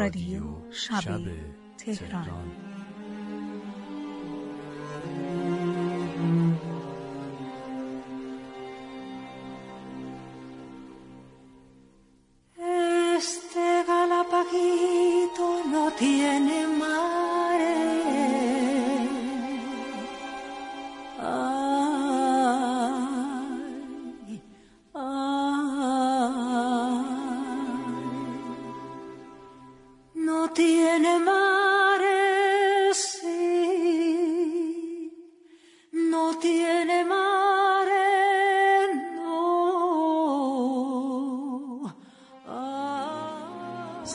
رادیو 0.00 0.42
شب 0.72 1.20
تهران. 1.78 2.69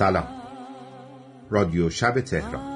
سلام. 0.05 0.27
رادیو 1.50 1.90
شب 1.90 2.20
تهران. 2.20 2.75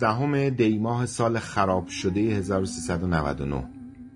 پانزدهم 0.00 0.48
دی 0.48 0.78
ماه 0.78 1.06
سال 1.06 1.38
خراب 1.38 1.88
شده 1.88 2.20
1399 2.20 3.64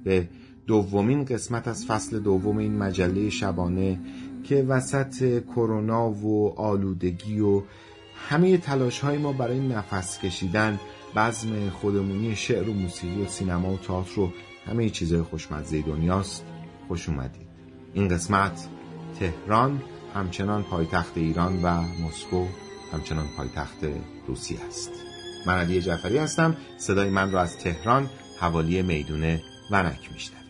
به 0.05 0.29
دومین 0.67 1.25
قسمت 1.25 1.69
از 1.69 1.87
فصل 1.87 2.19
دوم 2.19 2.57
این 2.57 2.79
مجله 2.79 3.31
شبانه 3.31 4.01
که 4.45 4.63
وسط 4.63 5.43
کرونا 5.45 6.11
و 6.11 6.61
آلودگی 6.61 7.41
و 7.41 7.63
همه 8.29 8.59
تلاش 8.59 9.01
های 9.01 9.19
ما 9.19 9.33
برای 9.33 9.69
نفس 9.69 10.19
کشیدن 10.19 10.81
بزم 11.17 11.71
خودمونی 11.71 12.37
شعر 12.37 12.69
و 12.69 12.73
موسیقی 12.73 13.23
و 13.23 13.27
سینما 13.27 13.73
و 13.73 13.77
تئاتر 13.77 14.21
و 14.21 14.33
همه 14.67 14.91
چیزهای 14.91 15.23
خوشمزه 15.23 15.83
دنیاست. 15.83 16.45
خوش 16.89 17.09
اومدید. 17.09 17.49
این 17.95 18.09
قسمت 18.09 18.69
تهران 19.21 19.83
همچنان 20.15 20.63
پایتخت 20.63 21.13
ایران 21.19 21.63
و 21.63 21.83
مسکو 21.83 22.47
همچنان 22.93 23.27
پایتخت 23.37 23.79
روسیه 24.27 24.59
است. 24.69 25.10
من 25.47 25.59
علی 25.59 25.81
جعفری 25.81 26.19
هستم. 26.19 26.57
صدای 26.79 27.11
من 27.11 27.31
را 27.31 27.41
از 27.41 27.59
تهران 27.59 28.11
حوالی 28.41 28.83
میدون 28.83 29.41
ونک 29.71 30.13
میشنوید. 30.13 30.41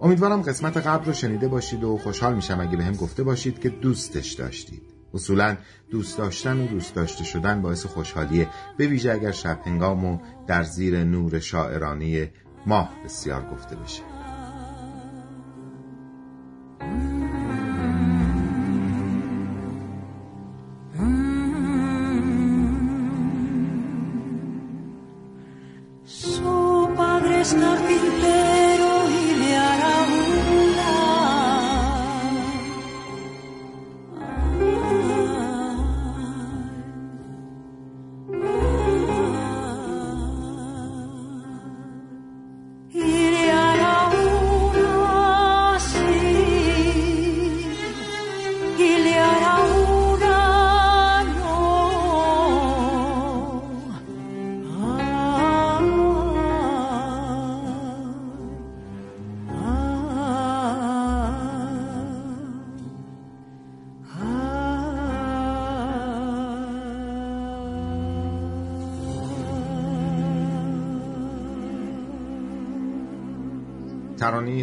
امیدوارم 0.00 0.42
قسمت 0.42 0.76
قبل 0.76 1.04
رو 1.04 1.12
شنیده 1.12 1.48
باشید 1.48 1.84
و 1.84 1.98
خوشحال 1.98 2.34
میشم 2.34 2.60
اگه 2.60 2.76
به 2.76 2.84
هم 2.84 2.94
گفته 2.94 3.22
باشید 3.22 3.60
که 3.60 3.68
دوستش 3.68 4.32
داشتید. 4.32 4.99
اصولا 5.14 5.56
دوست 5.90 6.18
داشتن 6.18 6.60
و 6.60 6.66
دوست 6.66 6.94
داشته 6.94 7.24
شدن 7.24 7.62
باعث 7.62 7.86
خوشحالیه. 7.86 8.48
به 8.76 8.86
ویژه 8.86 9.12
اگر 9.12 9.32
شب 9.32 9.60
هنگام 9.64 10.04
و 10.04 10.18
در 10.46 10.62
زیر 10.62 11.04
نور 11.04 11.38
شاعرانه 11.38 12.30
ماه 12.66 12.90
بسیار 13.04 13.42
گفته 13.52 13.76
بشه. 13.76 14.19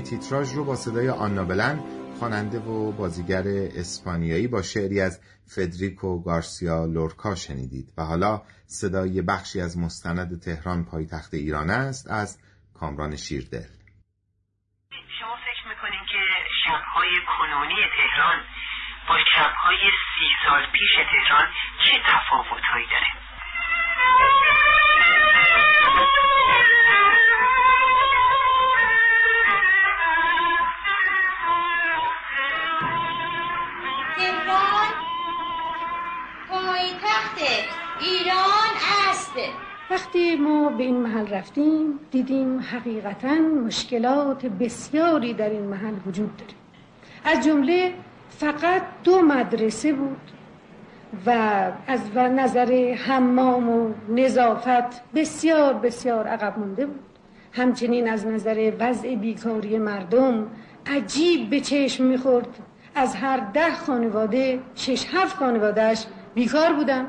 تیتراژ 0.10 0.54
رو 0.54 0.64
با 0.66 0.76
صدای 0.76 1.10
آنا 1.10 1.44
بلن 1.44 1.84
خواننده 2.20 2.60
و 2.60 2.92
بازیگر 2.92 3.44
اسپانیایی 3.82 4.48
با 4.48 4.62
شعری 4.62 5.02
از 5.02 5.22
فدریکو 5.56 6.24
گارسیا 6.24 6.86
لورکا 6.86 7.36
شنیدید 7.36 7.94
و 7.98 8.04
حالا 8.04 8.42
صدای 8.66 9.22
بخشی 9.22 9.62
از 9.62 9.78
مستند 9.78 10.42
تهران 10.42 10.86
پایتخت 10.86 11.34
ایران 11.34 11.70
است 11.70 12.12
از 12.12 12.40
کامران 12.80 13.16
شیردل 13.16 13.70
شما 15.20 15.36
فکر 15.48 15.68
می‌کنین 15.70 16.04
که 16.12 16.22
شبهای 16.66 17.14
کنونی 17.38 17.76
تهران 17.98 18.40
با 19.10 19.18
شبهای 19.36 19.78
سی 19.78 20.28
سال 20.46 20.64
پیش 20.74 20.94
تهران 21.12 21.46
چه 21.86 21.98
تفاوتهایی 22.10 22.86
داره؟ 22.92 23.17
وقتی 39.98 40.36
ما 40.36 40.70
به 40.70 40.84
این 40.84 40.96
محل 40.96 41.28
رفتیم 41.28 42.00
دیدیم 42.12 42.60
حقیقتا 42.60 43.36
مشکلات 43.66 44.46
بسیاری 44.46 45.34
در 45.34 45.50
این 45.50 45.64
محل 45.64 45.94
وجود 46.08 46.38
داره. 46.38 46.54
از 47.38 47.46
جمله 47.46 47.94
فقط 48.30 48.82
دو 49.04 49.22
مدرسه 49.22 49.94
بود 49.94 50.18
و 51.26 51.32
از 51.88 52.00
نظر 52.16 52.94
حمام 52.94 53.70
و 53.70 53.94
نظافت 54.10 55.14
بسیار 55.16 55.74
بسیار 55.74 56.28
عقب 56.28 56.60
مونده 56.60 56.86
بود. 56.86 57.00
همچنین 57.52 58.10
از 58.10 58.28
نظر 58.28 58.72
وضع 58.80 59.16
بیکاری 59.16 59.78
مردم 59.78 60.48
عجیب 60.86 61.50
به 61.50 61.60
چشم 61.60 62.04
می‌خورد. 62.04 62.48
از 62.96 63.16
هر 63.16 63.38
ده 63.38 63.76
خانواده 63.76 64.60
شش 64.76 65.06
هفت 65.14 65.36
خانوادهش 65.36 66.06
بیکار 66.36 66.74
بودن. 66.74 67.06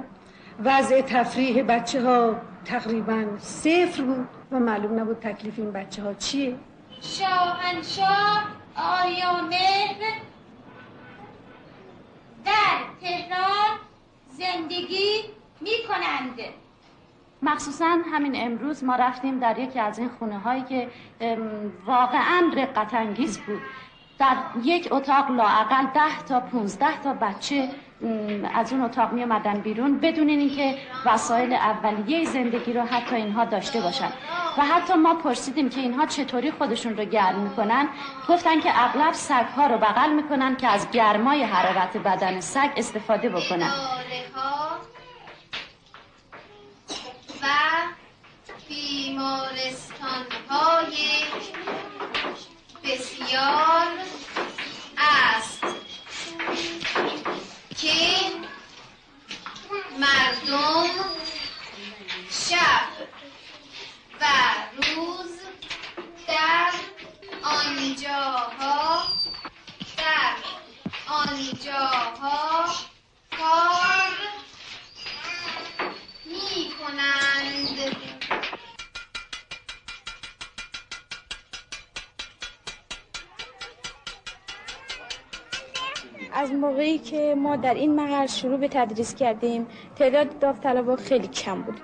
وضع 0.64 1.00
تفریح 1.00 1.62
بچه 1.62 2.02
ها 2.02 2.36
تقریبا 2.64 3.26
صفر 3.38 4.02
بود 4.02 4.28
و 4.52 4.58
معلوم 4.58 5.00
نبود 5.00 5.16
تکلیف 5.20 5.58
این 5.58 5.72
بچه 5.72 6.02
ها 6.02 6.14
چیه. 6.14 6.56
شاهنشاه 7.00 8.44
آریامهر 8.76 9.94
در 12.44 12.78
تهران 13.00 13.78
زندگی 14.30 15.22
می 15.60 15.70
کنند 15.88 16.40
مخصوصا 17.42 17.98
همین 18.12 18.32
امروز 18.36 18.84
ما 18.84 18.94
رفتیم 18.94 19.38
در 19.38 19.58
یکی 19.58 19.78
از 19.78 19.98
این 19.98 20.08
خونه 20.18 20.38
هایی 20.38 20.62
که 20.62 20.88
واقعا 21.86 22.50
رقت 22.56 22.94
انگیز 22.94 23.38
بود. 23.38 23.60
در 24.18 24.36
یک 24.64 24.88
اتاق 24.90 25.30
لاعقل 25.30 25.86
ده 25.94 26.22
تا 26.28 26.40
پونزده 26.40 27.02
تا 27.02 27.12
بچه 27.14 27.68
از 28.54 28.72
اون 28.72 28.82
اتاق 28.82 29.12
می 29.12 29.22
آمدن 29.22 29.60
بیرون 29.60 30.00
بدون 30.00 30.28
اینکه 30.28 30.78
وسایل 31.04 31.52
اولیه 31.52 32.24
زندگی 32.24 32.72
رو 32.72 32.82
حتی 32.82 33.16
اینها 33.16 33.44
داشته 33.44 33.80
باشن. 33.80 34.12
و 34.58 34.62
حتی 34.62 34.94
ما 34.94 35.14
پرسیدیم 35.14 35.68
که 35.68 35.80
اینها 35.80 36.06
چطوری 36.06 36.50
خودشون 36.50 36.96
رو 36.96 37.04
گرم 37.04 37.38
می‌کنن؟ 37.38 37.88
گفتن 38.28 38.60
که 38.60 38.84
اغلب 38.84 39.12
سگ 39.12 39.44
ها 39.56 39.66
رو 39.66 39.78
بغل 39.78 40.12
می‌کنن 40.12 40.56
که 40.56 40.68
از 40.68 40.90
گرمای 40.90 41.42
حرارت 41.42 41.96
بدن 41.96 42.40
سگ 42.40 42.70
استفاده 42.76 43.28
بکنن. 43.28 43.72
و 47.42 47.46
بیمارستان 48.68 50.24
های 50.50 50.96
بسیار 52.84 53.86
است. 55.36 55.64
که 57.80 57.92
مردم 59.98 60.90
شب 62.30 62.88
و 64.20 64.24
روز 64.96 65.38
در 66.28 66.72
آنجاها 67.42 69.02
در 69.96 70.34
آنجاها 71.08 72.64
کار 73.38 74.12
می 76.26 76.70
کنند 76.78 77.96
از 86.32 86.52
موقعی 86.52 86.98
که 86.98 87.34
ما 87.34 87.56
در 87.56 87.74
این 87.74 87.94
محل 87.94 88.26
شروع 88.26 88.56
به 88.56 88.68
تدریس 88.68 89.14
کردیم 89.14 89.66
تعداد 89.96 90.38
داوطلبا 90.38 90.96
خیلی 90.96 91.26
کم 91.26 91.62
بود. 91.62 91.80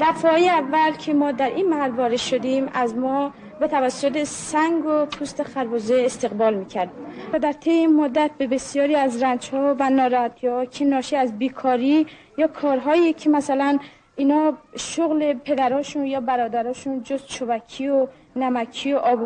دفعه 0.00 0.44
اول 0.44 0.90
که 0.90 1.14
ما 1.14 1.32
در 1.32 1.50
این 1.50 1.68
محل 1.68 1.90
وارد 1.90 2.16
شدیم 2.16 2.68
از 2.74 2.96
ما 2.96 3.32
به 3.60 3.68
توسط 3.68 4.22
سنگ 4.22 4.86
و 4.86 5.06
پوست 5.06 5.42
خربوزه 5.42 6.02
استقبال 6.04 6.54
می‌کرد. 6.54 6.90
و 7.32 7.38
در 7.38 7.52
طی 7.52 7.86
مدت 7.86 8.30
به 8.38 8.46
بسیاری 8.46 8.96
از 8.96 9.22
رنج 9.22 9.50
ها 9.50 9.76
و 9.78 9.90
ناراحتی 9.90 10.46
ها 10.46 10.64
که 10.64 10.84
ناشی 10.84 11.16
از 11.16 11.38
بیکاری 11.38 12.06
یا 12.38 12.46
کارهایی 12.46 13.12
که 13.12 13.30
مثلا 13.30 13.78
اینا 14.16 14.52
شغل 14.76 15.32
پدراشون 15.32 16.06
یا 16.06 16.20
برادراشون 16.20 17.02
جز 17.02 17.26
چوبکی 17.26 17.88
و 17.88 18.06
نمکی 18.36 18.92
و 18.92 18.96
آب 18.96 19.18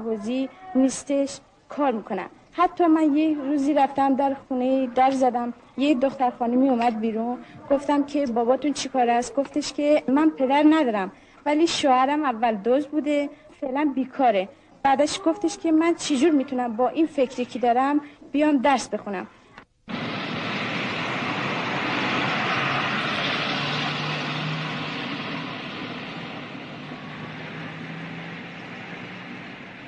نیستش 0.74 1.40
کار 1.68 1.92
می‌کنن. 1.92 2.26
حتی 2.56 2.86
من 2.86 3.16
یه 3.16 3.34
روزی 3.34 3.74
رفتم 3.74 4.14
در 4.14 4.34
خونه 4.34 4.86
در 4.86 5.10
زدم. 5.10 5.52
یه 5.76 5.94
دختر 5.94 6.30
خانمی 6.30 6.68
اومد 6.68 7.00
بیرون. 7.00 7.38
گفتم 7.70 8.04
که 8.04 8.26
باباتون 8.26 8.72
چی 8.72 8.88
کار 8.88 9.10
است؟ 9.10 9.36
گفتش 9.36 9.72
که 9.72 10.02
من 10.08 10.30
پدر 10.30 10.64
ندارم 10.70 11.12
ولی 11.46 11.66
شوهرم 11.66 12.24
اول 12.24 12.54
دوز 12.54 12.86
بوده 12.86 13.30
فعلا 13.60 13.92
بیکاره. 13.94 14.48
بعدش 14.82 15.20
گفتش 15.26 15.58
که 15.58 15.72
من 15.72 15.94
چجور 15.94 16.30
می‌تونم 16.30 16.76
با 16.76 16.88
این 16.88 17.06
فکری 17.06 17.44
که 17.44 17.58
دارم 17.58 18.00
بیام 18.32 18.56
درس 18.56 18.88
بخونم. 18.88 19.26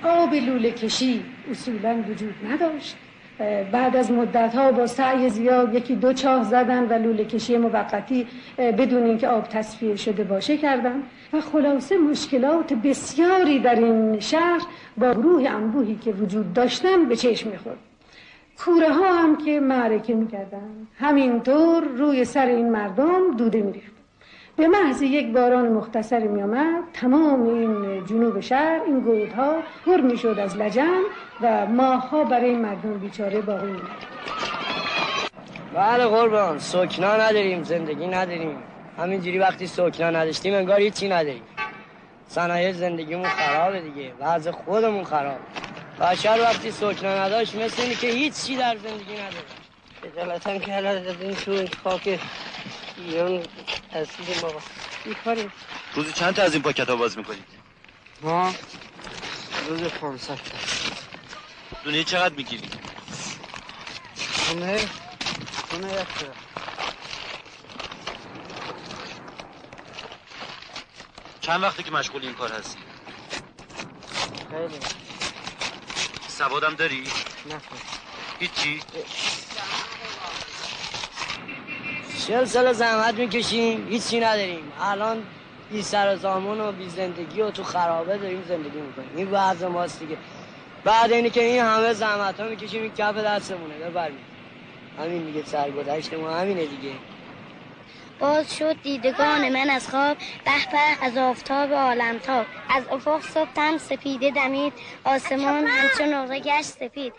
آب 0.07 0.35
لوله 0.35 0.71
کشی 0.71 1.25
اصولا 1.51 1.97
وجود 2.11 2.35
نداشت. 2.53 2.97
بعد 3.73 3.97
از 3.97 4.13
مدت 4.13 4.55
ها 4.55 4.73
با 4.73 4.87
سعی 4.87 5.29
زیاد 5.31 5.75
یکی 5.75 5.97
دو 5.97 6.13
چاه 6.13 6.45
زدن 6.45 6.87
و 6.89 6.93
لوله 6.93 7.25
کشی 7.25 7.57
موقتی 7.57 8.27
بدون 8.59 9.03
اینکه 9.03 9.29
آب 9.29 9.49
تصفیه 9.49 9.97
شده 9.97 10.25
باشه 10.25 10.57
کردن. 10.57 11.03
و 11.33 11.41
خلاصه 11.41 11.99
مشکلات 11.99 12.73
بسیاری 12.73 13.59
در 13.59 13.75
این 13.75 14.21
شهر 14.21 14.63
با 14.97 15.11
روح 15.11 15.55
انبوهی 15.55 15.99
که 16.05 16.13
وجود 16.13 16.53
داشتن 16.53 17.05
به 17.09 17.17
چشم 17.17 17.51
می‌خورد. 17.51 17.79
کوره 18.65 18.93
ها 18.93 19.13
هم 19.13 19.37
که 19.37 19.61
معرکه 19.61 20.15
می‌کردن. 20.15 20.87
همینطور 20.99 21.85
روی 21.85 22.25
سر 22.25 22.47
این 22.47 22.71
مردم 22.71 23.37
دوده 23.37 23.63
میریخت. 23.63 23.96
به 24.57 24.69
محض 24.69 25.03
یک 25.03 25.33
باران 25.33 25.69
مختصر 25.69 26.19
می 26.19 26.43
آمد 26.43 26.85
تمام 26.93 27.43
این 27.43 28.05
جنوب 28.07 28.41
شهر 28.41 28.81
این 28.87 29.01
گودها 29.01 29.63
پر 29.87 30.01
می 30.01 30.19
شد 30.19 30.39
از 30.39 30.57
لجن 30.57 31.03
و 31.41 31.67
ماها 31.67 32.25
برای 32.25 32.55
مردم 32.55 32.99
بیچاره 32.99 33.41
باقی 33.41 33.71
می 33.71 33.81
بله 35.75 36.07
قربان 36.07 36.59
سکنا 36.59 37.17
نداریم 37.17 37.63
زندگی 37.63 38.07
نداریم. 38.07 38.59
همینجوری 38.99 39.39
وقتی 39.39 39.67
سکنا 39.67 40.11
نداشتیم 40.11 40.55
انگار 40.55 40.81
هیچی 40.81 41.09
نداریم. 41.09 41.43
صنایع 42.29 42.73
زندگیمون 42.73 43.29
خرابه 43.29 43.81
دیگه 43.81 44.13
وضع 44.21 44.51
خودمون 44.51 45.05
خراب. 45.05 45.39
بشر 46.01 46.39
وقتی 46.43 46.71
سکنا 46.71 47.25
نداشت 47.25 47.57
مثل 47.57 47.83
اینی 47.83 47.95
که 47.95 48.07
هیچی 48.07 48.57
در 48.57 48.77
زندگی 48.77 49.13
نداره. 49.13 49.47
خجالتا 50.03 50.59
که 50.59 50.73
از 50.75 51.21
این 51.21 51.35
تو 51.35 51.79
خاک 51.85 52.19
ایران 52.99 53.43
هستید 53.93 54.41
بابا 54.41 54.61
بیکاریم 55.05 55.53
روزی 55.95 56.13
چند 56.13 56.35
تا 56.35 56.43
از 56.43 56.53
این 56.53 56.63
پاکت 56.63 56.89
ها 56.89 56.97
باز 56.97 57.19
می‌کنید؟ 57.19 57.45
ما 58.23 58.55
روز 59.69 59.81
500 59.81 60.35
تا 60.35 60.41
دونه 61.85 62.05
چقدر 62.05 62.35
می‌گیری؟ 62.35 62.69
دونه 64.49 64.81
دونه 65.71 65.93
یک 65.93 66.07
چند 71.41 71.63
وقتی 71.63 71.83
که 71.83 71.91
مشغول 71.91 72.23
این 72.23 72.35
کار 72.35 72.53
هستی؟ 72.53 72.79
خیلی 74.51 74.79
سوادم 76.29 76.75
داری؟ 76.75 77.05
نه 77.51 77.61
هیچی؟ 78.39 78.81
چهل 82.27 82.45
سال 82.45 82.73
زحمت 82.73 83.15
می‌کشیم. 83.15 83.89
هیچی 83.89 84.21
نداریم. 84.21 84.73
الان 84.81 85.23
بی 85.71 85.83
سر 85.83 86.15
و 86.15 86.17
زامون 86.17 86.61
و 86.61 86.73
بی 86.73 86.89
زندگی 86.89 87.41
و 87.41 87.51
تو 87.51 87.63
خرابه 87.63 88.19
داریم 88.19 88.45
زندگی 88.49 88.81
می‌کنیم. 88.81 89.11
این 89.17 89.29
وضع 89.31 89.67
ماست 89.67 90.01
دیگه. 90.01 90.17
بعد 90.85 91.13
اینی 91.13 91.31
که 91.31 91.43
این 91.43 91.63
همه 91.63 91.93
زحمت 91.93 92.41
ها 92.41 92.47
می‌کشیم. 92.47 92.83
این 92.83 92.93
کف 92.95 93.17
دستمونه. 93.17 93.75
ببریم. 93.75 94.19
همین 94.99 95.25
دیگه 95.25 95.45
سرگذشت 95.45 96.15
ما 96.15 96.31
همینه 96.31 96.67
دیگه. 96.67 96.93
باز 98.21 98.57
شد 98.57 98.83
دیدگان 98.83 99.49
من 99.49 99.71
از 99.71 99.91
خواب. 99.91 100.17
به 100.45 101.05
از 101.07 101.17
آفتاب 101.17 101.73
عالم 101.73 102.19
تاب 102.19 102.47
از 102.71 102.85
افق 102.91 103.21
صبح 103.21 103.79
سپیده 103.79 104.31
دمید. 104.31 104.73
آسمان 105.05 105.67
همچون 105.67 106.15
نقره 106.15 106.41
گشت 106.41 106.65
سپید. 106.65 107.13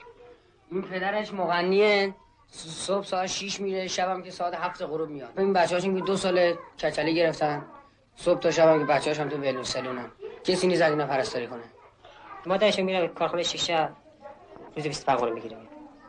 این 0.71 0.81
پدرش 0.81 1.33
مغنیه. 1.33 2.15
صبح 2.51 3.05
ساعت 3.05 3.27
6 3.27 3.59
میره 3.59 3.87
شبم 3.87 4.21
که 4.21 4.31
ساعت 4.31 4.55
7 4.55 4.83
غروب 4.85 5.09
میاد. 5.09 5.29
این 5.37 5.53
بچه‌هاشون 5.53 5.95
که 5.95 6.01
دو 6.01 6.17
سال 6.17 6.53
کچلی 6.83 7.13
گرفتن. 7.15 7.65
صبح 8.15 8.39
تا 8.39 8.51
شبم 8.51 8.79
که 8.79 8.85
بچه‌هاش 8.85 9.19
هم 9.19 9.29
تو 9.29 9.37
ولو 9.37 9.63
سلونن 9.63 10.11
کسی 10.43 10.67
نیست 10.67 10.81
اینا 10.81 11.05
پرستاری 11.05 11.47
کنه. 11.47 11.63
مادرش 12.45 12.79
میره 12.79 13.07
کارخونه 13.07 13.43
شیشه 13.43 13.89
روز 14.75 14.87
25 14.87 15.19
غروب 15.19 15.33
می‌گیره 15.33 15.57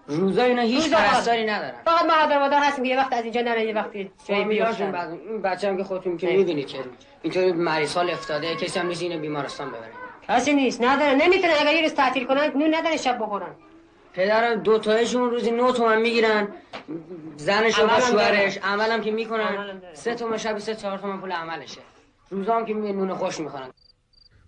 روزا 0.06 0.42
اینا 0.42 0.62
هیچ 0.62 0.90
پرستاری 0.90 1.44
ندارن. 1.44 1.82
فقط 1.84 2.04
ما 2.04 2.14
مادر 2.20 2.38
مادر 2.38 2.62
هستیم 2.62 2.84
یه 2.84 2.96
وقت 2.96 3.12
از 3.12 3.24
اینجا 3.24 3.40
نره 3.40 3.64
یه 3.64 3.74
وقتی 3.74 4.12
جایی 4.28 4.44
میاشن 4.44 4.92
بعد 4.92 5.10
این 5.10 5.42
بچه‌ام 5.42 5.76
که 5.76 5.84
خودتون 5.84 6.16
که 6.16 6.26
می‌بینید 6.26 6.66
که 6.66 6.78
اینطوری 7.22 7.52
مریض 7.52 7.94
حال 7.94 8.10
افتاده 8.10 8.56
کسی 8.56 8.78
هم 8.78 8.86
نیست 8.86 9.02
اینو 9.02 9.20
بیمارستان 9.20 9.68
ببره. 9.68 9.92
کسی 10.28 10.52
نیست. 10.52 10.82
نداره. 10.82 11.14
نمی‌تونه. 11.14 11.52
اگر 11.60 11.72
یه 11.72 11.82
روز 11.82 11.94
تعطیل 11.94 12.26
کنن 12.26 12.52
نون 12.56 12.74
نداره 12.74 12.96
شب 12.96 13.18
بخورن. 13.18 13.54
پدر 14.18 14.54
دو 14.54 14.78
تایشون 14.78 15.30
روزی 15.30 15.50
نو 15.50 15.72
تومن 15.72 16.00
می‌گیرن. 16.00 16.48
زنش 17.36 17.78
و 17.78 18.00
شوهرش 18.10 18.58
عملم 18.62 19.00
که 19.00 19.10
می‌کنن. 19.10 19.82
سه 19.94 20.14
تومن 20.14 20.36
شب 20.36 20.58
سه 20.58 20.74
چهار 20.74 20.98
تومن 20.98 21.20
پول 21.20 21.32
عملشه. 21.32 21.80
روزام 22.30 22.64
که 22.66 22.74
نون 22.74 23.14
خوش 23.14 23.40
می‌خورن. 23.40 23.70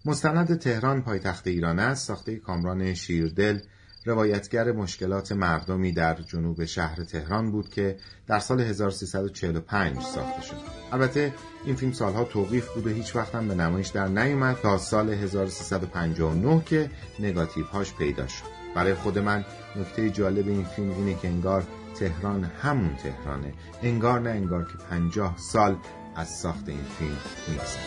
مستند 0.04 0.58
تهران 0.58 1.02
پایتخت 1.02 1.46
ایران 1.46 1.78
است. 1.78 2.06
ساخته 2.06 2.36
کامران 2.36 2.94
شیردل 2.94 3.58
روایتگر 4.06 4.72
مشکلات 4.72 5.32
مردمی 5.32 5.92
در 5.92 6.14
جنوب 6.14 6.64
شهر 6.64 7.04
تهران 7.04 7.50
بود 7.50 7.68
که 7.68 7.96
در 8.26 8.38
سال 8.38 8.60
1345 8.60 10.00
ساخته 10.00 10.42
شد. 10.42 10.56
البته 10.92 11.34
این 11.64 11.76
فیلم 11.76 11.92
سالها 11.92 12.24
توقیف 12.24 12.68
بود 12.68 12.86
و 12.86 12.90
هیچ 12.90 13.16
وقت 13.16 13.34
هم 13.34 13.48
به 13.48 13.54
نمایش 13.54 13.88
در 13.88 14.08
نیومد 14.08 14.56
تا 14.62 14.78
سال 14.78 15.10
1359 15.10 16.62
که 16.66 16.90
نگاتیوهاش 17.18 17.94
پیدا 17.94 18.26
شد. 18.26 18.60
برای 18.74 18.94
خود 18.94 19.18
من 19.18 19.44
نکته 19.76 20.10
جالب 20.10 20.48
این 20.48 20.64
فیلم 20.64 20.90
اینه 20.90 21.14
که 21.14 21.28
انگار 21.28 21.62
تهران 21.98 22.44
همون 22.44 22.96
تهرانه. 22.96 23.52
انگار 23.82 24.20
نه 24.20 24.30
انگار 24.30 24.64
که 24.64 24.78
پنجاه 24.90 25.34
سال 25.38 25.76
از 26.16 26.28
ساخت 26.28 26.68
این 26.68 26.84
فیلم 26.98 27.18
میگذره. 27.48 27.80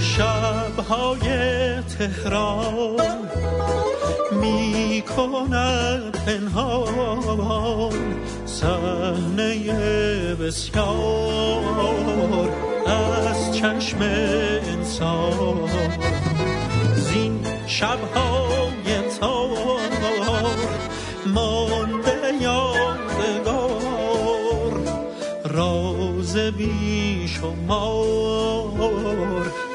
شبهای 0.00 1.82
تهران 1.82 3.09
کند 5.02 6.12
پنهان 6.26 7.92
صحنه 8.46 9.74
بسیار 10.34 11.70
از 12.86 13.56
چشم 13.56 13.98
انسان. 14.00 15.70
زین 16.96 17.46
شبهای 17.66 19.00
تار 19.20 19.80
مانده 21.26 22.34
یادگار 22.40 23.80
راز 25.44 26.36
بی 26.36 27.28
شمار 27.28 28.70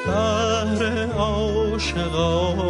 بهر 0.05 1.05
عاشقان. 1.17 2.65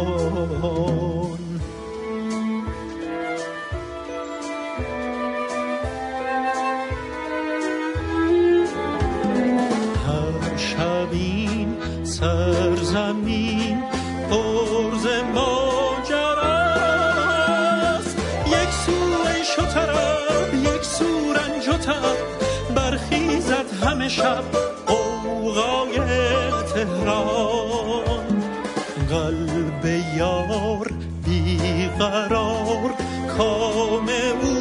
بیقرار 31.96 32.94
کام 33.38 34.08
او 34.42 34.54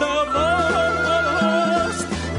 رواست 0.00 1.28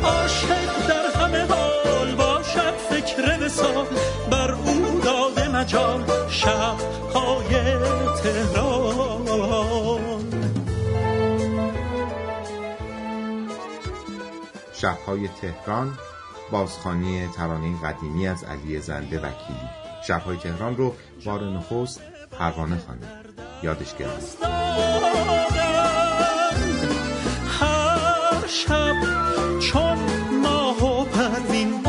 عاشق 0.03 0.87
در 0.87 1.19
همه 1.19 1.45
حال 1.45 2.15
باشد 2.15 2.73
فکر 2.89 3.45
وسال. 3.45 3.85
بر 4.31 4.51
او 4.51 5.01
داده 5.03 5.47
مجال 5.47 6.03
شبهای 6.29 7.55
تهران. 8.23 9.25
شبهای 14.73 15.27
تهران 15.27 15.97
بازخانی 16.51 17.27
ترانه 17.27 17.81
قدیمی 17.83 18.27
از 18.27 18.43
علی 18.43 18.79
زنده 18.79 19.19
وکیلی. 19.19 19.69
شبهای 20.07 20.37
تهران 20.37 20.77
رو 20.77 20.95
بار 21.25 21.43
نخست 21.43 22.01
پروانه 22.31 22.77
خانه 22.87 23.24
یادش 23.63 23.95
گرفت. 23.95 24.37
هر 27.59 28.47
شب 28.47 28.95
چون 29.59 29.97
ماه 30.41 31.01
و 31.01 31.05
پروین 31.05 31.85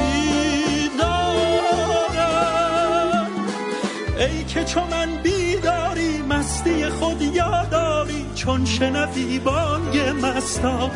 ای 4.18 4.44
که 4.44 4.64
چون 4.64 4.82
من 4.90 5.22
بیداری 5.22 6.22
مستی 6.22 6.88
خود 6.88 7.22
یاداری 7.22 8.26
چون 8.34 8.64
شنوی 8.64 9.38
بانگ 9.38 9.98
مستان. 10.22 10.90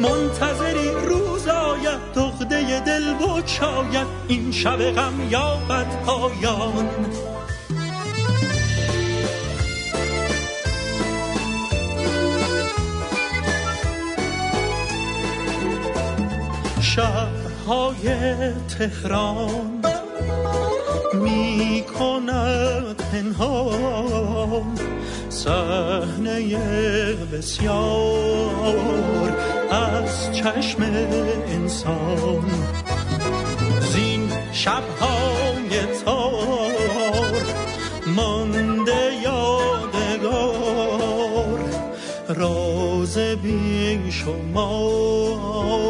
منتظری 0.00 0.90
روز 0.90 1.48
آید 1.48 2.12
دغده 2.14 2.80
دل 2.80 3.14
بچاید 3.14 4.06
این 4.28 4.52
شب 4.52 4.90
غم 4.90 5.28
یابد 5.30 6.04
پایان. 6.06 6.88
شبهای 17.66 18.06
تهران 18.78 19.82
می 21.14 21.84
کند 21.98 22.96
پنهان 22.96 24.78
صحنه 25.28 26.56
بسیار 27.32 28.56
از 29.70 30.36
چشم 30.36 30.82
انسان. 31.48 32.44
زین 33.80 34.32
شبهای 34.52 35.86
تار 36.04 37.42
مانده 38.06 39.14
یادگار 39.24 40.38
راز 42.28 43.18
بی 43.18 44.12
شما 44.12 45.85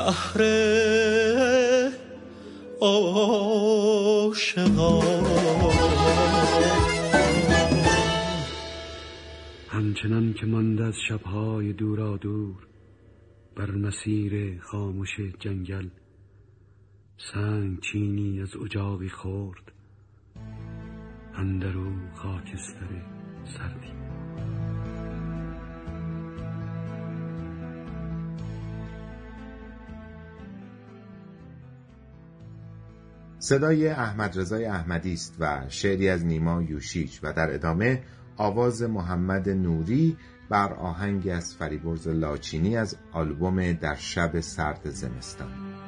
بهر 0.00 0.40
عاشقان 2.80 4.10
همچنان 9.68 10.34
که 10.34 10.46
مانده 10.46 10.84
از 10.84 10.94
شبهای 11.08 11.72
دورا 11.72 12.16
دور 12.16 12.66
بر 13.56 13.70
مسیر 13.70 14.60
خاموش 14.60 15.20
جنگل 15.38 15.88
سنگ 17.32 17.80
چینی 17.80 18.40
از 18.40 18.56
اجاقی 18.64 19.08
خورد 19.08 19.72
اندرو 21.34 21.90
خاکستر 22.14 22.88
سردی. 23.44 23.99
صدای 33.42 33.88
احمد 33.88 34.38
رضای 34.38 34.64
احمدی 34.64 35.12
است 35.12 35.36
و 35.40 35.60
شعری 35.68 36.08
از 36.08 36.26
نیما 36.26 36.62
یوشیچ 36.62 37.20
و 37.22 37.32
در 37.32 37.54
ادامه 37.54 38.02
آواز 38.36 38.82
محمد 38.82 39.48
نوری 39.48 40.16
بر 40.48 40.72
آهنگی 40.72 41.30
از 41.30 41.54
فریبرز 41.54 42.08
لاچینی 42.08 42.76
از 42.76 42.96
آلبوم 43.12 43.72
در 43.72 43.94
شب 43.94 44.40
سرد 44.40 44.90
زمستان. 44.90 45.79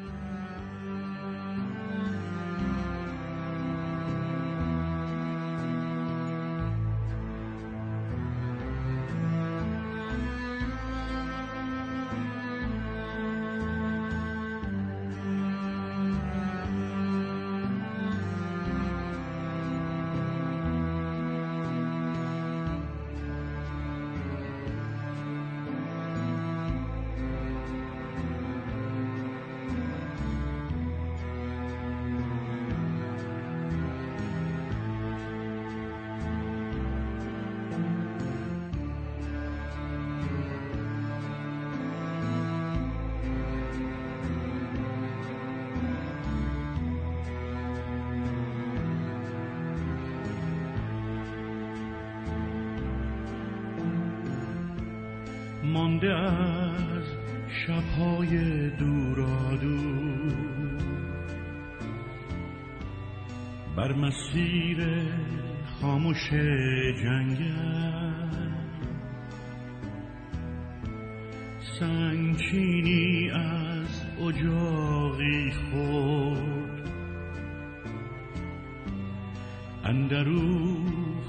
اندرو 79.85 80.77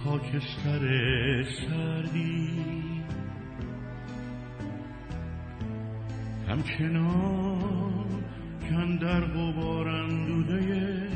خاکستر 0.04 1.44
سردی. 1.44 2.50
همچنان 6.48 8.24
کن 8.70 8.96
در 8.96 9.22
غبار 9.22 9.88
اندوده 9.88 11.08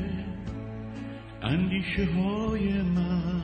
اندیشه 1.41 2.05
های 2.05 2.81
من 2.81 3.41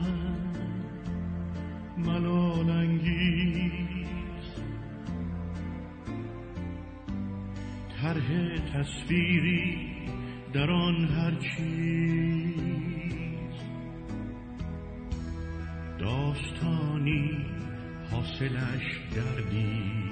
ملال 1.98 2.70
انگیز. 2.70 3.74
طرح 8.02 8.58
تصویری 8.74 9.78
در 10.52 10.70
آن 10.70 11.04
هر 11.04 11.34
داستانی 16.04 17.46
حاصلش 18.10 19.00
دردی 19.16 20.10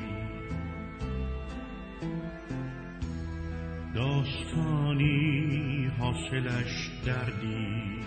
داستانی 3.95 5.91
حاصلش 5.99 6.91
دردی 7.07 8.01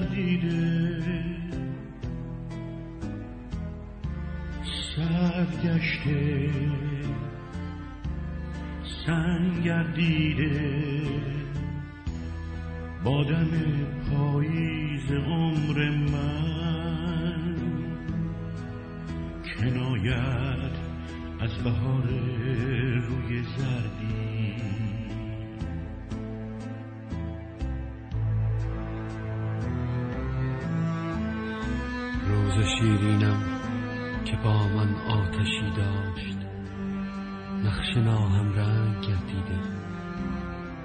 گردیده. 0.00 1.02
سرگشته 4.96 6.50
سنگ 9.06 9.62
گردیده. 9.64 10.80
بادم 13.04 13.48
پاییز 14.10 15.10
عمر 15.12 15.90
من. 15.90 17.56
کنایت 19.58 20.76
از 21.40 21.54
بهار 21.64 22.08
روی 23.08 23.42
زردی 23.42 23.99
شیرینم 32.62 33.42
که 34.24 34.36
با 34.44 34.68
من 34.68 34.94
آتشی 34.94 35.70
داشت. 35.76 36.38
نقش 37.64 37.96
ناهم 37.96 38.52
رنگ 38.54 39.00
گردیده 39.00 39.60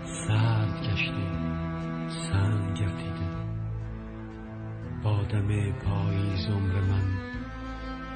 سرد 0.04 0.82
گشته 0.84 1.26
سنگ 2.08 2.80
گردیده. 2.80 3.26
بادم 5.04 5.72
پاییز 5.72 6.48
عمر 6.50 6.82
من 6.82 7.36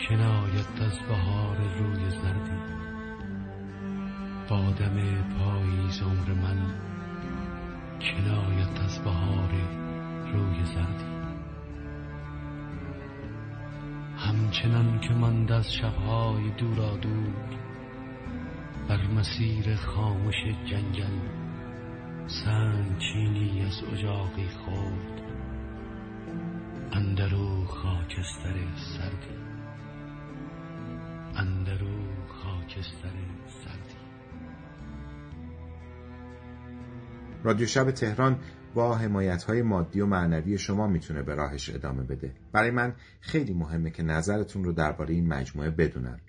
کنایت 0.10 0.82
از 0.82 1.00
بهار 1.08 1.58
روی 1.58 2.10
زردی. 2.10 2.60
بادم 4.50 4.95
پاییز 5.38 6.02
عمر 6.02 6.34
من 6.41 6.74
کنایت 8.02 8.84
از 8.86 9.04
بهار 9.04 9.52
روی 10.34 10.65
زردی. 10.65 11.19
همچنان 14.50 15.00
که 15.00 15.14
ماند 15.14 15.52
از 15.52 15.74
شبهای 15.74 16.50
دورا 16.58 16.98
دور 16.98 17.34
بر 18.88 19.08
مسیر 19.08 19.76
خاموش 19.76 20.36
جنگل 20.66 21.20
سنگ 22.28 22.98
چینی 22.98 23.66
از 23.66 23.84
اجاقی 23.94 24.48
خورد 24.66 25.22
اندرو 26.92 27.66
خاکستر 27.66 28.54
سردی 28.76 29.40
اندرو 31.36 32.00
خاکستر 32.28 33.14
سردی 33.64 34.00
رادیو 37.44 37.68
شب 37.68 37.92
تهران 37.92 38.40
با 38.74 38.96
حمایت 38.96 39.44
های 39.44 39.62
مادی 39.62 40.02
و 40.02 40.06
معنوی 40.06 40.58
شما 40.58 40.88
می‌تونه 40.88 41.22
به 41.22 41.36
راهش 41.36 41.70
ادامه 41.70 42.04
بده. 42.04 42.34
برای 42.52 42.72
من 42.72 42.96
خیلی 43.20 43.54
مهمه 43.54 43.90
که 43.90 44.04
نظرتون 44.04 44.64
رو 44.64 44.72
درباره 44.72 45.14
این 45.14 45.28
مجموعه 45.28 45.70
بدونم. 45.70 46.20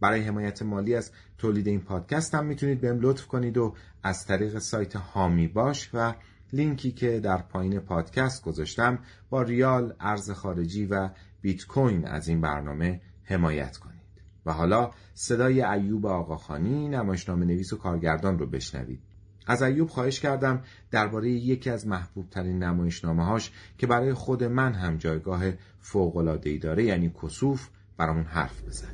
برای 0.00 0.22
حمایت 0.22 0.62
مالی 0.62 0.94
از 0.94 1.10
تولید 1.38 1.66
این 1.66 1.80
پادکست 1.80 2.34
هم 2.34 2.46
می‌تونید 2.46 2.80
بهم 2.80 2.98
لطف 3.00 3.26
کنید 3.26 3.58
و 3.58 3.74
از 4.02 4.26
طریق 4.26 4.58
سایت 4.58 4.96
هامی 4.96 5.48
باش 5.48 5.90
و 5.94 6.14
لینکی 6.52 6.92
که 6.92 7.20
در 7.20 7.42
پایین 7.42 7.80
پادکست 7.80 8.44
گذاشتم 8.44 8.98
با 9.30 9.42
ریال 9.42 9.94
ارز 10.00 10.30
خارجی 10.30 10.86
و 10.86 11.10
بیت 11.40 11.66
کوین 11.66 12.06
از 12.06 12.28
این 12.28 12.40
برنامه 12.40 13.00
حمایت 13.24 13.76
کنید. 13.76 14.02
و 14.46 14.52
حالا 14.52 14.90
صدای 15.14 15.62
ایوب 15.62 16.06
آقاخانی 16.06 16.88
نمایشنامه 16.88 17.46
نویس 17.46 17.72
و 17.72 17.76
کارگردان 17.76 18.38
رو 18.38 18.46
بشنوید. 18.46 19.11
از 19.46 19.62
ایوب 19.62 19.88
خواهش 19.88 20.20
کردم 20.20 20.62
درباره 20.90 21.30
یکی 21.30 21.70
از 21.70 21.86
محبوب 21.86 22.30
ترین 22.30 22.62
نمایشنامه 22.62 23.24
هاش 23.24 23.50
که 23.78 23.86
برای 23.86 24.14
خود 24.14 24.44
من 24.44 24.72
هم 24.72 24.96
جایگاه 24.96 25.42
فوق 25.80 26.16
العاده 26.16 26.58
داره 26.58 26.84
یعنی 26.84 27.12
کسوف 27.22 27.68
برامون 27.96 28.24
حرف 28.24 28.62
بزن 28.62 28.88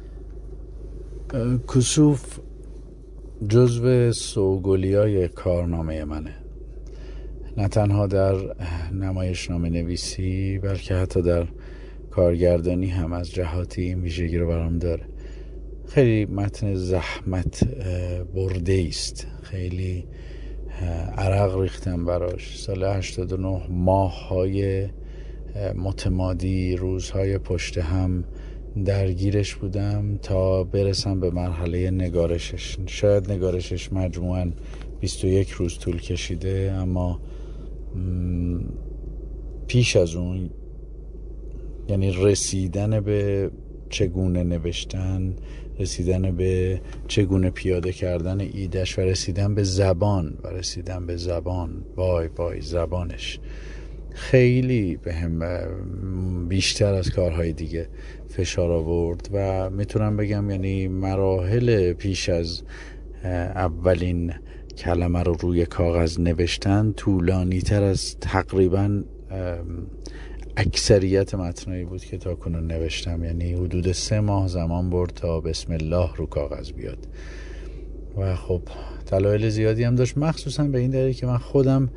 کسوف 1.74 2.38
جزو 3.48 4.12
سوگلی 4.12 4.94
های 4.94 5.28
کارنامه 5.28 6.04
منه. 6.04 6.34
نه 7.56 7.68
تنها 7.68 8.06
در 8.06 8.34
نمایشنامه 8.92 9.70
نویسی 9.70 10.58
بلکه 10.58 10.94
حتی 10.94 11.22
در 11.22 11.48
کارگردانی 12.10 12.86
هم 12.86 13.12
از 13.12 13.30
جهاتی 13.30 13.82
این 13.82 14.00
ویژگی 14.00 14.38
رو 14.38 14.48
برام 14.48 14.78
داره. 14.78 15.04
خیلی 15.88 16.24
متن 16.26 16.74
زحمت 16.74 17.64
برده 18.34 18.84
است. 18.88 19.26
خیلی 19.42 20.06
عرق 21.18 21.58
ریختم 21.60 22.04
براش. 22.04 22.58
سال 22.58 22.84
89 22.84 23.62
ماه 23.70 24.28
های 24.28 24.88
متمادی 25.74 26.76
روزهای 26.76 27.38
پشت 27.38 27.78
هم 27.78 28.24
درگیرش 28.84 29.54
بودم 29.54 30.18
تا 30.22 30.64
برسم 30.64 31.20
به 31.20 31.30
مرحله 31.30 31.90
نگارشش. 31.90 32.76
شاید 32.86 33.32
نگارشش 33.32 33.92
مجموعا 33.92 34.50
21 35.00 35.50
روز 35.50 35.78
طول 35.78 36.00
کشیده 36.00 36.72
اما 36.76 37.20
پیش 39.66 39.96
از 39.96 40.14
اون 40.14 40.50
یعنی 41.88 42.12
رسیدن 42.12 43.00
به 43.00 43.50
چگونه 43.90 44.44
نوشتن 44.44 45.36
رسیدن 45.78 46.36
به 46.36 46.80
چگونه 47.08 47.50
پیاده 47.50 47.92
کردن 47.92 48.40
ایدش 48.40 48.98
و 48.98 49.02
رسیدن 49.02 49.54
به 49.54 49.62
زبان 49.62 50.38
و 50.44 50.48
رسیدن 50.48 51.06
به 51.06 51.16
زبان. 51.16 51.84
وای 51.96 52.28
وای 52.36 52.60
زبانش. 52.60 53.40
خیلی 54.10 54.96
به 54.96 55.14
هم 55.14 56.48
بیشتر 56.48 56.94
از 56.94 57.10
کارهای 57.10 57.52
دیگه 57.52 57.88
فشار 58.28 58.72
آورد 58.72 59.28
و 59.32 59.70
می‌تونم 59.70 60.16
بگم 60.16 60.50
یعنی 60.50 60.88
مراحل 60.88 61.92
پیش 61.92 62.28
از 62.28 62.62
اولین 63.24 64.32
کلمه 64.78 65.22
رو 65.22 65.34
روی 65.40 65.66
کاغذ 65.66 66.20
نوشتن 66.20 66.92
طولانی 66.92 67.60
تر 67.60 67.82
از 67.82 68.16
تقریبا 68.20 69.02
اکثریت 70.58 71.34
متنایی 71.34 71.84
بود 71.84 72.04
که 72.04 72.18
تا 72.18 72.34
کنون 72.34 72.66
نوشتم. 72.66 73.24
یعنی 73.24 73.52
حدود 73.52 73.92
سه 73.92 74.20
ماه 74.20 74.48
زمان 74.48 74.90
برد 74.90 75.10
تا 75.10 75.40
بسم 75.40 75.72
الله 75.72 76.10
رو 76.16 76.26
کاغذ 76.26 76.72
بیاد. 76.72 76.98
و 78.16 78.36
خب 78.36 78.62
دلایل 79.10 79.48
زیادی 79.48 79.84
هم 79.84 79.94
داشت. 79.94 80.18
مخصوصا 80.18 80.64
به 80.64 80.78
این 80.78 80.90
دلیل 80.90 81.12
که 81.12 81.26
من 81.26 81.38
خودم 81.38 81.90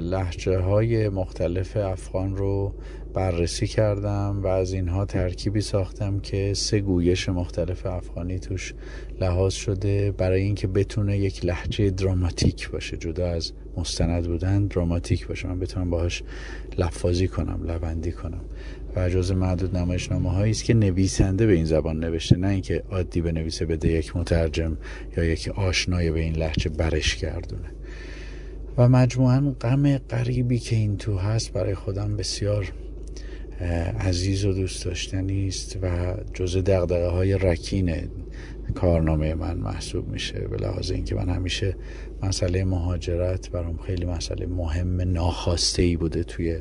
لحجه 0.00 0.58
های 0.58 1.08
مختلف 1.08 1.76
افغان 1.76 2.36
رو 2.36 2.74
بررسی 3.14 3.66
کردم 3.66 4.40
و 4.42 4.46
از 4.46 4.72
اینها 4.72 5.04
ترکیبی 5.04 5.60
ساختم 5.60 6.20
که 6.20 6.54
سه 6.54 6.80
گویش 6.80 7.28
مختلف 7.28 7.86
افغانی 7.86 8.38
توش 8.38 8.74
لحاظ 9.20 9.54
شده 9.54 10.12
برای 10.12 10.42
اینکه 10.42 10.66
بتونه 10.66 11.18
یک 11.18 11.44
لحجه 11.44 11.90
دراماتیک 11.90 12.70
باشه. 12.70 12.96
جدا 12.96 13.28
از 13.28 13.52
مستند 13.76 14.26
بودن 14.26 14.66
دراماتیک 14.66 15.26
باشه. 15.26 15.48
من 15.48 15.60
بتونم 15.60 15.90
باهاش 15.90 16.22
لفاظی 16.78 17.28
کنم 17.28 17.64
لبندی 17.64 18.12
کنم. 18.12 18.40
و 18.96 19.08
جز 19.08 19.32
معدود 19.32 19.76
نمایشنامه 19.76 20.30
هایی 20.30 20.50
است 20.50 20.64
که 20.64 20.74
نویسنده 20.74 21.46
به 21.46 21.52
این 21.52 21.64
زبان 21.64 22.04
نوشته. 22.04 22.36
نه 22.36 22.48
اینکه 22.48 22.82
عادی 22.90 23.20
بنویسه 23.20 23.66
بده 23.66 23.88
یک 23.88 24.16
مترجم 24.16 24.76
یا 25.16 25.24
یک 25.24 25.48
آشنای 25.48 26.10
به 26.10 26.20
این 26.20 26.36
لحجه 26.36 26.70
برش 26.70 27.16
گردونه. 27.16 27.72
و 28.78 28.88
مجموعا 28.88 29.54
غم 29.60 29.98
غریبی 29.98 30.58
که 30.58 30.76
این 30.76 30.96
تو 30.96 31.18
هست 31.18 31.52
برای 31.52 31.74
خودم 31.74 32.16
بسیار 32.16 32.72
عزیز 34.00 34.44
و 34.44 34.52
دوست 34.52 34.84
داشتنی 34.84 35.48
است 35.48 35.78
و 35.82 36.14
جز 36.34 36.56
دقدقه 36.56 37.06
های 37.06 37.38
رکین 37.38 37.94
کارنامه 38.74 39.34
من 39.34 39.56
محسوب 39.58 40.08
میشه 40.08 40.38
به 40.38 40.56
لحاظ 40.56 40.90
اینکه 40.90 41.14
من 41.14 41.28
همیشه 41.28 41.76
مسئله 42.22 42.64
مهاجرت 42.64 43.50
برام 43.50 43.76
خیلی 43.76 44.04
مسئله 44.04 44.46
مهم 44.46 45.00
ناخواسته 45.00 45.82
ای 45.82 45.96
بوده 45.96 46.24
توی 46.24 46.60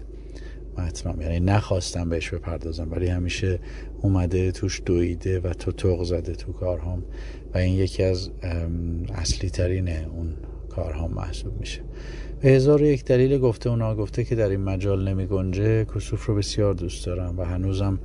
متنام. 0.77 1.21
یعنی 1.21 1.39
نخواستم 1.39 2.09
بهش 2.09 2.29
بپردازم 2.29 2.91
ولی 2.91 3.07
همیشه 3.07 3.59
اومده 4.01 4.51
توش 4.51 4.81
دویده 4.85 5.39
و 5.39 5.53
تو 5.53 5.71
توق 5.71 6.03
زده 6.03 6.35
تو 6.35 6.51
کارهام 6.51 7.03
و 7.53 7.57
این 7.57 7.73
یکی 7.73 8.03
از 8.03 8.29
اصلی 9.13 9.49
ترین 9.49 9.89
اون 9.89 10.33
کارهام 10.69 11.11
محسوب 11.11 11.59
میشه. 11.59 11.81
به 12.41 12.49
هزار 12.49 12.81
یک 12.81 13.05
دلیل 13.05 13.37
گفته 13.37 13.69
و 13.69 13.75
ناگفته 13.75 14.23
که 14.23 14.35
در 14.35 14.49
این 14.49 14.61
مجال 14.61 15.09
نمی 15.09 15.25
گنجه 15.25 15.85
کسوف 15.85 16.25
رو 16.25 16.35
بسیار 16.35 16.73
دوست 16.73 17.05
دارم 17.05 17.39
و 17.39 17.43
هنوزم 17.43 17.99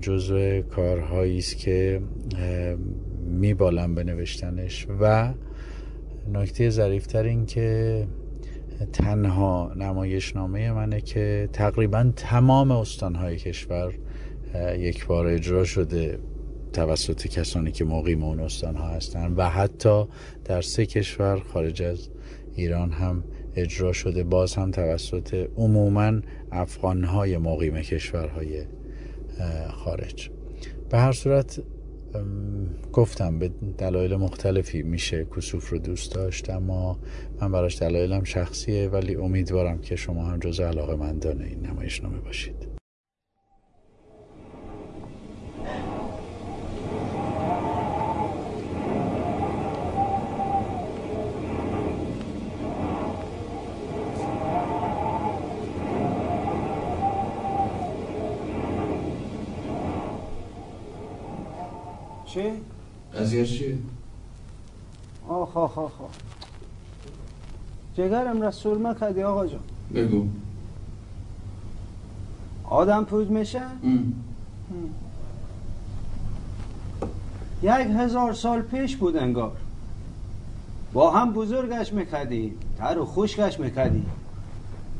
جزو 0.00 0.62
کارهایی 0.62 1.38
است 1.38 1.56
که 1.56 2.00
میبالم 3.26 3.94
به 3.94 4.04
نوشتنش 4.04 4.86
و 5.00 5.32
نکته 6.32 6.70
ظریفتر 6.70 7.22
این 7.22 7.46
که 7.46 8.06
تنها 8.92 9.72
نمایشنامه 9.76 10.72
منه 10.72 11.00
که 11.00 11.48
تقریبا 11.52 12.12
تمام 12.16 12.70
استانهای 12.70 13.36
کشور 13.36 13.94
یک 14.78 15.06
بار 15.06 15.26
اجرا 15.26 15.64
شده 15.64 16.18
توسط 16.72 17.26
کسانی 17.26 17.72
که 17.72 17.84
مقیم 17.84 18.24
اون 18.24 18.40
استان 18.40 18.76
ها 18.76 18.88
هستن 18.88 19.32
و 19.32 19.48
حتی 19.48 20.04
در 20.44 20.60
سه 20.60 20.86
کشور 20.86 21.40
خارج 21.52 21.82
از 21.82 22.08
ایران 22.54 22.90
هم 22.90 23.24
اجرا 23.56 23.92
شده 23.92 24.24
باز 24.24 24.54
هم 24.54 24.70
توسط 24.70 25.48
عموما 25.56 26.20
افغان 26.52 27.04
های 27.04 27.38
مقیم 27.38 27.80
کشورهای 27.80 28.64
خارج. 29.70 30.30
به 30.90 30.98
هر 30.98 31.12
صورت 31.12 31.62
گفتم 32.92 33.38
به 33.38 33.50
دلایل 33.78 34.16
مختلفی 34.16 34.82
میشه 34.82 35.26
کسوف 35.36 35.68
رو 35.68 35.78
دوست 35.78 36.14
داشت 36.14 36.50
اما 36.50 36.98
من 37.40 37.52
براش 37.52 37.82
دلایلم 37.82 38.24
شخصیه 38.24 38.88
ولی 38.88 39.16
امیدوارم 39.16 39.78
که 39.78 39.96
شما 39.96 40.24
هم 40.24 40.38
جز 40.38 40.60
علاقه 40.60 40.96
مندان 40.96 41.42
این 41.42 41.66
نمایشنامه 41.66 42.18
باشید. 42.18 42.59
چی؟ 62.30 62.42
قضیه 63.18 63.46
چیه؟ 63.46 63.78
آخ 65.28 65.56
آخ 65.56 65.78
آخ 65.78 65.90
جگرم 67.94 68.42
را 68.42 68.50
سرمه 68.50 68.94
کردی 68.94 69.22
آقا 69.22 69.46
جان. 69.46 69.60
بگو. 69.94 70.26
آدم 72.64 73.04
پود 73.04 73.30
میشه؟ 73.30 73.62
یک 77.62 77.70
هزار 77.70 78.32
سال 78.32 78.62
پیش 78.62 78.96
بود 78.96 79.16
انگار. 79.16 79.56
با 80.92 81.10
هم 81.10 81.32
بزرگش 81.32 81.92
می‌کردیم 81.92 82.54
تر 82.78 82.98
و 82.98 83.04
خوشگش 83.04 83.60
می‌کردیم 83.60 84.06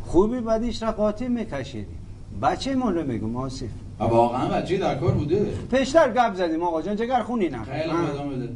خوبی 0.05 0.41
بدیش 0.41 0.83
را 0.83 0.93
قاطی 0.93 1.29
میکشیدیم 1.29 1.99
بچه 2.43 2.75
من 2.75 2.95
رو 2.95 3.07
میگم 3.07 3.37
آصف. 3.37 3.69
واقعا 4.09 4.49
بچه 4.49 4.79
در 4.79 4.95
کار 4.95 5.13
بوده. 5.13 5.45
پیشتر 5.71 6.13
گپ 6.13 6.35
زدیم 6.35 6.63
آقا 6.63 6.83
جان 6.83 6.97
جگر 6.97 7.23
خونی 7.23 7.49
نه 7.49 7.65
خیلی 7.65 7.91
ادامه 7.91 8.37
بده. 8.37 8.49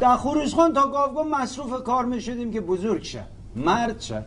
در 0.00 0.16
خان 0.16 0.72
تا 0.72 0.90
گاوگاه 0.90 1.26
مصروف 1.26 1.82
کار 1.82 2.04
می‌شدیم 2.04 2.52
که 2.52 2.60
بزرگ 2.60 3.02
شد 3.02 3.24
مرد 3.56 4.00
شد 4.00 4.24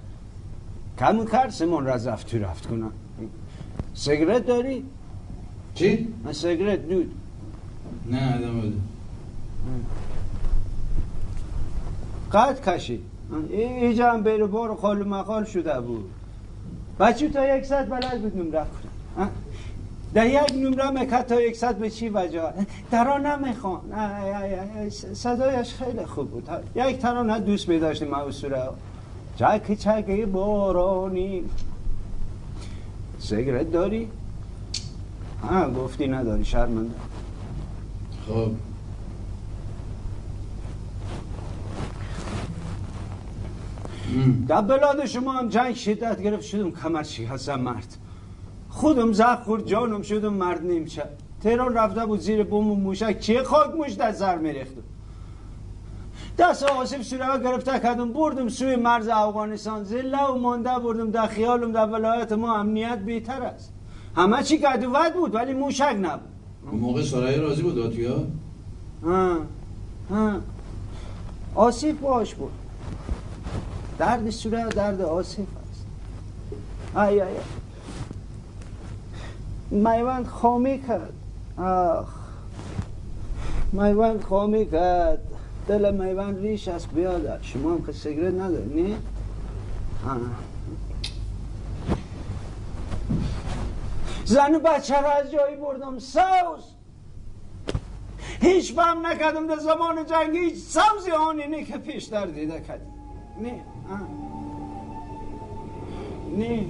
کمو 0.99 1.25
کرد 1.25 1.49
سمون 1.49 1.87
رزفت 1.87 2.27
تو 2.27 2.37
رفت 2.37 2.65
کنم. 2.65 2.91
سگرت 3.93 4.45
داری؟ 4.45 4.85
چی؟ 5.75 6.13
من 6.23 6.33
سگرت 6.33 6.87
دود. 6.87 7.11
نه 8.05 8.35
ادامه 8.35 8.61
بده. 8.61 8.75
قد 12.33 12.69
کشید. 12.69 13.10
اینجا 13.49 14.11
هم 14.11 14.23
بیرو 14.23 14.47
بار 14.47 14.75
خال 14.75 15.07
مخال 15.07 15.43
شده 15.43 15.81
بود. 15.81 16.09
بچه 16.99 17.29
تا 17.29 17.57
یک 17.57 17.65
ست 17.65 17.85
بلد 17.85 18.21
بود 18.21 18.37
نمره 18.37 18.65
کنم 18.65 19.29
در 20.13 20.25
یک 20.25 20.53
نمره 20.55 20.89
مکت 20.89 21.27
تا 21.27 21.41
یک 21.41 21.55
ست 21.55 21.73
به 21.73 21.89
چی 21.89 22.09
وجه 22.09 22.53
درا 22.91 23.17
نمی‌خوان. 23.17 23.81
صدایش 25.13 25.73
خیلی 25.73 26.05
خوب 26.05 26.29
بود. 26.29 26.49
یک 26.75 26.99
ترانه 26.99 27.39
دوست 27.39 27.69
می 27.69 27.79
داشتیم 27.79 28.07
موسوره 28.07 28.69
چک 29.35 29.77
چک 29.79 30.25
بارانی. 30.25 31.43
سگرت 33.19 33.71
داری؟ 33.71 34.07
ها 35.43 35.69
گفتی 35.69 36.07
نداری 36.07 36.45
شرمنده. 36.45 36.95
خب. 38.27 38.51
در 44.47 44.61
بلاد 44.61 45.05
شما 45.05 45.31
هم 45.31 45.49
جنگ 45.49 45.75
شدت 45.75 46.21
گرفت 46.21 46.45
شدم 46.45 46.71
کمر 46.71 47.05
هستم 47.31 47.59
مرد. 47.59 47.97
خودم 48.69 49.11
زخ 49.13 49.43
خورد 49.43 49.65
جانم 49.65 50.01
شدم 50.01 50.33
مرد 50.33 50.65
نیمچه 50.65 51.03
تهران 51.43 51.73
رفته 51.73 52.05
بود 52.05 52.19
زیر 52.19 52.43
بوم 52.43 52.71
و 52.71 52.75
موشک. 52.75 53.19
چه 53.19 53.43
خاک 53.43 53.75
موش 53.75 53.91
در 53.91 54.11
زر 54.11 54.37
میرختم 54.37 54.81
دست 56.37 56.63
آصف 56.63 57.01
سوره 57.01 57.43
گرفته 57.43 57.79
کردم 57.79 58.13
بردم 58.13 58.49
سوی 58.49 58.75
مرز 58.75 59.07
افغانستان. 59.07 59.83
زله 59.83 60.23
و 60.25 60.37
مانده 60.37 60.79
بردم 60.79 61.11
در 61.11 61.27
خیالم 61.27 61.71
در 61.71 61.85
ولایت 61.85 62.31
ما 62.31 62.57
امنیت 62.57 62.99
بهتر 62.99 63.41
است. 63.41 63.73
همه 64.15 64.43
چی 64.43 64.57
گدوت 64.57 65.13
بود 65.13 65.35
ولی 65.35 65.53
موشک 65.53 65.97
نبود. 66.01 66.29
اون 66.71 66.79
موقع 66.79 67.01
سرای 67.01 67.37
راضی 67.37 67.61
بود 67.61 67.79
آتویا؟ 67.79 68.23
ها 69.03 69.37
ها. 70.09 70.41
آصف 71.55 71.91
باش 71.91 72.35
بود. 72.35 72.51
درد 73.97 74.29
سوره 74.29 74.65
درد 74.69 75.01
آصف 75.01 75.39
است 75.39 75.85
ای 76.97 77.21
ای 77.21 77.27
میوند 79.71 80.27
خامی 80.27 80.83
کرد. 80.87 81.13
آخ. 81.57 82.07
میوند 83.71 84.23
خامی 84.23 84.71
کرد. 84.71 85.19
دل 85.67 85.93
میوند 85.93 86.39
ریش 86.39 86.67
است 86.67 86.89
بیاد. 86.89 87.41
شما 87.41 87.71
هم 87.71 87.85
که 87.85 87.91
سیگرت 87.91 88.33
نداری 88.33 88.81
نی؟ 88.81 88.97
زن 94.25 94.57
بچه 94.57 95.01
را 95.01 95.11
از 95.11 95.31
جایی 95.31 95.55
بردم 95.55 95.99
سوز. 95.99 96.63
هیچ 98.41 98.73
فهم 98.73 99.07
نکردم 99.07 99.47
در 99.47 99.57
زمان 99.57 100.05
جنگ 100.05 100.37
هیچ 100.37 100.55
سوزی 100.55 101.11
آنینی 101.11 101.65
که 101.65 101.77
پیشتر 101.77 102.25
دیده 102.25 102.61
کردیم 102.61 102.93
نه. 103.41 103.70
نه 106.37 106.65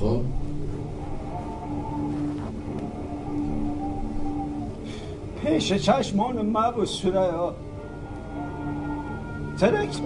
خب. 0.00 0.20
پیش 5.42 5.72
چشمان 5.72 6.46
مب 6.46 6.78
و 6.78 6.84
سوره 6.84 7.20
ها. 7.20 7.54
ترک. 9.58 10.00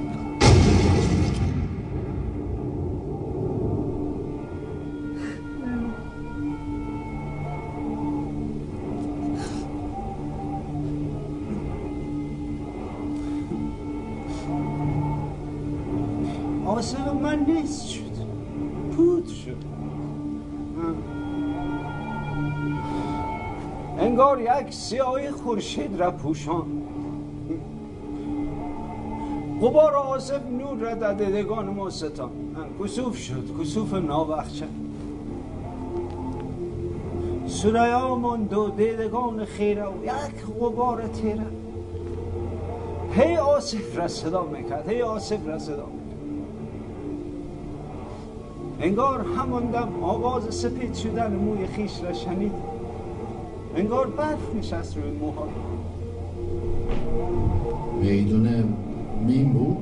انگار 24.30 24.62
یک 24.62 24.74
سیاهی 24.74 25.30
خورشید 25.30 26.00
را 26.00 26.10
پوشان. 26.10 26.66
غبار 29.62 29.94
آسف 29.94 30.40
نور 30.46 30.78
را 30.78 30.94
در 30.94 31.12
دیدگان 31.12 31.66
ما 31.66 31.90
ستان. 31.90 32.30
کسوف 32.84 33.18
شد 33.18 33.60
کسوف 33.60 33.94
ناوخچه 33.94 34.66
سریا 37.46 38.14
ماند 38.14 38.52
و 38.52 38.70
دیدگان 38.70 39.44
خیره 39.44 39.84
و 39.84 40.04
یک 40.04 40.44
غبار 40.60 41.02
تیره. 41.06 41.46
هی 43.12 43.36
آصف 43.36 43.98
را 43.98 44.08
صدا 44.08 44.42
می‌کرد 44.42 44.88
هی 44.88 45.02
آصف 45.02 45.46
را 45.46 45.58
صدا 45.58 45.86
انگار 48.80 49.20
همان 49.20 49.66
دم 49.66 50.04
آواز 50.04 50.54
سپید 50.54 50.94
شدن 50.94 51.32
موی 51.32 51.66
خیش 51.66 52.02
را 52.02 52.12
شنید. 52.12 52.69
انگار 53.76 54.06
برف 54.06 54.54
نشست 54.54 54.96
روی 54.96 55.10
موها. 55.10 55.48
میدون 58.02 58.74
میم 59.26 59.52
بود؟ 59.52 59.76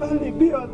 بله 0.00 0.30
بیادم 0.30 0.70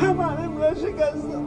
کمرم 0.00 0.58
را 0.58 0.74
شکستم. 0.74 1.41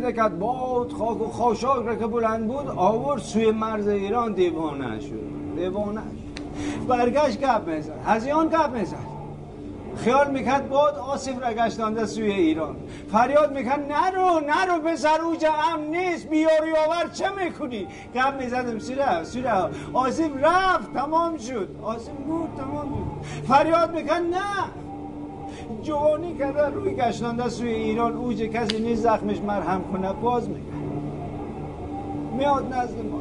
دیده 0.00 0.12
که 0.12 0.22
باد 0.22 0.92
خاک 0.92 1.20
و 1.20 1.28
خاشاک 1.28 1.86
را 1.86 1.96
که 1.96 2.06
بلند 2.06 2.46
بود 2.48 2.68
آورد 2.76 3.22
سوی 3.22 3.50
مرز 3.50 3.88
ایران 3.88 4.32
دیوانه 4.32 5.00
شد. 5.00 5.20
دیوانه 5.56 6.02
برگشت 6.88 7.40
گپ 7.40 7.68
می‌زد. 7.68 8.00
هزیان 8.06 8.48
گپ 8.48 8.70
می‌زد. 8.74 8.96
خیال 9.96 10.30
می‌کرد 10.30 10.68
باد 10.68 10.94
آصف 10.94 11.42
را 11.42 11.52
گشتانده 11.52 12.06
سوی 12.06 12.30
ایران. 12.30 12.76
فریاد 13.12 13.52
می‌کرد 13.52 13.92
نرو 13.92 14.40
نرو 14.40 14.80
پسر 14.84 15.20
اوجا 15.20 15.52
ام 15.72 15.82
نیست. 15.82 16.28
بیاری 16.28 16.70
آور 16.86 17.10
چه 17.12 17.26
می‌کنی؟ 17.44 17.86
گپ 18.14 18.34
می‌زدم 18.42 18.78
سیره 18.78 19.24
سیره. 19.24 19.52
آصف 19.92 20.30
رفت 20.42 20.94
تمام 20.94 21.36
شد. 21.36 21.68
آصف 21.82 22.12
بود 22.26 22.50
تمام 22.56 22.86
شد 22.86 23.26
فریاد 23.52 23.94
می‌کرد 23.94 24.22
نه 24.22 24.87
جوانی 25.82 26.34
کرده 26.34 26.66
روی 26.66 26.94
گشتانده 26.94 27.48
سوی 27.48 27.72
ایران 27.72 28.12
اوج 28.12 28.42
کسی 28.42 28.82
نیست 28.82 29.02
زخمش 29.02 29.40
مرهم 29.40 29.80
کنه 29.92 30.12
باز 30.12 30.48
میگه 30.48 30.60
میاد 32.36 32.74
نزد 32.74 32.96
ما. 33.10 33.18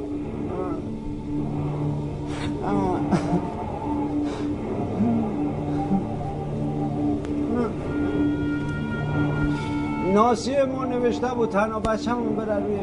ناسیه 10.14 10.64
ما 10.64 10.86
نوشته 10.86 11.28
بود 11.28 11.50
تنها 11.50 11.80
بچه 11.80 12.12
همون 12.12 12.36
بره 12.36 12.56
روی 12.66 12.78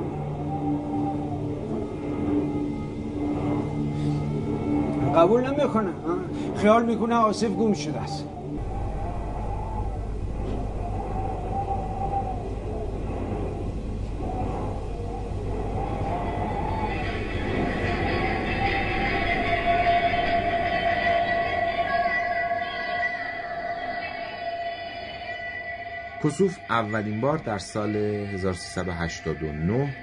قبول 5.17 5.47
نمی‌کنه. 5.51 5.91
خیال 6.55 6.85
می‌کنه 6.85 7.15
آصف 7.15 7.49
گم 7.49 7.73
شده 7.73 8.01
است. 8.01 8.29
کسوف 26.25 26.59
اولین 26.71 27.21
بار 27.21 27.39
در 27.39 27.59
سال 27.59 27.97
1389 27.97 29.97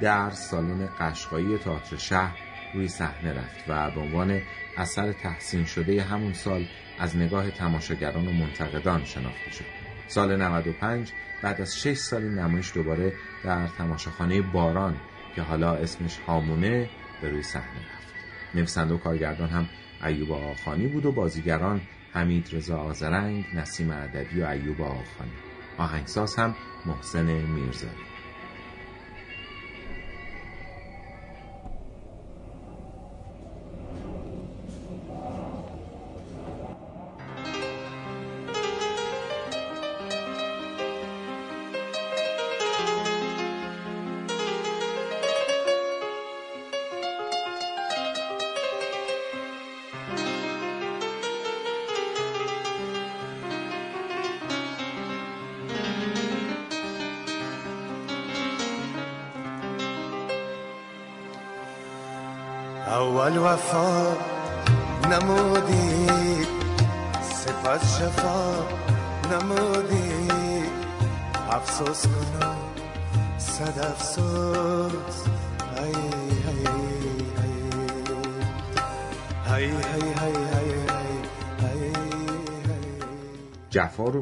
در 0.00 0.30
سالن 0.30 0.88
قشقایی 1.00 1.58
تئاتر 1.58 1.96
شهر 1.96 2.38
روی 2.74 2.88
صحنه 2.88 3.32
رفت 3.32 3.64
و 3.68 3.90
به 3.90 4.00
عنوان 4.00 4.40
اثر 4.76 5.12
تحسین 5.12 5.64
شده 5.64 6.02
همون 6.02 6.32
سال 6.32 6.66
از 6.98 7.16
نگاه 7.16 7.50
تماشاگران 7.50 8.28
و 8.28 8.32
منتقدان 8.32 9.04
شناخته 9.04 9.50
شد. 9.50 9.64
سال 10.06 10.42
95 10.42 11.12
بعد 11.42 11.60
از 11.60 11.78
6 11.78 11.96
سال 11.96 12.22
نمایش 12.22 12.74
دوباره 12.74 13.12
در 13.44 13.66
تماشاخانه 13.66 14.42
باران 14.42 14.96
که 15.36 15.42
حالا 15.42 15.74
اسمش 15.74 16.18
هامونه 16.26 16.90
به 17.22 17.30
روی 17.30 17.42
صحنه 17.42 17.80
رفت. 17.94 18.14
نویسنده 18.54 18.94
و 18.94 18.98
کارگردان 18.98 19.48
هم 19.48 19.68
ایوب 20.04 20.32
آخانی 20.32 20.86
بود 20.86 21.06
و 21.06 21.12
بازیگران 21.12 21.80
حمید 22.12 22.48
رضا 22.52 22.78
آزرنگ، 22.78 23.44
نسیم 23.54 23.92
عددی 23.92 24.42
و 24.42 24.46
ایوب 24.46 24.82
آخانی. 24.82 25.53
آهنگساز 25.76 26.36
هم 26.36 26.56
محسن 26.84 27.46
میرزایی 27.46 28.13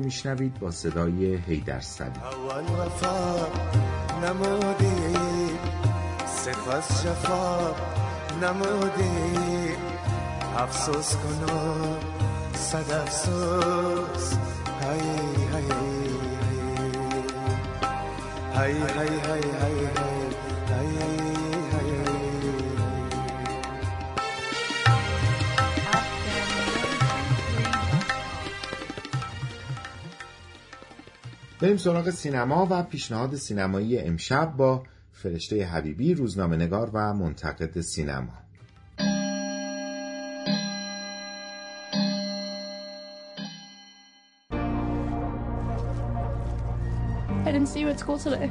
میشنوید 0.05 0.59
با 0.59 0.71
صدای 0.71 1.35
هیدر 1.35 1.81
سلی 1.81 2.07
اول 2.09 2.62
وفا 2.62 3.47
نمودی 4.23 5.17
سپس 6.27 7.05
جفا 7.05 7.75
نمودی. 8.43 9.75
افسوس 10.59 11.17
کنم 11.17 11.97
صد 12.55 12.93
افسوس. 12.93 14.33
هی 14.81 15.01
هی. 15.53 15.73
هی 18.55 18.73
هی 18.73 19.09
هی 19.09 19.43
هی 19.61 19.87
هی. 19.87 20.12
بریم 31.62 31.77
سراغ 31.77 32.11
سینما 32.11 32.66
و 32.70 32.83
پیشنهاد 32.83 33.37
سینمایی 33.37 33.98
امشب 33.98 34.53
با 34.57 34.83
فرشته 35.12 35.64
حبیبی 35.64 36.14
روزنامه 36.14 36.57
نگار 36.57 36.90
و 36.92 37.14
منتقد 37.14 37.81
سینما 37.81 38.33
I 47.44 47.53
didn't 47.53 47.66
see 47.66 47.81
you 47.81 47.88
at 47.88 47.98
school 48.01 48.18
today. 48.18 48.51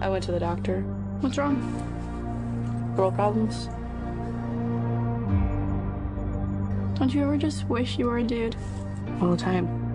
I 0.00 0.08
went 0.08 0.22
to 0.24 0.32
the 0.32 0.40
doctor. 0.40 0.82
What's 1.20 1.38
wrong? 1.38 1.56
Girl 2.96 3.10
problems. 3.10 3.68
Don't 6.98 7.12
you 7.14 7.22
ever 7.22 7.36
just 7.36 7.68
wish 7.68 7.98
you 7.98 8.06
were 8.06 8.18
a 8.18 8.22
dude? 8.22 8.54
All 9.20 9.30
the 9.30 9.36
time. 9.36 9.85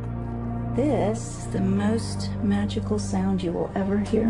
This 0.76 1.20
is 1.38 1.48
the 1.48 1.60
most 1.60 2.30
magical 2.42 2.98
sound 2.98 3.44
you 3.44 3.52
will 3.52 3.70
ever 3.76 3.98
hear. 3.98 4.30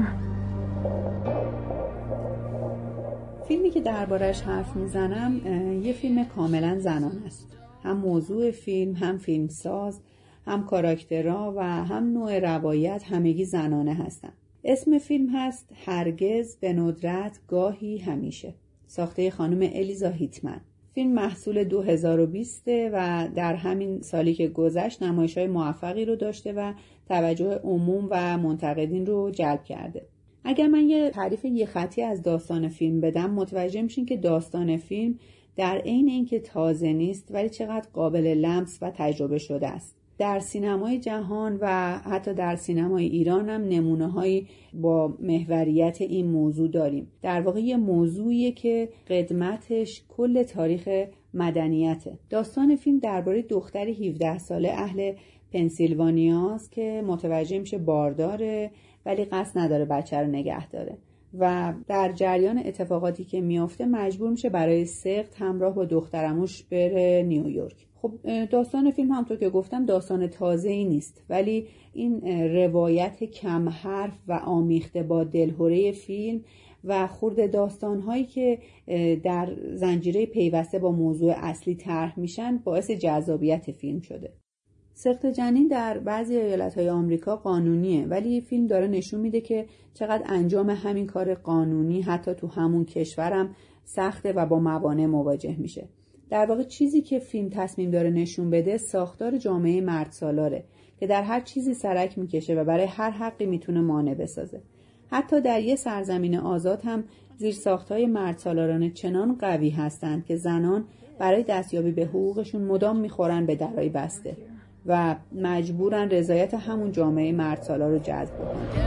فیلمی 3.48 3.70
که 3.70 3.82
دربارش 3.82 4.42
حرف 4.42 4.76
می‌زنم 4.76 5.42
یه 5.84 5.94
فیلم 5.94 6.26
کاملا 6.26 6.80
زنان 6.80 7.24
است. 7.26 7.48
هم 7.84 7.98
موضوع 7.98 8.52
فیلم 8.52 8.96
هم 8.96 9.18
فیلمساز 9.18 10.02
هم 10.46 10.66
کاراکترها 10.66 11.54
و 11.58 11.64
هم 11.64 12.04
نوع 12.14 12.40
روایت 12.40 13.04
همگی 13.04 13.46
زنانه 13.46 13.94
هستند 13.94 14.34
اسم 14.64 14.98
فیلم 14.98 15.30
هست 15.36 15.70
هرگز 15.86 16.56
به 16.56 16.74
ندرت 16.74 17.40
گاهی 17.48 17.98
همیشه. 17.98 18.54
ساخته 18.88 19.32
خانم 19.32 19.70
الیزا 19.74 20.10
هیتمن. 20.10 20.62
فیلم 20.94 21.12
محصول 21.12 21.64
2020 21.64 22.68
و 22.68 23.28
در 23.36 23.56
همین 23.56 24.02
سالی 24.02 24.34
که 24.34 24.48
گذشت 24.48 25.04
نمایش 25.04 25.38
های 25.38 25.48
موفقی 25.48 26.06
رو 26.06 26.16
داشته 26.16 26.54
و 26.54 26.74
توجه 27.08 27.56
عموم 27.64 28.08
و 28.12 28.38
منتقدین 28.38 29.06
رو 29.06 29.32
جلب 29.32 29.64
کرده. 29.64 30.06
اگر 30.44 30.68
من 30.68 30.90
یه 30.90 31.10
تعریف 31.10 31.46
یه 31.46 31.66
خطی 31.66 32.02
از 32.02 32.22
داستان 32.22 32.70
فیلم 32.70 33.02
بدم 33.02 33.32
متوجه 33.32 33.82
میشین 33.82 34.06
که 34.06 34.18
داستان 34.18 34.78
فیلم 34.78 35.20
در 35.56 35.78
عین 35.78 36.10
اینکه 36.10 36.40
تازه 36.40 36.94
نیست 36.94 37.28
ولی 37.32 37.50
چقدر 37.50 37.88
قابل 37.94 38.28
لمس 38.28 38.80
و 38.82 38.92
تجربه 38.96 39.38
شده 39.38 39.68
است. 39.68 40.01
در 40.18 40.40
سینمای 40.40 41.00
جهان 41.00 41.58
و 41.62 41.98
حتی 42.00 42.34
در 42.34 42.56
سینمای 42.56 43.06
ایران 43.06 43.50
هم 43.50 43.62
نمونه 43.62 44.08
هایی 44.08 44.48
با 44.74 45.14
محوریت 45.20 46.02
این 46.02 46.28
موضوع 46.28 46.68
داریم. 46.70 47.08
در 47.22 47.42
واقع 47.42 47.60
یه 47.60 47.78
موضوعیه 47.78 48.52
که 48.52 48.90
قدمتش 49.08 50.04
کل 50.10 50.44
تاریخ 50.44 50.90
مدنیته. 51.34 52.18
داستان 52.30 52.76
فیلم 52.76 53.00
درباره 53.00 53.42
دختر 53.42 53.88
17 53.88 54.38
ساله 54.38 54.70
اهل 54.70 55.14
پنسیلوانیاست 55.54 56.72
که 56.72 57.04
متوجه 57.08 57.60
میشه 57.60 57.78
بارداره 57.78 58.72
ولی 59.06 59.26
قصد 59.26 59.60
نداره 59.60 59.86
بچه 59.86 60.18
رو 60.18 60.28
نگه 60.28 60.70
داره. 60.70 60.98
و 61.40 61.74
در 61.88 62.12
جریان 62.12 62.58
اتفاقاتی 62.58 63.24
که 63.24 63.42
میافته 63.42 63.86
مجبور 63.86 64.30
میشه 64.30 64.50
برای 64.50 64.86
سخت 64.86 65.36
همراه 65.36 65.76
با 65.76 65.86
دخترموش 65.86 66.64
بره 66.64 67.24
نیویورک 67.28 67.88
خب 68.02 68.46
داستان 68.46 68.92
فیلم 68.92 69.12
همطور 69.12 69.38
که 69.38 69.50
گفتم 69.50 69.86
داستان 69.86 70.28
تازه 70.28 70.70
ای 70.70 70.86
نیست 70.86 71.24
ولی 71.30 71.68
این 71.94 72.22
روایت 72.56 73.24
کم 73.24 73.70
حرف 73.70 74.20
و 74.28 74.34
آمیخته 74.34 75.04
با 75.04 75.24
دلهوره 75.24 75.92
فیلم 75.92 76.42
و 76.84 77.08
خورد 77.08 77.52
داستانهایی 77.52 78.26
که 78.26 78.60
در 79.24 79.58
زنجیره 79.74 80.26
پیوسته 80.26 80.80
با 80.80 80.92
موضوع 80.92 81.34
اصلی 81.38 81.76
طرح 81.76 82.20
میشن 82.20 82.58
باعث 82.58 82.92
جذابیت 82.92 83.72
فیلم 83.72 84.02
شده. 84.02 84.34
سخت 84.94 85.26
جنین 85.26 85.68
در 85.68 85.98
بعضی 85.98 86.36
ایالت 86.36 86.78
های 86.78 86.90
آمریکا 86.90 87.36
قانونیه 87.36 88.06
ولی 88.06 88.42
فیلم 88.42 88.68
داره 88.68 88.88
نشون 88.88 89.20
میده 89.20 89.42
که 89.42 89.66
چقدر 89.94 90.24
انجام 90.26 90.70
همین 90.70 91.08
کار 91.08 91.34
قانونی 91.34 92.02
حتی 92.02 92.34
تو 92.34 92.48
همون 92.48 92.86
کشورم 92.86 93.56
سخته 93.84 94.34
و 94.34 94.46
با 94.46 94.60
موانع 94.60 95.06
مواجه 95.06 95.56
میشه. 95.60 95.88
در 96.30 96.46
واقع 96.46 96.64
چیزی 96.64 97.02
که 97.02 97.20
فیلم 97.20 97.50
تصمیم 97.50 97.92
داره 97.92 98.10
نشون 98.10 98.50
بده 98.50 98.78
ساختار 98.78 99.38
جامعه 99.38 99.82
مرد 99.82 100.12
سالاره 100.12 100.64
که 101.00 101.08
در 101.08 101.24
هر 101.24 101.40
چیزی 101.40 101.74
سرک 101.74 102.18
می‌کشه 102.18 102.56
و 102.56 102.64
برای 102.64 102.86
هر 102.86 103.10
حقی 103.10 103.46
می‌تونه 103.46 103.82
مانع 103.82 104.14
بسازه. 104.14 104.62
حتی 105.08 105.42
در 105.42 105.62
یه 105.62 105.76
سرزمین 105.76 106.38
آزاد 106.38 106.82
هم 106.84 107.04
زیر 107.38 107.54
ساختهای 107.54 108.06
مرد 108.06 108.38
سالارانه 108.38 108.90
چنان 108.90 109.36
قوی 109.36 109.70
هستند 109.70 110.26
که 110.26 110.36
زنان 110.36 110.86
برای 111.20 111.44
دستیابی 111.44 111.92
به 111.92 112.06
حقوقشون 112.06 112.62
مدام 112.62 113.00
می‌خورن 113.00 113.46
به 113.46 113.56
درای 113.56 113.90
بسته. 113.90 114.38
و 114.86 115.16
مجبورن 115.36 116.10
رضایت 116.10 116.54
همون 116.54 116.92
جامعه 116.92 117.32
مردسالار 117.32 117.92
رو 117.92 118.00
جذب 118.00 118.32
کنن. 118.38 118.82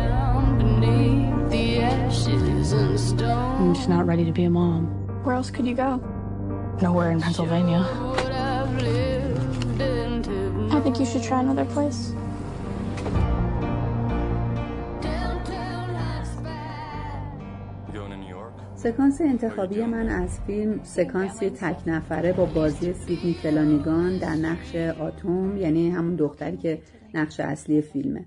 سکانس 18.84 19.20
انتخابی 19.20 19.84
من 19.84 20.08
از 20.08 20.40
فیلم 20.46 20.80
سکانسی 20.82 21.50
تک 21.50 21.76
نفره 21.86 22.32
با 22.32 22.44
بازی 22.44 22.92
سیدنی 22.92 23.34
فلانیگان 23.42 24.18
در 24.18 24.34
نقش 24.34 24.76
آتوم 24.76 25.56
یعنی 25.56 25.90
همون 25.90 26.16
دختری 26.16 26.56
که 26.56 26.78
نقش 27.14 27.40
اصلی 27.40 27.80
فیلمه. 27.80 28.24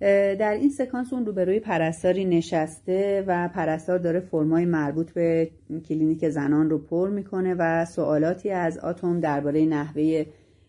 در 0.00 0.52
این 0.52 0.70
سکانس 0.70 1.12
اون 1.12 1.26
روبروی 1.26 1.60
پرستاری 1.60 2.24
نشسته 2.24 3.24
و 3.26 3.48
پرستار 3.48 3.98
داره 3.98 4.20
فرمای 4.20 4.64
مربوط 4.64 5.10
به 5.10 5.50
کلینیک 5.88 6.28
زنان 6.28 6.70
رو 6.70 6.78
پر 6.78 7.10
می‌کنه 7.10 7.54
و 7.58 7.84
سوالاتی 7.84 8.50
از 8.50 8.78
آتوم 8.78 9.20
درباره 9.20 9.66
نحوه 9.66 10.24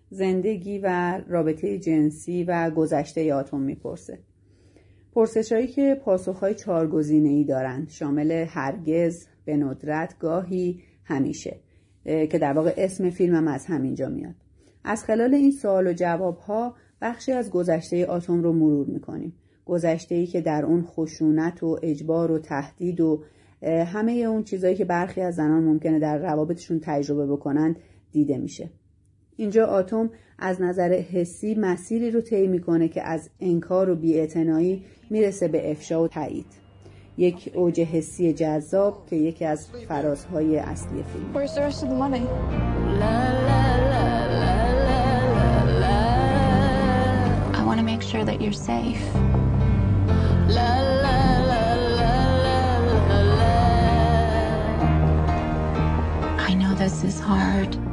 زندگی 0.10 0.80
و 0.80 1.20
رابطه 1.28 1.80
جنسی 1.80 2.44
و 2.44 2.70
گذشته 2.70 3.34
آتوم 3.34 3.62
می‌پرسه. 3.62 4.20
پرسشهایی 5.14 5.68
که 5.68 6.02
پاسخهای 6.06 6.56
ای 7.10 7.44
دارند. 7.44 7.90
شامل 7.90 8.32
هرگز 8.32 9.28
به 9.46 9.58
ندرت 9.58 10.20
گاهی 10.20 10.80
همیشه. 11.04 11.60
که 12.06 12.40
در 12.42 12.54
واقع 12.54 12.74
اسم 12.78 13.10
فیلمم 13.10 13.48
از 13.48 13.66
همینجا 13.66 14.10
میاد. 14.10 14.36
از 14.84 15.04
خلال 15.04 15.34
این 15.34 15.52
سوال 15.52 15.88
و 15.88 15.94
جواب 15.94 16.38
ها 16.38 16.76
بخشی 17.02 17.32
از 17.32 17.52
گذشته 17.52 18.06
آتوم 18.06 18.44
رو 18.44 18.54
مرور 18.54 18.88
می‌کنیم. 18.88 19.34
گذشته 19.66 20.16
ای 20.16 20.26
که 20.26 20.42
در 20.42 20.66
اون 20.66 20.84
خشونت 20.84 21.64
و 21.64 21.80
اجبار 21.84 22.32
و 22.32 22.40
تهدید 22.40 23.02
و 23.02 23.24
همه 23.64 24.12
اون 24.12 24.44
چیزهایی 24.44 24.76
که 24.76 24.86
برخی 24.86 25.22
از 25.22 25.36
زنان 25.36 25.64
ممکنه 25.64 26.00
در 26.00 26.18
روابطشون 26.18 26.80
تجربه 26.84 27.28
بکنند 27.28 27.76
دیده 28.12 28.38
میشه. 28.38 28.70
اینجا 29.38 29.66
آتوم 29.66 30.10
از 30.40 30.62
نظر 30.62 30.94
حسی 30.94 31.56
مسیری 31.56 32.12
رو 32.12 32.22
طی 32.22 32.48
می‌کنه 32.48 32.88
که 32.88 33.02
از 33.02 33.30
انکار 33.40 33.90
و 33.90 33.96
بیاعتنایی 33.96 34.86
می‌رسه 35.10 35.48
به 35.48 35.72
افشا 35.72 36.04
و 36.04 36.08
تایید 36.08 36.46
یک 37.18 37.52
اوج 37.56 37.80
حسی 37.80 38.34
جذاب 38.34 39.06
که 39.10 39.16
یکی 39.16 39.46
از 39.46 39.68
فرازهای 39.88 40.58
اصلی 40.58 41.04
فیلم 41.04 41.48
I 47.54 47.66
want 47.66 47.80
to 47.80 47.86
make 47.86 48.02
sure 48.02 48.24
that 48.26 48.42
you're 48.42 48.60
safe. 48.74 49.04
I 56.50 56.52
know 56.62 56.74
this 56.84 57.04
is 57.04 57.20
hard. 57.20 57.93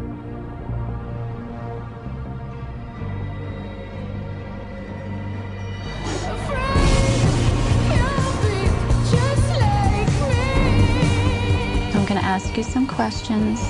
going 12.10 12.20
to 12.20 12.26
ask 12.26 12.56
you 12.56 12.64
some 12.64 12.88
questions. 12.88 13.60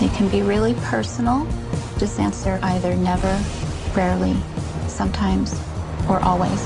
They 0.00 0.08
can 0.16 0.28
be 0.30 0.42
really 0.42 0.74
personal. 0.82 1.46
Just 1.96 2.18
answer 2.18 2.58
either 2.60 2.96
never, 2.96 3.40
rarely, 3.94 4.34
sometimes, 4.88 5.54
or 6.08 6.18
always. 6.24 6.60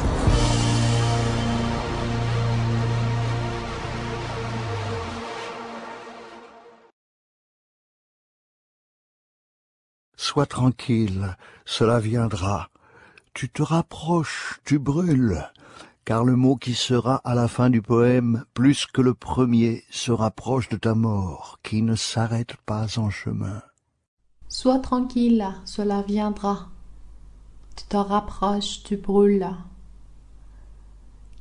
Sois 10.17 10.47
tranquille, 10.47 11.37
cela 11.67 12.01
viendra. 12.01 12.71
Tu 13.35 13.49
te 13.49 13.63
rapproches, 13.63 14.61
tu 14.65 14.79
brûles. 14.79 15.45
Car 16.09 16.25
le 16.25 16.37
mot 16.37 16.57
qui 16.57 16.73
sera 16.73 17.17
à 17.17 17.35
la 17.35 17.49
fin 17.49 17.69
du 17.69 17.83
poème, 17.83 18.47
plus 18.55 18.87
que 18.87 19.03
le 19.03 19.13
premier, 19.13 19.85
se 19.91 20.11
rapproche 20.11 20.71
de 20.71 20.79
ta 20.79 20.95
mort, 20.95 21.59
qui 21.63 21.83
ne 21.83 21.97
s'arrête 21.97 22.57
pas 22.65 22.99
en 22.99 23.11
chemin. 23.11 23.61
Sois 24.49 24.79
tranquille, 24.79 25.47
cela 25.67 26.01
viendra. 26.01 26.71
Tu 27.77 27.85
te 27.85 27.99
rapproches, 27.99 28.83
tu 28.85 28.97
brûles. 28.97 29.51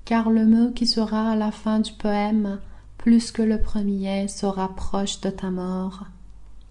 Car 0.03 0.29
le 0.29 0.45
mot 0.45 0.71
qui 0.73 0.85
sera 0.85 1.31
à 1.31 1.37
la 1.37 1.51
fin 1.51 1.79
du 1.79 1.93
poème, 1.93 2.59
plus 2.97 3.31
que 3.31 3.43
le 3.43 3.61
premier, 3.61 4.27
se 4.27 4.45
rapproche 4.45 5.21
de 5.21 5.29
ta 5.29 5.49
mort, 5.49 6.07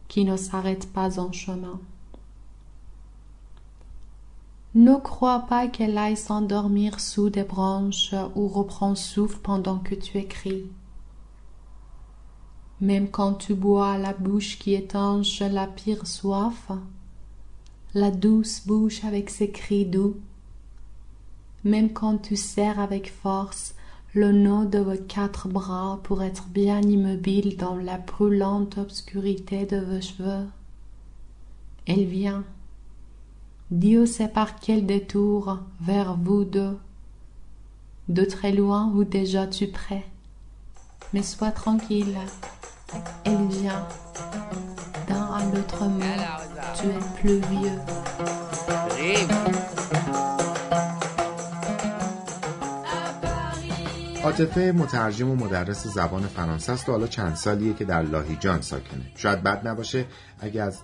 qui 0.09 0.26
ne 0.26 0.36
s'arrête 0.36 0.92
pas 0.92 1.18
en 1.18 1.32
chemin. 1.32 1.80
Ne 4.77 4.97
crois 4.97 5.47
pas 5.49 5.68
qu'elle 5.68 5.97
aille 5.97 6.18
s'endormir 6.18 7.01
sous 7.01 7.31
des 7.31 7.45
branches 7.45 8.14
ou 8.35 8.47
reprend 8.47 8.95
souffle 8.95 9.39
pendant 9.43 9.79
que 9.79 9.95
tu 9.95 10.18
écris. 10.18 10.66
Même 12.83 13.09
quand 13.09 13.33
tu 13.33 13.55
bois 13.55 13.97
la 13.97 14.12
bouche 14.12 14.59
qui 14.59 14.74
étanche 14.74 15.41
la 15.41 15.66
pire 15.66 16.07
soif, 16.07 16.70
la 17.95 18.11
douce 18.11 18.66
bouche 18.66 19.03
avec 19.03 19.31
ses 19.31 19.51
cris 19.51 19.87
doux, 19.87 20.16
même 21.64 21.95
quand 21.95 22.18
tu 22.18 22.37
serres 22.37 22.79
avec 22.79 23.11
force 23.11 23.74
le 24.12 24.31
nœud 24.31 24.66
de 24.66 24.81
vos 24.81 25.03
quatre 25.09 25.49
bras 25.49 26.01
pour 26.03 26.22
être 26.22 26.49
bien 26.49 26.83
immobile 26.83 27.57
dans 27.57 27.77
la 27.77 27.97
brûlante 27.97 28.77
obscurité 28.77 29.64
de 29.64 29.79
vos 29.79 30.03
cheveux, 30.03 30.47
elle 31.87 32.05
vient. 32.05 32.45
Dieu 33.72 34.06
sait 34.06 34.28
par 34.28 34.60
quel 34.60 34.86
détour 34.86 35.58
vers 35.80 36.16
vous 36.16 36.44
deux. 36.44 36.78
De 38.08 38.24
très 38.24 38.52
loin 38.52 38.92
ou 38.94 39.02
déjà 39.02 39.48
tu 39.48 39.66
près. 39.66 40.04
Mais 41.12 41.24
sois 41.24 41.50
tranquille, 41.50 42.16
elle 43.24 43.48
vient. 43.48 43.88
D'un 45.08 45.24
à 45.24 45.44
l'autre 45.52 45.84
monde, 45.84 46.02
tu 46.76 46.86
es 46.86 47.20
plus 47.20 47.40
vieux. 47.50 47.80
عاطفه 54.27 54.72
مترجم 54.77 55.31
و 55.31 55.37
مدرس 55.37 55.87
زبان 55.87 56.22
فرانسه 56.22 56.72
است 56.72 56.89
و 56.89 56.93
حالا 56.93 57.07
چند 57.07 57.35
سالیه 57.35 57.74
که 57.74 57.85
در 57.85 58.03
لاهیجان 58.03 58.61
ساکنه. 58.61 59.12
شاید 59.16 59.43
بد 59.43 59.68
نباشه 59.68 60.05
اگه 60.41 60.62
از 60.62 60.81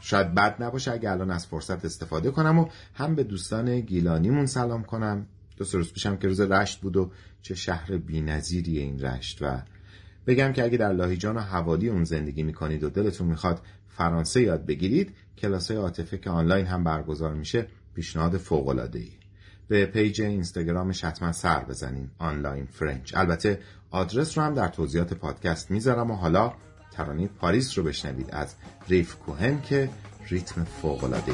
شاید 0.00 0.34
بد 0.34 0.62
نباشه 0.62 0.92
اگه 0.92 1.10
الان 1.10 1.30
از 1.30 1.46
فرصت 1.46 1.84
استفاده 1.84 2.30
کنم 2.30 2.58
و 2.58 2.68
هم 2.94 3.14
به 3.14 3.24
دوستان 3.24 3.80
گیلانیمون 3.80 4.46
سلام 4.46 4.84
کنم. 4.84 5.26
دو 5.56 5.64
سه 5.64 5.78
روز 5.78 5.92
پیشم 5.92 6.16
که 6.16 6.28
روز 6.28 6.40
رشت 6.40 6.80
بود 6.80 6.96
و 6.96 7.10
چه 7.42 7.54
شهر 7.54 7.96
بی‌نظیریه 7.96 8.82
این 8.82 9.00
رشت 9.00 9.38
و 9.42 9.62
بگم 10.26 10.52
که 10.52 10.64
اگه 10.64 10.78
در 10.78 10.92
لاهیجان 10.92 11.36
و 11.36 11.40
حوالی 11.40 11.88
اون 11.88 12.04
زندگی 12.04 12.42
می‌کنید 12.42 12.84
و 12.84 12.90
دلتون 12.90 13.26
می‌خواد 13.26 13.60
فرانسه 13.88 14.42
یاد 14.42 14.66
بگیرید 14.66 15.14
کلاس 15.38 15.70
های 15.70 15.80
عاطفه 15.80 16.18
که 16.18 16.30
آنلاین 16.30 16.66
هم 16.66 16.84
برگزار 16.84 17.34
میشه 17.34 17.66
پیشنهاد 17.94 18.36
فوق 18.36 18.68
العاده 18.68 18.98
ایه 18.98 19.10
به 19.68 19.86
page 19.86 20.22
اینستاگرامش 20.22 21.04
حتما 21.04 21.32
سر 21.32 21.64
بزنین 21.64 22.10
Online 22.18 22.66
French. 22.72 23.14
البته 23.16 23.60
آدرس 23.90 24.38
رو 24.38 24.44
هم 24.44 24.54
در 24.54 24.68
توضیحات 24.68 25.14
پادکست 25.14 25.70
می‌ذارم 25.70 26.10
و 26.10 26.14
حالا 26.14 26.52
ترانه 26.92 27.26
پاریس 27.26 27.78
رو 27.78 27.84
بشنوید 27.84 28.28
از 28.32 28.54
ریف 28.88 29.14
کوهن 29.14 29.62
که 29.62 29.90
ریتم 30.28 30.64
فوق 30.64 31.04
العاده 31.04 31.32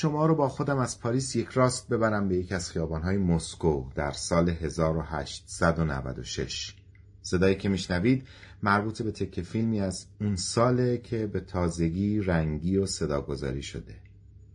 شما 0.00 0.26
رو 0.26 0.34
با 0.34 0.48
خودم 0.48 0.78
از 0.78 1.00
پاریس 1.00 1.36
یک 1.36 1.48
راست 1.48 1.88
ببرم 1.88 2.28
به 2.28 2.36
یک 2.36 2.52
از 2.52 2.70
خیابانهای 2.70 3.16
مسکو 3.16 3.84
در 3.94 4.12
سال 4.12 4.48
1896 4.48 6.74
صدایی 7.22 7.56
که 7.56 7.68
میشنوید 7.68 8.26
مربوط 8.62 9.02
به 9.02 9.12
تکه 9.12 9.42
فیلمی 9.42 9.80
از 9.80 10.06
اون 10.20 10.36
ساله 10.36 10.98
که 10.98 11.26
به 11.26 11.40
تازگی 11.40 12.20
رنگی 12.20 12.76
و 12.76 12.86
صدا 12.86 13.20
گذاری 13.20 13.62
شده. 13.62 13.94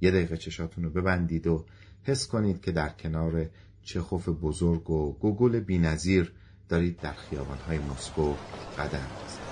یه 0.01 0.11
دقیقه 0.11 0.37
چشاتون 0.37 0.83
رو 0.83 0.89
ببندید 0.89 1.47
و 1.47 1.65
حس 2.03 2.27
کنید 2.27 2.61
که 2.61 2.71
در 2.71 2.89
کنار 2.89 3.49
چخوف 3.81 4.29
بزرگ 4.29 4.89
و 4.89 5.13
گوگل 5.13 5.59
بینظیر 5.59 6.33
دارید 6.69 6.99
در 6.99 7.13
خیابانهای 7.13 7.77
مسکو 7.77 8.33
قدم 8.77 9.07
بزنید 9.25 9.43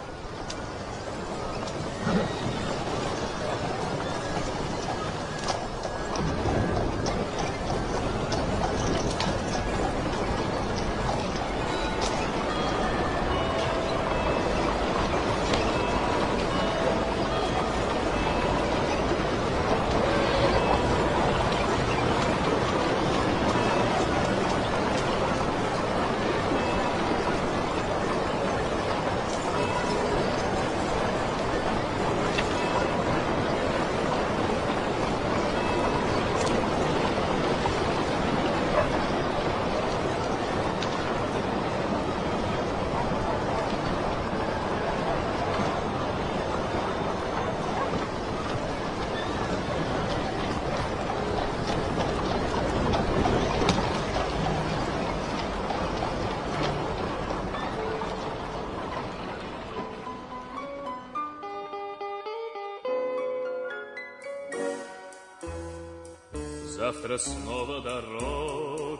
Завтра 66.92 67.18
снова 67.18 67.80
дорога, 67.80 69.00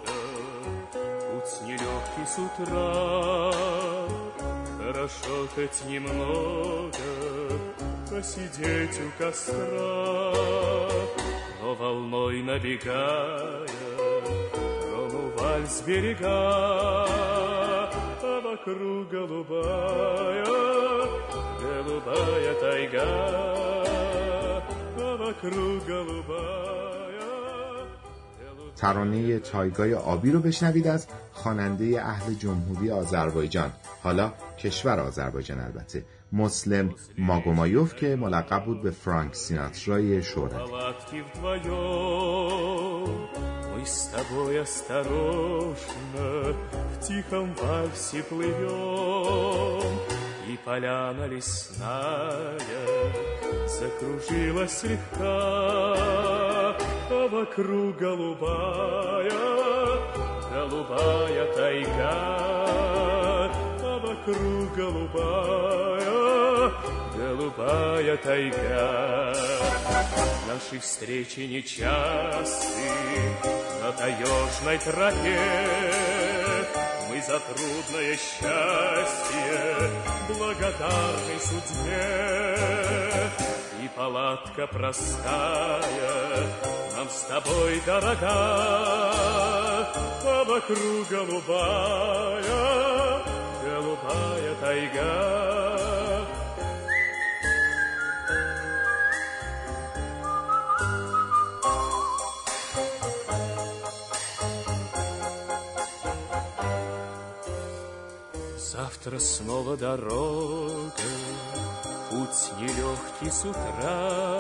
путь 0.96 1.68
нелегкий 1.68 2.26
с 2.26 2.38
утра. 2.40 3.52
Хорошо 4.78 5.48
хоть 5.54 5.86
немного 5.90 6.94
посидеть 8.10 8.98
у 8.98 9.22
костра, 9.22 10.34
но 11.62 11.76
волной 11.76 12.42
набегая, 12.44 13.68
трону 14.84 15.32
вальс 15.38 15.82
берега, 15.86 17.08
а 18.24 18.42
вокруг 18.42 19.10
голубая, 19.10 20.46
голубая 21.60 22.54
тайга, 22.62 23.04
а 24.98 25.18
вокруг 25.18 25.86
голубая. 25.86 26.81
ترانه 28.77 29.39
تایگای 29.39 29.95
آبی 29.95 30.31
رو 30.31 30.41
بشنوید 30.41 30.87
از 30.89 31.07
خواننده 31.33 32.03
اهل 32.03 32.35
جمهوری 32.35 32.91
آذربایجان 32.91 33.73
حالا 34.03 34.33
کشور 34.59 35.01
آذربایجان 35.01 35.61
البته 35.61 36.05
مسلم 36.33 36.95
ماگومایوف 37.19 37.95
که 37.95 38.17
ملقب 38.17 38.65
بود 38.65 38.83
به 38.83 38.91
فرانک 38.91 39.35
سیناترای 39.35 40.23
شهرت 40.23 40.53
палатки 40.53 41.25
вдвоем 41.35 42.37
Мы 43.77 43.85
с 43.85 44.09
тобой 44.15 44.61
осторожно 44.61 46.55
В 46.93 47.01
тихом 47.07 47.55
вальсе 47.63 48.23
плывем 48.23 49.83
И 50.49 50.59
поляна 50.65 51.27
лесная 51.27 52.59
Закружилась 53.79 54.79
слегка 54.79 56.60
А 57.14 57.28
вокруг 57.28 57.98
голубая 57.98 59.30
Голубая 60.54 61.54
тайга. 61.54 62.14
А 63.84 64.00
вокруг 64.02 64.74
голубая 64.74 66.72
Голубая 67.14 68.16
тайга. 68.16 69.36
Наши 70.48 70.80
встречи 70.80 71.42
нечасты 71.42 72.90
На 73.82 73.92
таежной 73.92 74.78
тропе. 74.78 75.40
Мы 77.10 77.22
за 77.22 77.40
трудное 77.42 78.16
счастье 78.16 79.52
Благодарны 80.30 81.40
судьбе 81.42 83.02
И 83.84 83.88
палатка 83.96 84.68
простая 84.68 85.82
Нам 86.96 87.10
с 87.10 87.22
тобой 87.24 87.82
дорога 87.86 88.32
А 90.24 90.44
вокруг 90.46 91.08
голубая 91.10 92.42
Голубая 93.64 94.56
тайга. 94.62 95.52
Завтра 108.58 109.20
снова 109.20 109.76
дорога, 109.76 110.92
путь 112.32 112.52
нелегкий 112.60 113.30
с 113.30 113.46
утра. 113.46 114.38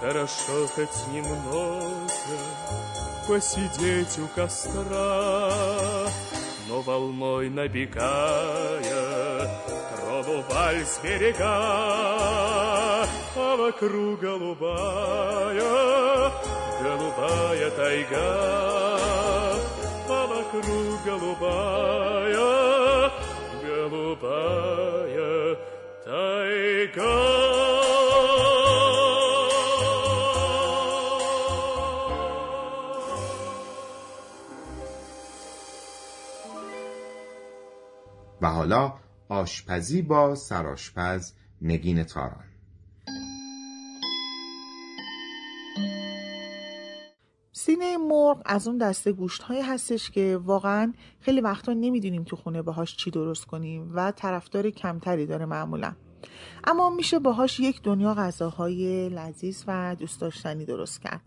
Хорошо 0.00 0.66
хоть 0.74 1.06
немного 1.12 2.10
посидеть 3.28 4.18
у 4.18 4.26
костра, 4.34 5.52
но 6.68 6.80
волной 6.80 7.50
набегая, 7.50 8.80
трону 9.94 10.42
вальс 10.48 11.00
берега, 11.02 11.44
а 13.36 13.56
вокруг 13.56 14.20
голубая, 14.20 15.62
голубая 16.82 17.70
тайга, 17.70 18.98
а 20.08 20.26
вокруг 20.26 21.04
голубая, 21.04 21.90
голубая 23.62 24.70
و 26.10 26.14
حالا 38.42 38.94
آشپزی 39.28 40.02
با 40.02 40.34
سرآشپز 40.34 41.32
نگین 41.62 42.02
تاران. 42.04 42.49
سینه 47.60 47.96
مرغ 47.96 48.42
از 48.44 48.68
اون 48.68 48.78
دسته 48.78 49.12
گوشت 49.12 49.42
هایی 49.42 49.62
هستش 49.62 50.10
که 50.10 50.40
واقعا 50.44 50.92
خیلی 51.20 51.40
وقتا 51.40 51.72
نمی‌دونیم 51.72 52.24
تو 52.24 52.36
خونه 52.36 52.62
باهاش 52.62 52.96
چی 52.96 53.10
درست 53.10 53.44
کنیم 53.44 53.90
و 53.94 54.12
طرفدار 54.12 54.70
کمتری 54.70 55.26
داره 55.26 55.46
معمولا. 55.46 55.96
اما 56.64 56.90
میشه 56.90 57.18
باهاش 57.18 57.60
یک 57.60 57.82
دنیا 57.82 58.14
غذاهای 58.14 59.08
لذیذ 59.08 59.64
و 59.66 59.96
دوست 59.98 60.20
داشتنی 60.20 60.64
درست 60.64 61.02
کرد. 61.02 61.20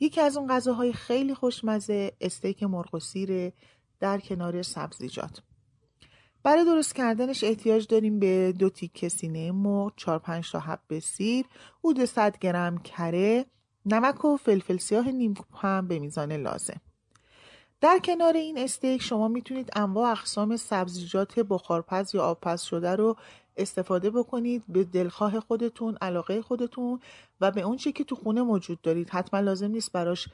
یکی 0.00 0.20
از 0.20 0.36
اون 0.36 0.48
غذاهای 0.48 0.92
خیلی 0.92 1.34
خوشمزه 1.34 2.12
استیک 2.20 2.62
مرغ 2.62 2.94
و 2.94 2.98
سیره 2.98 3.52
در 4.00 4.20
کنار 4.20 4.62
سبزیجات 4.62 5.42
برای 6.42 6.64
درست 6.64 6.94
کردنش 6.94 7.44
احتیاج 7.44 7.86
داریم 7.86 8.18
به 8.18 8.54
دو 8.58 8.70
تیکه 8.70 9.08
سینه 9.08 9.52
مرغ 9.52 9.92
4 9.96 10.18
5 10.18 10.52
تا 10.52 10.58
حب 10.58 10.98
سیر 10.98 11.46
حدود 11.84 12.04
100 12.04 12.38
گرم 12.38 12.78
کره 12.78 13.46
نمک 13.86 14.24
و 14.24 14.36
فلفل 14.36 14.76
سیاه 14.76 15.10
نیم 15.10 15.34
هم 15.62 15.88
به 15.88 15.98
میزان 15.98 16.32
لازم. 16.32 16.80
در 17.80 17.98
کنار 18.04 18.36
این 18.36 18.58
استیک 18.58 19.02
شما 19.02 19.28
می‌تونید 19.28 19.70
انواع 19.76 20.10
اقسام 20.10 20.56
سبزیجات 20.56 21.40
بخارپز 21.40 22.14
یا 22.14 22.22
آبپز 22.22 22.62
شده 22.62 22.96
رو 22.96 23.16
استفاده 23.56 24.10
بکنید 24.10 24.64
به 24.68 24.84
دلخواه 24.84 25.40
خودتون 25.40 25.96
علاقه 26.00 26.42
خودتون 26.42 27.00
و 27.40 27.50
به 27.50 27.60
اون 27.60 27.76
چی 27.76 27.92
که 27.92 28.04
تو 28.04 28.14
خونه 28.16 28.42
موجود 28.42 28.80
دارید. 28.82 29.10
حتما 29.10 29.40
لازم 29.40 29.70
نیست 29.70 29.92
براش 29.92 30.28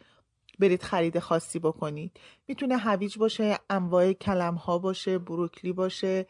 برید 0.59 0.83
خرید 0.83 1.19
خاصی 1.19 1.59
بکنید. 1.59 2.13
می‌تونه 2.49 2.77
هویج 2.77 3.19
باشه 3.19 3.59
انواع 3.71 4.13
کلم 4.13 4.55
ها 4.55 4.79
باشه 4.79 5.19
بروکلی 5.19 5.73
باشه 5.73 6.27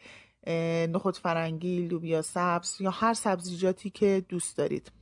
نخود 0.88 1.16
فرنگی 1.16 1.88
لوبیا 1.88 2.22
سبز 2.22 2.80
یا 2.80 2.90
هر 2.90 3.14
سبزیجاتی 3.14 3.90
که 3.90 4.24
دوست 4.28 4.56
دارید. 4.56 4.92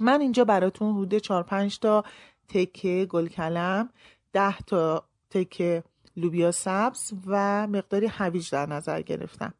من 0.00 0.20
اینجا 0.20 0.44
براتون 0.44 0.92
حدود 0.94 1.14
4 1.14 1.42
5 1.42 1.78
تا 1.78 2.04
تکه 2.48 3.06
گل 3.10 3.26
کلم 3.26 3.88
10 4.32 4.58
تا 4.58 5.04
تکه 5.30 5.84
لوبیا 6.16 6.52
سبز 6.52 7.12
و 7.26 7.66
مقداری 7.66 8.06
هویج 8.06 8.50
در 8.50 8.66
نظر 8.66 9.02
گرفتم. 9.02 9.54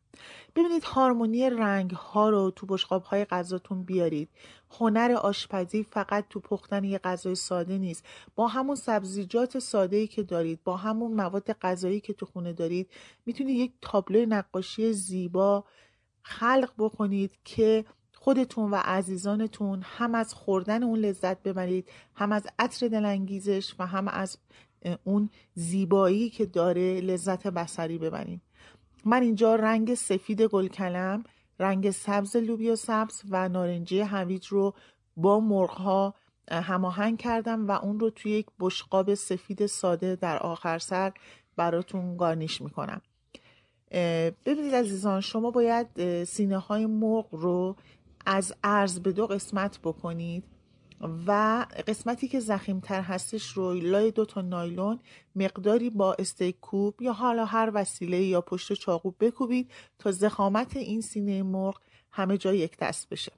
ببینید 0.57 0.85
هارمونی 0.85 1.51
رنگ 1.51 1.91
ها 1.91 2.29
رو 2.29 2.51
تو 2.51 2.67
بشقاب 2.67 3.03
های 3.03 3.25
غذاتون 3.25 3.83
بیارید. 3.83 4.29
هنر 4.71 5.13
آشپزی 5.13 5.83
فقط 5.83 6.25
تو 6.31 6.41
پختن 6.41 6.85
یه 6.85 6.99
غذای 6.99 7.35
ساده 7.35 7.79
نیست. 7.79 8.05
با 8.35 8.49
همون 8.49 8.77
سبزیجات 8.77 9.59
ساده 9.59 9.97
ای 9.97 10.07
که 10.07 10.23
دارید 10.23 10.65
با 10.65 10.77
همون 10.77 11.13
مواد 11.15 11.53
غذایی 11.53 12.01
که 12.01 12.13
تو 12.13 12.27
خونه 12.27 12.53
دارید 12.53 12.91
می‌تونید 13.27 13.57
یک 13.57 13.73
تابلو 13.83 14.27
نقاشی 14.27 14.93
زیبا 14.93 15.65
خلق 16.23 16.71
بکنید 16.79 17.33
که 17.45 17.85
خودتون 18.25 18.71
و 18.71 18.75
عزیزانتون 18.75 19.83
هم 19.83 20.15
از 20.15 20.35
خوردن 20.35 20.83
اون 20.83 20.99
لذت 20.99 21.43
ببرید 21.43 21.89
هم 22.15 22.33
از 22.33 22.47
عطر 22.59 22.89
دلانگیزش 22.89 23.75
و 23.79 23.87
هم 23.87 24.09
از 24.09 24.39
اون 25.05 25.31
زیبایی 25.55 26.31
که 26.31 26.47
داره 26.47 27.01
لذت 27.01 27.47
بسری 27.47 27.99
ببرید. 27.99 28.41
من 29.05 29.23
اینجا 29.23 29.55
رنگ 29.55 29.95
سفید 29.95 30.43
گلکلم 30.43 31.25
رنگ 31.59 31.91
سبز 31.91 32.37
لوبیا 32.37 32.77
سبز 32.77 33.23
و 33.31 33.49
نارنجی 33.49 34.01
هویج 34.01 34.47
رو 34.47 34.75
با 35.17 35.41
مرغها 35.41 36.15
هماهنگ 36.51 37.19
کردم 37.19 37.69
و 37.69 37.71
اون 37.71 38.01
رو 38.01 38.11
توی 38.11 38.33
یک 38.33 38.47
بشقاب 38.61 39.15
سفید 39.15 39.67
ساده 39.67 40.17
در 40.17 40.39
آخر 40.39 40.79
سر 40.79 41.13
براتون 41.57 42.17
گارنیش 42.17 42.61
می‌کنم. 42.61 43.01
ببینید 44.47 44.75
عزیزان 44.75 45.21
شما 45.21 45.51
باید 45.51 46.25
سینه 46.25 46.59
های 46.59 46.87
مرغ 46.87 47.27
رو 47.33 47.77
از 48.27 48.55
ارز 48.65 49.01
به 49.01 49.13
دو 49.13 49.27
قسمت 49.27 49.79
بکنید 49.79 50.45
و 51.27 51.67
قسمتی 51.87 52.29
که 52.29 52.41
زخیمتر 52.41 53.01
هستش 53.01 53.49
رو 53.49 53.75
لای 53.75 54.11
دو 54.11 54.25
تا 54.25 54.41
نایلون 54.41 55.01
مقداری 55.37 55.91
با 55.91 56.15
استیک 56.19 56.61
کوب 56.61 57.03
یا 57.03 57.13
حالا 57.13 57.45
هر 57.45 57.71
وسیله 57.75 58.23
یا 58.23 58.41
پشت 58.41 58.73
چاقو 58.73 59.11
بکوبید 59.11 59.71
تا 59.99 60.11
زخامت 60.11 60.77
این 60.77 61.01
سینه 61.01 61.43
مرغ 61.43 61.81
همه 62.11 62.39
جا 62.39 62.55
یک 62.55 62.77
دست 62.77 63.09
بشه. 63.09 63.33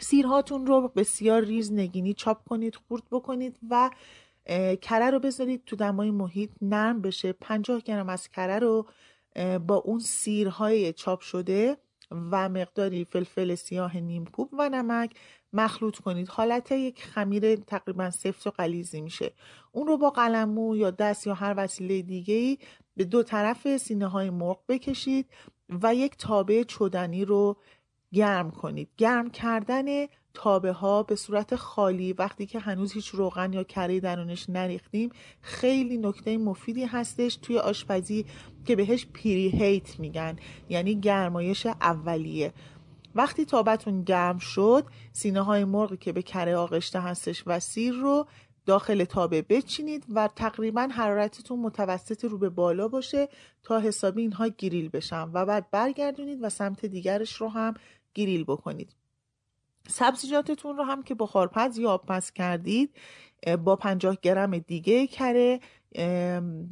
سیرهاتون 0.00 0.66
رو 0.66 0.88
بسیار 0.88 1.44
ریز 1.44 1.72
نگینی 1.72 2.14
چاپ 2.14 2.48
کنید 2.48 2.76
خورد 2.76 3.02
بکنید 3.10 3.58
و 3.70 3.90
کره 4.82 5.10
رو 5.10 5.18
بذارید 5.18 5.64
تو 5.66 5.76
دمای 5.76 6.10
محیط 6.10 6.50
نرم 6.62 7.00
بشه. 7.02 7.32
50 7.32 7.80
گرم 7.80 8.08
از 8.08 8.28
کره 8.28 8.58
رو 8.58 8.86
با 9.66 9.74
اون 9.74 9.98
سیرهای 9.98 10.92
چاپ 10.92 11.20
شده 11.20 11.76
و 12.10 12.48
مقداری 12.48 13.04
فلفل 13.04 13.54
سیاه 13.54 13.96
نیمکوب 13.96 14.48
و 14.58 14.68
نمک 14.68 15.10
مخلوط 15.52 15.98
کنید. 15.98 16.28
حالت 16.28 16.72
یک 16.72 17.04
خمیر 17.04 17.56
تقریبا 17.56 18.10
سفت 18.10 18.46
و 18.46 18.50
قلیزی 18.50 19.00
میشه. 19.00 19.32
اون 19.72 19.86
رو 19.86 19.96
با 19.96 20.10
قلمو 20.10 20.76
یا 20.76 20.90
دست 20.90 21.26
یا 21.26 21.34
هر 21.34 21.54
وسیله 21.56 22.02
دیگه 22.02 22.34
ای 22.34 22.58
به 22.96 23.04
دو 23.04 23.22
طرف 23.22 23.76
سینه 23.76 24.06
های 24.06 24.30
مرغ 24.30 24.60
بکشید 24.68 25.26
و 25.82 25.94
یک 25.94 26.16
تابه 26.16 26.64
چدنی 26.64 27.24
رو 27.24 27.56
گرم 28.12 28.50
کنید. 28.50 28.88
گرم 28.96 29.30
کردن 29.30 30.06
تابه 30.38 30.72
ها 30.72 31.02
به 31.02 31.16
صورت 31.16 31.56
خالی 31.56 32.12
وقتی 32.12 32.46
که 32.46 32.58
هنوز 32.58 32.92
هیچ 32.92 33.08
روغن 33.08 33.52
یا 33.52 33.64
کره 33.64 34.00
درونش 34.00 34.50
نریختیم 34.50 35.10
خیلی 35.40 35.98
نکته 35.98 36.38
مفیدی 36.38 36.84
هستش 36.84 37.36
توی 37.36 37.58
آشپزی 37.58 38.26
که 38.64 38.76
بهش 38.76 39.06
پیری 39.12 39.48
هیت 39.48 40.00
میگن 40.00 40.36
یعنی 40.68 41.00
گرمایش 41.00 41.66
اولیه. 41.66 42.52
وقتی 43.14 43.44
تابتون 43.44 44.02
گرم 44.02 44.38
شد 44.38 44.86
سینه 45.12 45.42
های 45.42 45.64
مرغی 45.64 45.96
که 45.96 46.12
به 46.12 46.22
کره 46.22 46.56
آغشته 46.56 47.00
هستش 47.00 47.42
و 47.46 47.60
سیر 47.60 47.94
رو 47.94 48.26
داخل 48.66 49.04
تابه 49.04 49.42
بچینید 49.42 50.04
و 50.14 50.28
تقریبا 50.36 50.88
حرارتتون 50.92 51.58
متوسط 51.58 52.24
رو 52.24 52.38
به 52.38 52.48
بالا 52.48 52.88
باشه 52.88 53.28
تا 53.62 53.80
حسابی 53.80 54.22
اینها 54.22 54.48
گریل 54.48 54.88
بشن 54.88 55.30
و 55.32 55.46
بعد 55.46 55.70
برگردونید 55.70 56.38
و 56.42 56.48
سمت 56.48 56.86
دیگرش 56.86 57.32
رو 57.32 57.48
هم 57.48 57.74
گریل 58.14 58.44
بکنید. 58.44 58.94
سبزیجاتتون 59.88 60.76
رو 60.76 60.84
هم 60.84 61.02
که 61.02 61.14
بخارپز 61.14 61.78
یا 61.78 61.90
آبپز 61.90 62.30
کردید 62.30 62.94
با 63.64 63.76
50 63.76 64.16
گرم 64.22 64.58
دیگه 64.58 65.06
کره 65.06 65.60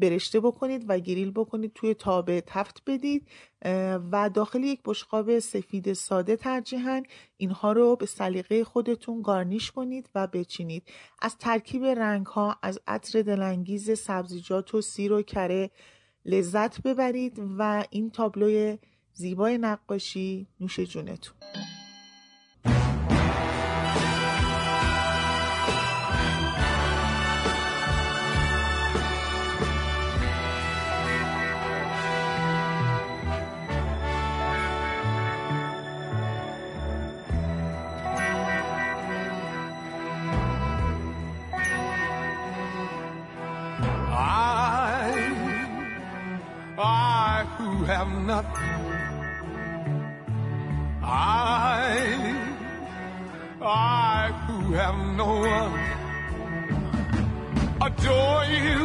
برشته 0.01 0.41
بکنید 0.41 0.85
و 0.89 0.99
گریل 0.99 1.31
بکنید 1.31 1.73
توی 1.75 1.95
تابه 1.95 2.43
تفت 2.47 2.83
بدید 2.87 3.29
و 4.13 4.31
داخل 4.35 4.65
یک 4.65 4.81
بشقاب 4.85 5.39
سفید 5.39 5.93
ساده 5.93 6.37
ترجیحاً 6.37 7.03
اینها 7.37 7.73
رو 7.73 7.97
به 7.97 8.07
سلیقه 8.07 8.65
خودتون 8.65 9.23
گارنیش 9.23 9.71
کنید 9.71 10.11
و 10.15 10.27
بچینید. 10.27 10.83
از 11.23 11.39
ترکیب 11.39 11.85
رنگ 11.85 12.27
ها 12.27 12.57
از 12.63 12.81
عطر 12.87 13.23
دلانگیز 13.23 13.99
سبزیجات 13.99 14.75
و 14.75 14.81
سیر 14.81 15.13
و 15.13 15.23
کره 15.23 15.71
لذت 16.25 16.83
ببرید 16.83 17.43
و 17.59 17.85
این 17.91 18.11
تابلوی 18.11 18.79
زیبای 19.13 19.59
نقاشی 19.59 20.47
نوش 20.61 20.81
جونتون. 20.81 21.37
have 47.86 48.10
nothing. 48.34 48.72
I, 51.04 51.86
I 53.62 54.32
who 54.48 54.74
have 54.74 54.98
no 55.22 55.30
one, 55.60 55.74
adore 57.88 58.46
you 58.46 58.80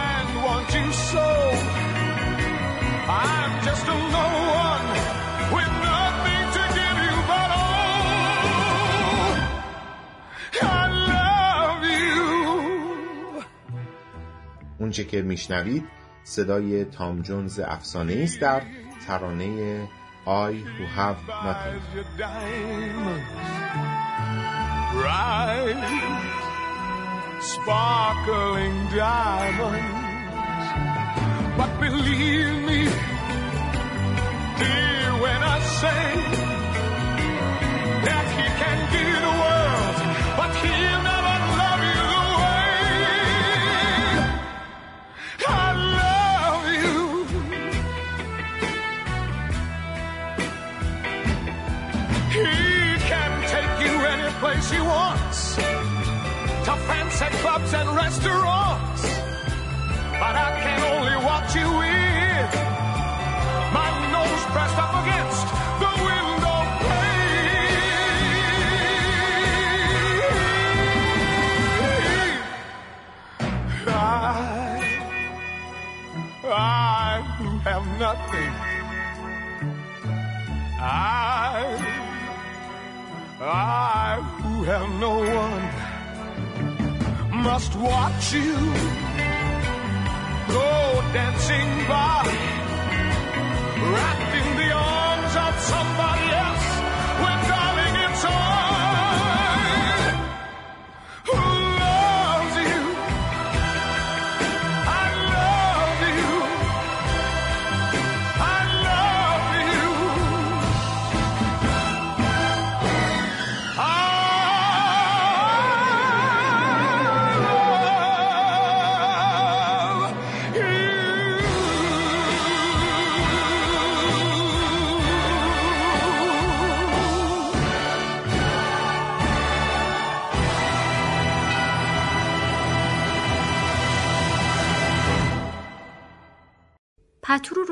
and 0.00 0.28
want 0.46 0.68
you 0.78 0.86
so. 1.10 1.28
I'm 3.08 3.52
just 3.64 3.86
a 3.86 3.96
no 4.18 4.26
one 4.66 4.86
with 5.54 5.72
nothing 5.90 6.44
to 6.56 6.62
give 6.78 6.98
you 7.06 7.16
but 7.30 7.50
all. 7.60 8.02
I 10.62 10.84
love 11.12 11.82
you. 11.84 13.44
اونچه 14.80 15.04
که 15.04 15.22
میشنوید 15.22 15.84
صدای 16.23 16.85
تام 16.85 17.21
جونز 17.21 17.59
افسانه 17.59 18.21
است 18.23 18.39
در 18.39 18.61
ترانه 19.07 19.87
I 20.27 20.53
Who 20.53 20.85
Have 20.85 21.17
Nothing 21.27 21.81
sparkling 27.41 28.75
diamonds. 28.95 29.97
But 31.57 31.71
believe 31.79 32.53
me, 32.69 32.81
dear, 34.59 35.09
when 35.23 35.41
I 35.55 35.59
say 35.81 36.03
that 38.05 38.25
he 38.37 38.45
can 38.61 38.77
give 38.93 39.19
the 39.27 39.35
world, 39.43 40.10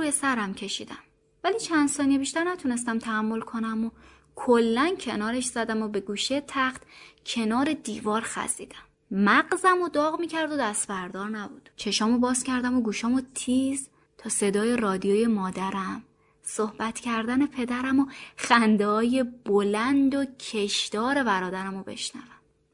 روی 0.09 0.17
سرم 0.17 0.53
کشیدم. 0.53 0.97
ولی 1.43 1.59
چند 1.59 1.89
ثانیه 1.89 2.17
بیشتر 2.17 2.43
نتونستم 2.43 2.99
تحمل 2.99 3.41
کنم 3.41 3.85
و 3.85 3.89
کلا 4.35 4.95
کنارش 4.99 5.45
زدم 5.45 5.81
و 5.81 5.87
به 5.87 5.99
گوشه 5.99 6.43
تخت 6.47 6.81
کنار 7.25 7.73
دیوار 7.73 8.21
خزیدم. 8.21 8.85
مغزم 9.11 9.81
و 9.81 9.89
داغ 9.89 10.19
می‌کرد 10.19 10.51
و 10.51 10.57
دست 10.57 10.87
بردار 10.87 11.29
نبود. 11.29 11.69
چشامو 11.75 12.17
باز 12.17 12.43
کردم 12.43 12.77
و 12.77 12.81
گوشامو 12.81 13.21
تیز 13.35 13.89
تا 14.17 14.29
صدای 14.29 14.77
رادیوی 14.77 15.27
مادرم 15.27 16.03
صحبت 16.43 16.99
کردن 16.99 17.47
پدرم 17.47 17.99
و 17.99 18.05
خنده 18.37 18.87
های 18.87 19.23
بلند 19.23 20.15
و 20.15 20.25
کشدار 20.25 21.23
برادرم 21.23 21.77
رو 21.77 21.83
بشنوم. 21.83 22.25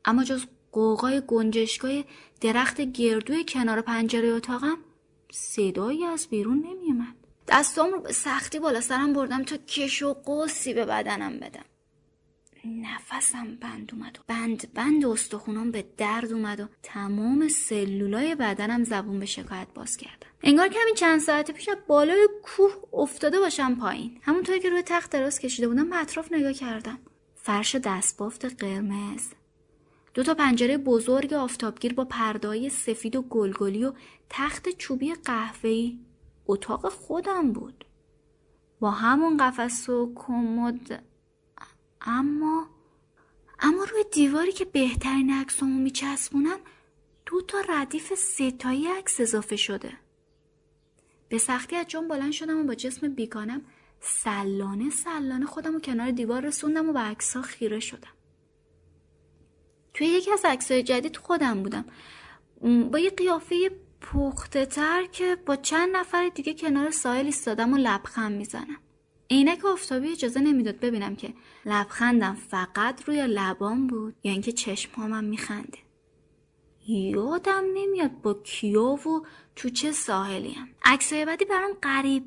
اما 0.06 0.24
جز 0.24 0.46
قوقای 0.72 1.22
گنجشگاه 1.28 2.04
درخت 2.42 2.82
گردوی 2.82 3.46
کنار 3.48 3.82
پنجره 3.82 4.28
اتاقم 4.28 4.78
صدایی 5.32 6.06
از 6.06 6.28
بیرون 6.28 6.58
نمیومد 6.58 7.25
دستام 7.48 7.92
رو 7.92 8.00
به 8.00 8.12
سختی 8.14 8.60
بالا 8.60 8.82
سرم 8.82 9.14
بردم 9.14 9.44
تا 9.44 9.58
کش 9.58 10.04
و 10.04 10.14
قوسی 10.14 10.74
به 10.74 10.86
بدنم 10.86 11.40
بدم. 11.40 11.66
نفسم 12.66 13.56
بند 13.56 13.90
اومد 13.94 14.20
و 14.20 14.22
بند 14.28 14.74
بند 14.74 15.06
استخونام 15.06 15.72
به 15.72 15.86
درد 15.98 16.34
اومد 16.34 16.60
و 16.60 16.68
تمام 16.84 17.48
سلولای 17.48 18.36
بدنم 18.36 18.84
زبون 18.84 19.20
به 19.20 19.26
شکایت 19.26 19.68
باز 19.76 19.98
کردن. 19.98 20.28
انگار 20.44 20.68
که 20.68 20.80
همین 20.82 20.96
چند 20.96 21.20
ساعت 21.20 21.52
پیش 21.52 21.70
بالای 21.88 22.30
کوه 22.44 22.72
افتاده 22.94 23.40
باشم 23.40 23.76
پایین. 23.76 24.20
همونطوری 24.22 24.60
که 24.60 24.70
روی 24.70 24.82
تخت 24.82 25.12
دراز 25.12 25.40
کشیده 25.40 25.68
بودم 25.68 25.90
به 25.90 26.02
اطراف 26.02 26.32
نگاه 26.32 26.54
کردم. 26.54 27.00
فرش 27.36 27.76
دستبافت 27.76 28.64
قرمز. 28.64 29.28
دو 30.14 30.24
تا 30.24 30.34
پنجره 30.34 30.78
بزرگ 30.78 31.34
آفتابگیر 31.34 31.94
با 31.94 32.06
پردای 32.06 32.70
سفید 32.70 33.16
و 33.16 33.22
گلگلی 33.22 33.86
و 33.86 33.94
تخت 34.30 34.70
چوبی 34.70 35.14
قهوه‌ای. 35.14 36.00
اتاق 36.48 36.90
خودم 36.90 37.52
بود. 37.52 37.86
با 38.80 38.92
همون 38.92 39.38
قفس 39.38 39.90
و 39.90 40.14
کمد 40.16 41.04
اما 42.02 42.68
اما 43.60 43.84
روی 43.84 44.04
دیواری 44.12 44.52
که 44.52 44.66
بهترین 44.66 45.34
عکسامو 45.34 45.80
میچسبونم 45.80 46.60
دو 47.26 47.42
تا 47.42 47.58
ردیف 47.70 48.14
ستایی 48.14 48.88
عکس 48.88 49.20
اضافه 49.22 49.56
شده. 49.56 49.94
به 51.30 51.38
سختی 51.38 51.76
از 51.76 51.88
جام 51.88 52.08
بلند 52.08 52.32
شدم 52.32 52.60
و 52.60 52.64
با 52.64 52.76
جسم 52.76 53.08
بیگانم 53.08 53.62
سلانه 54.00 54.90
سلانه 54.90 55.46
خودم 55.46 55.76
و 55.76 55.80
کنار 55.80 56.12
دیوار 56.12 56.42
رسوندم 56.46 56.90
و 56.90 56.94
به 56.94 57.00
عکسها 57.00 57.42
خیره 57.42 57.80
شدم. 57.80 58.14
توی 59.94 60.08
یکی 60.08 60.32
از 60.32 60.46
عکسهای 60.46 60.84
جدید 60.84 61.18
خودم 61.18 61.64
بودم. 61.64 61.86
با 62.92 63.00
یه 63.00 63.10
قیافه 63.10 63.72
پخته 64.14 64.66
تر 64.66 65.06
که 65.06 65.38
با 65.46 65.56
چند 65.56 65.96
نفر 65.96 66.30
دیگه 66.30 66.54
کنار 66.54 66.92
ساحل 66.92 67.26
ایستادم 67.26 67.74
و 67.74 67.78
لبخند 67.78 68.38
می‌زنم. 68.38 68.80
عینک 69.30 69.66
آفتابی 69.66 70.12
اجازه 70.12 70.40
نمی‌داد 70.40 70.80
ببینم 70.80 71.16
که 71.16 71.34
لبخندم 71.66 72.34
فقط 72.36 73.04
روی 73.04 73.28
لبام 73.28 73.88
بود 73.88 74.16
یا 74.24 74.32
اینکه 74.32 74.52
چشمهامم 74.52 75.24
میخنده. 75.24 75.78
یادم 76.88 77.64
نمیاد 77.74 78.22
با 78.22 78.34
کیا 78.34 78.84
و 78.84 79.26
تو 79.56 79.70
چه 79.70 79.92
ساحلیم. 79.92 80.76
عکسای 80.84 81.26
بعدی 81.26 81.46
برام 81.46 81.72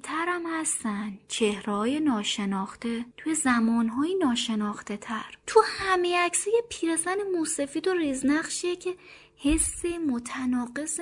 ترم 0.02 0.42
هستن. 0.46 1.18
چهرهای 1.28 2.00
ناشناخته 2.00 3.04
توی 3.16 3.34
زمانهای 3.34 4.14
ناشناخته 4.14 4.96
تر 4.96 5.38
تو 5.46 5.62
همه 5.66 6.18
عکسای 6.18 6.62
پیرزن 6.68 7.16
موسفید 7.36 7.88
و 7.88 7.92
ریزنقشیه 7.92 8.76
که 8.76 8.94
حس 9.40 9.84
متناقض 9.84 11.00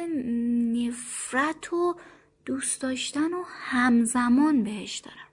نفرت 0.75 1.73
و 1.73 1.97
دوست 2.45 2.81
داشتن 2.83 3.35
و 3.35 3.43
همزمان 3.47 4.63
بهش 4.63 4.99
دارم. 4.99 5.27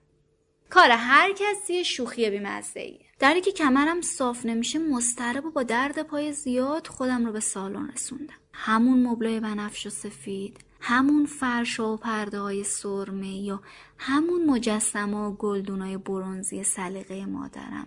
کار 0.70 0.90
هر 0.90 1.32
کسی 1.32 1.84
شوخی 1.84 2.30
بیمزه 2.30 2.80
ایه 2.80 3.06
دری 3.18 3.40
که 3.40 3.52
کمرم 3.52 4.00
صاف 4.00 4.46
نمیشه 4.46 4.78
مسترب 4.78 5.44
و 5.44 5.50
با 5.50 5.62
درد 5.62 6.02
پای 6.02 6.32
زیاد 6.32 6.86
خودم 6.86 7.26
رو 7.26 7.32
به 7.32 7.40
سالن 7.40 7.90
رسوندم. 7.90 8.34
همون 8.52 9.06
مبلای 9.06 9.40
بنفش 9.40 9.86
و 9.86 9.90
سفید 9.90 10.64
همون 10.80 11.26
فرش 11.26 11.80
و 11.80 11.96
پرده 11.96 12.38
های 12.38 12.64
سرمه 12.64 13.36
یا 13.36 13.62
همون 13.98 14.46
مجسمه 14.46 15.16
و 15.16 15.32
گلدونای 15.32 15.96
برونزی 15.96 16.64
سلیقه 16.64 17.26
مادرم. 17.26 17.86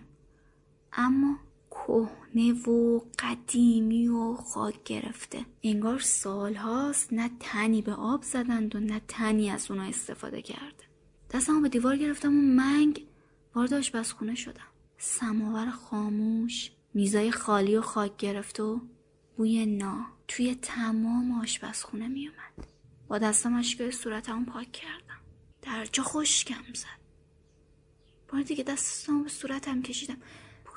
اما 0.92 1.36
کهنه 1.86 2.52
و 2.52 3.00
قدیمی 3.18 4.08
و 4.08 4.34
خاک 4.34 4.84
گرفته. 4.84 5.46
انگار 5.62 5.98
سالهاست 5.98 7.12
نه 7.12 7.30
تنی 7.40 7.82
به 7.82 7.92
آب 7.92 8.22
زدند 8.22 8.76
و 8.76 8.80
نه 8.80 9.00
تنی 9.08 9.50
از 9.50 9.70
اونا 9.70 9.82
استفاده 9.82 10.42
کرده. 10.42 10.84
دستمو 11.30 11.60
به 11.60 11.68
دیوار 11.68 11.96
گرفتم 11.96 12.28
و 12.28 12.42
منگ 12.42 13.06
وارد 13.54 13.74
آشپزخونه 13.74 14.34
شدم. 14.34 14.68
سماور 14.98 15.70
خاموش 15.70 16.70
میزای 16.94 17.30
خالی 17.30 17.76
و 17.76 17.80
خاک 17.80 18.16
گرفته 18.16 18.62
و 18.62 18.80
بوی 19.36 19.66
نا 19.66 20.06
توی 20.28 20.54
تمام 20.54 21.40
آشپزخونه 21.40 22.08
میومد 22.08 22.66
با 23.08 23.18
دستم 23.18 23.54
اشکای 23.54 23.92
صورتمو 23.92 24.44
پاک 24.44 24.72
کردم. 24.72 25.20
در 25.62 25.84
جا 25.84 26.02
خشکم 26.02 26.72
زد. 26.74 26.98
بار 28.28 28.42
دیگه 28.42 28.64
دستم 28.64 29.22
به 29.22 29.28
صورتم 29.28 29.82
کشیدم. 29.82 30.16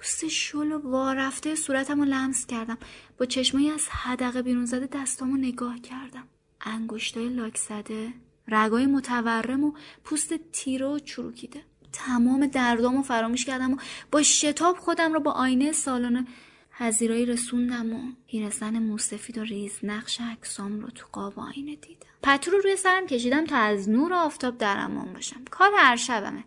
پوست 0.02 0.28
شل 0.28 0.72
و 0.72 0.80
وارفته 0.80 1.56
صورتم 1.56 1.99
رو 1.99 2.06
لمس 2.06 2.45
کردم. 2.45 2.78
با 3.18 3.26
چشمایی 3.26 3.70
از 3.70 3.89
حدقه 3.89 4.41
بیرون 4.41 4.66
زده 4.66 4.88
دستامو 4.91 5.38
نگاه 5.38 5.80
کردم. 5.80 6.28
انگشتای 6.62 7.30
لاک 7.30 7.58
زده 7.58 8.14
رگای 8.47 8.86
متورم 8.86 9.64
و 9.64 9.74
پوست 10.04 10.34
تیره 10.52 10.86
و 10.86 10.99
چروکیده. 10.99 11.62
تمام 11.93 12.47
دردامو 12.47 13.02
فراموش 13.02 13.45
کردم 13.45 13.74
و 13.74 13.78
با 14.12 14.24
شتاب 14.24 14.78
خودم 14.78 15.14
رو 15.14 15.20
با 15.20 15.32
آینه 15.32 15.72
سالن 15.72 16.28
هزیرایی 16.72 17.26
رسوندم 17.26 17.93
و 17.93 17.99
پیرزن 18.28 18.80
موسفید 18.80 19.38
و 19.38 19.43
ریز 19.43 19.80
نقش 19.84 20.22
عکسام 20.22 20.80
رو 20.80 20.89
تو 20.89 21.08
قاب 21.12 21.39
آینه 21.39 21.76
دیدم. 21.76 22.08
پتو 22.24 22.52
رو 22.52 22.58
روی 22.58 22.76
سرم 22.76 23.08
کشیدم 23.08 23.45
تا 23.45 23.58
از 23.58 23.89
نور 23.89 24.14
آفتاب 24.14 24.58
در 24.58 24.78
امان 24.78 25.14
باشم. 25.14 25.41
کار 25.52 25.72
هر 25.78 25.95
شبمه. 25.95 26.43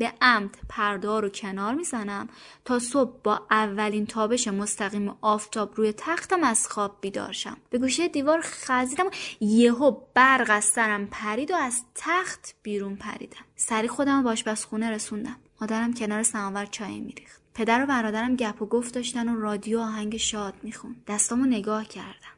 به 0.00 0.12
عمد 0.20 0.58
پردار 0.68 1.22
رو 1.22 1.28
کنار 1.28 1.74
می‌زنم 1.74 2.28
تا 2.64 2.78
صبح 2.78 3.20
با 3.24 3.46
اولین 3.50 4.06
تابش 4.06 4.48
مستقیم 4.48 5.16
آفتاب 5.20 5.72
روی 5.76 5.92
تختم 5.92 6.44
از 6.44 6.68
خواب 6.68 6.98
بیدار 7.00 7.32
شم. 7.32 7.56
به 7.70 7.78
گوشه 7.78 8.08
دیوار 8.08 8.40
خزیدم 8.42 9.06
و 9.06 9.10
یهو 9.40 9.96
برق 10.14 10.46
از 10.50 10.64
سرم 10.64 11.06
پرید 11.06 11.50
و 11.50 11.54
از 11.54 11.82
تخت 11.94 12.54
بیرون 12.62 12.96
پریدم. 12.96 13.44
سری 13.56 13.88
خودم 13.88 14.22
با 14.22 14.30
آشپزخونه 14.30 14.90
رسوندم. 14.90 15.36
مادرم 15.60 15.94
کنار 15.94 16.22
سماور 16.22 16.66
چای 16.66 17.00
میریخت. 17.00 17.42
پدر 17.54 17.82
و 17.82 17.86
برادرم 17.86 18.36
گپ 18.36 18.62
و 18.62 18.66
گفت 18.66 18.94
داشتن 18.94 19.28
و 19.28 19.40
رادیو 19.40 19.80
آهنگ 19.80 20.16
شاد 20.16 20.54
میخون 20.62 20.96
دستامو 21.06 21.46
نگاه 21.46 21.84
کردم. 21.84 22.36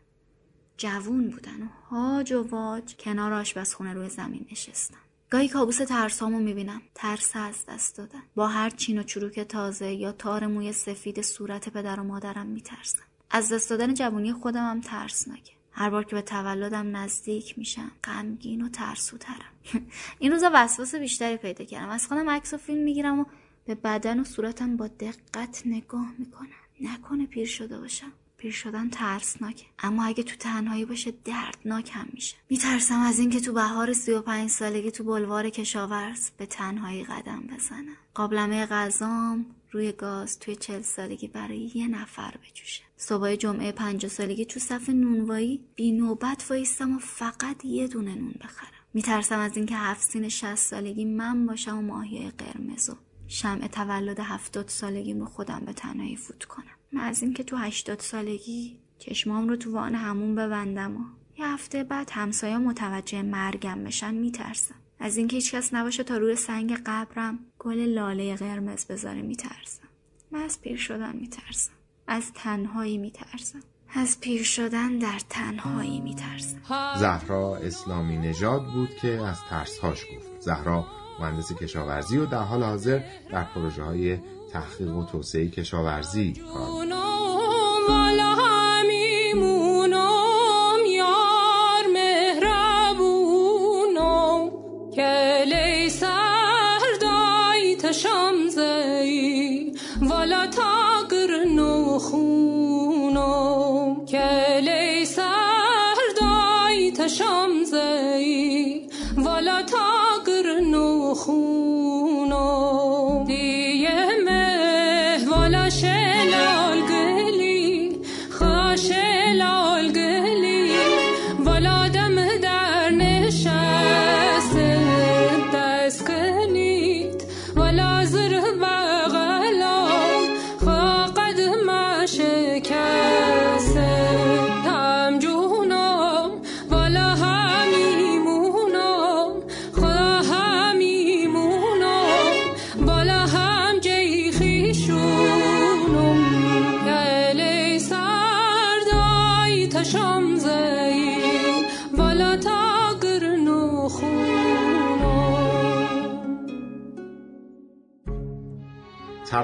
جوون 0.76 1.30
بودن 1.30 1.62
و 1.62 1.66
هاج 1.90 2.32
و 2.32 2.42
واج 2.42 2.96
کنار 2.96 3.32
آشپزخونه 3.32 3.92
روی 3.92 4.08
زمین 4.08 4.46
نشستم. 4.52 5.01
گاهی 5.32 5.48
کابوس 5.48 5.76
ترسامو 5.78 6.40
می‌بینم. 6.40 6.82
ترس 6.94 7.30
از 7.34 7.66
دست 7.68 7.96
دادن. 7.96 8.22
با 8.34 8.48
هر 8.48 8.70
چین 8.70 8.98
و 8.98 9.02
چروک 9.02 9.40
تازه 9.40 9.92
یا 9.92 10.12
تار 10.12 10.46
موی 10.46 10.72
سفید 10.72 11.22
صورت 11.22 11.68
پدر 11.68 12.00
و 12.00 12.04
مادرم 12.04 12.46
میترسم. 12.46 13.02
از 13.30 13.52
دست 13.52 13.70
دادن 13.70 13.94
جوونی 13.94 14.32
خودم 14.32 14.70
هم 14.70 14.80
ترسناکه 14.80 15.52
هر 15.72 15.90
بار 15.90 16.04
که 16.04 16.16
به 16.16 16.22
تولدم 16.22 16.96
نزدیک 16.96 17.58
میشم 17.58 17.90
غمگین 18.04 18.62
و 18.62 18.68
ترسوترم. 18.68 19.52
این 20.18 20.32
روزا 20.32 20.50
وسواس 20.54 20.94
بیشتری 20.94 21.36
پیدا 21.36 21.64
کردم. 21.64 21.88
از 21.88 22.06
خودم 22.06 22.30
عکس 22.30 22.54
و 22.54 22.56
فیلم 22.56 22.84
می‌گیرم 22.84 23.20
و 23.20 23.24
به 23.64 23.74
بدن 23.74 24.20
و 24.20 24.24
صورتم 24.24 24.76
با 24.76 24.86
دقت 24.86 25.62
نگاه 25.66 26.12
می‌کنم. 26.18 26.48
نکنه 26.80 27.26
پیر 27.26 27.46
شده 27.46 27.78
باشم. 27.78 28.12
پیر 28.43 28.53
شدن 28.53 28.88
ترسناکه. 28.88 29.66
اما 29.78 30.05
اگه 30.05 30.22
تو 30.22 30.36
تنهایی 30.36 30.84
باشه 30.84 31.12
دردناک 31.24 31.90
هم 31.93 32.09
میشه. 32.12 32.36
میترسم 32.51 33.01
از 33.01 33.18
اینکه 33.18 33.40
تو 33.40 33.53
بهار 33.53 33.93
سی 33.93 34.12
و 34.12 34.20
پنج 34.22 34.51
سالگی 34.51 34.90
تو 34.90 35.05
بلوار 35.05 35.51
کشاورز 35.51 36.30
به 36.36 36.47
تنهایی 36.47 37.05
قدم 37.05 37.40
بزنم 37.40 37.97
قابلمه 38.14 38.66
غذام 38.66 39.47
روی 39.70 39.93
گاز 39.93 40.38
توی 40.38 40.57
چل 40.57 40.82
سالگی 40.82 41.28
برای 41.28 41.70
یه 41.74 41.88
نفر 41.88 42.34
بجوشه. 42.36 42.82
صبح 42.97 43.34
جمعه 43.34 43.72
پنج 43.72 44.07
سالگی 44.07 44.45
تو 44.45 44.61
صف 44.61 44.88
نونوایی 44.88 45.64
بی 45.74 45.93
نوبت 45.93 46.47
وایستم 46.51 46.97
و 46.97 46.99
فقط 46.99 47.64
یه 47.64 47.88
دونه 47.88 48.14
نون 48.14 48.34
بخرم. 48.40 48.82
میترسم 48.95 49.38
از 49.38 49.57
اینکه 49.57 49.76
هفت 49.76 50.11
سین 50.11 50.28
شست 50.28 50.70
سالگی 50.70 51.05
من 51.05 51.47
باشم 51.47 51.78
و 51.78 51.82
ماهی 51.82 52.30
قرمزو 52.30 52.97
شمع 53.26 53.66
تولد 53.66 54.20
هفتاد 54.20 54.68
سالگی 54.68 55.14
رو 55.14 55.26
خودم 55.26 55.62
به 55.66 55.72
تنهایی 55.72 56.16
فوت 56.16 56.45
کنم. 56.45 56.81
من 56.93 57.01
از 57.01 57.22
اینکه 57.22 57.43
تو 57.43 57.57
هشتاد 57.57 58.01
سالگی 58.01 58.78
چشمام 58.99 59.49
رو 59.49 59.57
تو 59.57 59.72
وان 59.72 59.95
همون 59.95 60.34
ببندم 60.34 60.97
و 60.97 61.01
یه 61.38 61.47
هفته 61.47 61.84
بعد 61.84 62.11
همسایه 62.12 62.59
متوجه 62.59 63.22
مرگم 63.22 63.84
بشن 63.84 64.14
میترسم. 64.14 64.74
از 64.99 65.16
اینکه 65.16 65.36
هیچکس 65.36 65.74
نباشه 65.74 66.03
تا 66.03 66.16
روی 66.16 66.36
سنگ 66.36 66.78
قبرم 66.86 67.38
گل 67.59 67.78
لاله 67.78 68.36
قرمز 68.36 68.84
بذاره 68.84 69.22
میترسم. 69.22 69.88
من 70.30 70.43
از 70.43 70.61
پیر 70.61 70.76
شدن 70.76 71.16
میترسم. 71.16 71.72
از 72.07 72.32
تنهایی 72.32 72.99
میترسم. 72.99 73.61
از 73.95 74.20
پیر 74.20 74.43
شدن 74.43 74.99
در 74.99 75.20
تنهایی 75.28 76.01
میترسم. 76.01 76.59
زهرا 76.99 77.57
اسلامی 77.57 78.16
نژاد 78.16 78.72
بود 78.72 78.97
که 78.97 79.09
از 79.09 79.40
ترسهاش 79.51 80.05
گفت. 80.16 80.40
زهرا 80.40 80.86
مهندس 81.22 81.52
کشاورزی 81.52 82.18
و 82.18 82.26
در 82.26 82.42
حال 82.42 82.62
حاضر 82.62 83.00
در 83.30 83.44
پروژه 83.44 83.82
های 83.82 84.18
تحقیق 84.52 84.96
و 84.96 85.04
توسعه 85.04 85.48
کشاورزی 85.48 86.34
کار 86.54 88.61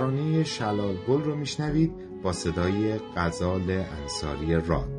ترانه 0.09 0.45
شلال 0.45 0.97
گل 1.09 1.23
رو 1.23 1.37
میشنوید 1.37 1.93
با 2.23 2.33
صدای 2.33 2.99
غزال 3.17 3.71
انصاری 3.71 4.55
راد. 4.55 4.98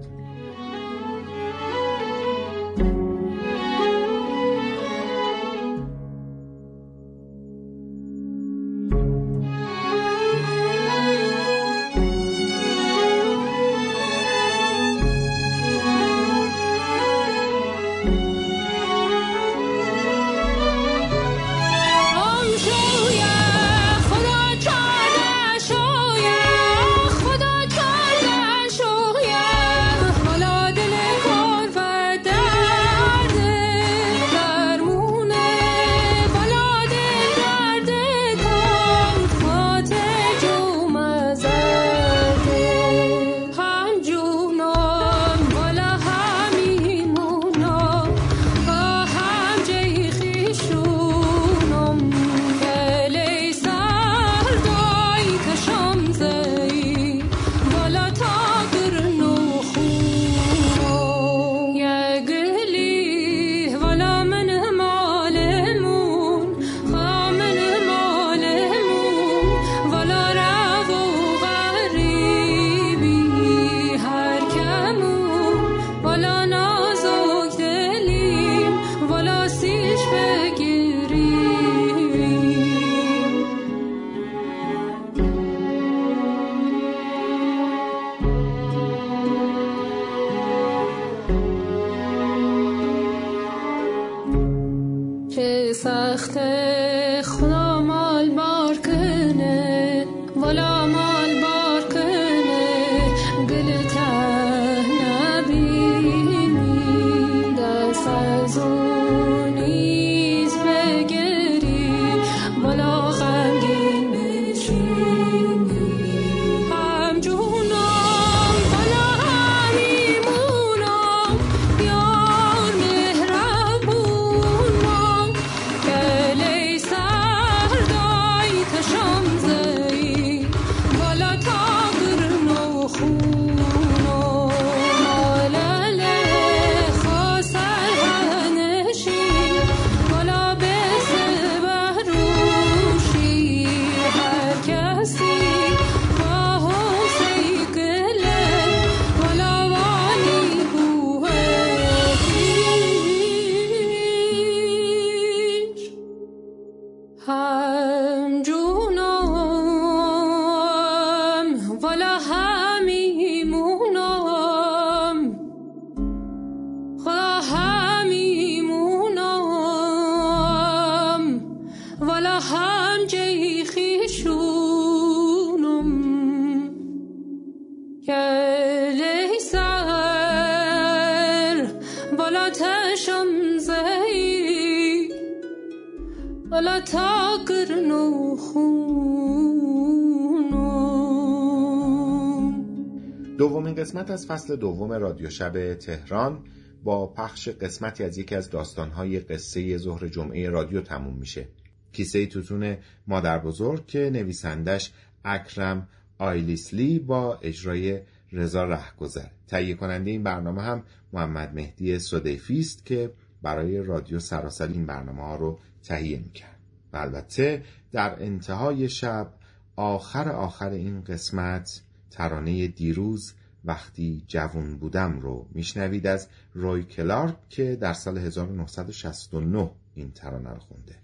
دومین 193.37 193.75
قسمت 193.75 194.11
از 194.11 194.25
فصل 194.27 194.55
دوم 194.55 194.91
رادیو 194.91 195.29
شب 195.29 195.73
تهران 195.73 196.43
با 196.83 197.07
پخش 197.07 197.49
قسمتی 197.49 198.03
از 198.03 198.17
یکی 198.17 198.35
از 198.35 198.49
داستانهای 198.49 199.19
قصه 199.19 199.77
ظهر 199.77 200.07
جمعه 200.07 200.49
رادیو 200.49 200.81
تموم 200.81 201.13
میشه. 201.13 201.47
کیسه 201.91 202.25
توتون 202.25 202.77
مادر 203.07 203.39
بزرگ 203.39 203.85
که 203.85 204.09
نویسندش 204.09 204.91
اکرم 205.25 205.87
آیلیسلی 206.17 206.99
با 206.99 207.35
اجرای 207.41 208.01
رضا 208.31 208.63
رهگذر. 208.63 209.27
تهیه 209.47 209.75
کننده 209.75 210.11
این 210.11 210.23
برنامه 210.23 210.61
هم 210.61 210.83
محمد 211.13 211.53
مهدی 211.53 211.99
صدیفی 211.99 212.59
است 212.59 212.85
که 212.85 213.11
برای 213.41 213.77
رادیو 213.77 214.19
سراسر 214.19 214.67
این 214.67 214.85
برنامه 214.85 215.21
ها 215.21 215.35
رو 215.35 215.59
تهیه 215.83 216.19
می‌کرد. 216.19 216.59
و 216.93 216.97
البته 216.97 217.63
در 217.91 218.23
انتهای 218.23 218.89
شب 218.89 219.33
آخر 219.75 220.29
آخر 220.29 220.69
این 220.69 221.01
قسمت 221.01 221.81
ترانه 222.11 222.67
دیروز 222.67 223.33
وقتی 223.65 224.23
جوون 224.27 224.77
بودم 224.77 225.19
رو 225.19 225.47
میشنوید 225.51 226.07
از 226.07 226.27
روی 226.53 226.83
کلارک 226.83 227.49
که 227.49 227.75
در 227.75 227.93
سال 227.93 228.17
1969 228.17 229.71
این 229.95 230.11
ترانه 230.11 230.49
رو 230.49 230.59
خونده. 230.59 230.95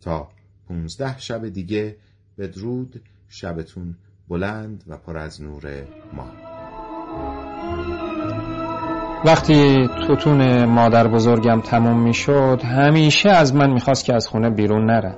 تا 0.00 0.28
15 0.68 1.18
شب 1.18 1.48
دیگه 1.48 1.96
بدرود 2.38 3.02
شبتون 3.28 3.96
بلند 4.28 4.84
و 4.86 4.96
پر 4.96 5.18
از 5.18 5.42
نور 5.42 5.84
ما. 6.12 6.49
وقتی 9.24 9.88
توتون 10.06 10.64
مادر 10.64 11.08
بزرگم 11.08 11.60
تموم 11.60 12.00
می‌شد 12.00 12.62
همیشه 12.64 13.28
از 13.28 13.54
من 13.54 13.72
می‌خواست 13.72 14.04
که 14.04 14.14
از 14.14 14.28
خونه 14.28 14.50
بیرون 14.50 14.84
نرم 14.90 15.16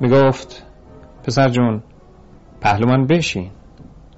می‌گفت 0.00 0.62
پسر 1.24 1.48
جون 1.48 1.82
پهلوان 2.60 3.06
بشین. 3.06 3.50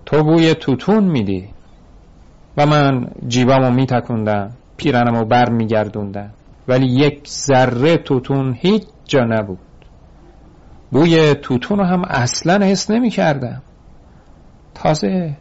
تو 0.07 0.23
بوی 0.23 0.55
توتون 0.55 1.05
میدی. 1.05 1.49
و 2.57 2.67
من 2.67 3.11
جیبامو 3.29 3.71
میتکوندم 3.71 4.51
پیرنمو 4.77 5.25
بر 5.25 5.51
میگردوندم 5.51 6.31
ولی 6.69 6.87
یک 6.87 7.29
ذره 7.29 7.97
توتون 7.97 8.57
هیچ 8.59 8.85
جا 9.05 9.21
نبود. 9.21 9.59
بوی 10.91 11.35
توتون 11.35 11.79
رو 11.79 11.85
هم 11.85 12.03
اصلا 12.05 12.67
حس 12.67 12.91
نمی 12.91 13.11
کردم 13.11 13.63
تازه 14.75 15.37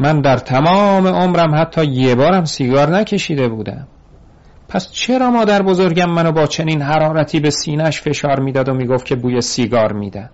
من 0.00 0.20
در 0.20 0.36
تمام 0.36 1.06
عمرم 1.06 1.54
حتی 1.54 1.84
یه 1.84 2.14
بارم 2.14 2.44
سیگار 2.44 2.96
نکشیده 2.96 3.48
بودم. 3.48 3.88
پس 4.68 4.92
چرا 4.92 5.30
مادر 5.30 5.62
بزرگم 5.62 6.10
منو 6.10 6.32
با 6.32 6.46
چنین 6.46 6.82
حرارتی 6.82 7.40
به 7.40 7.50
سینش 7.50 8.00
فشار 8.00 8.40
می‌داد 8.40 8.68
و 8.68 8.74
می‌گفت 8.74 9.06
که 9.06 9.16
بوی 9.16 9.40
سیگار 9.40 9.92
میدم؟ 9.92 10.30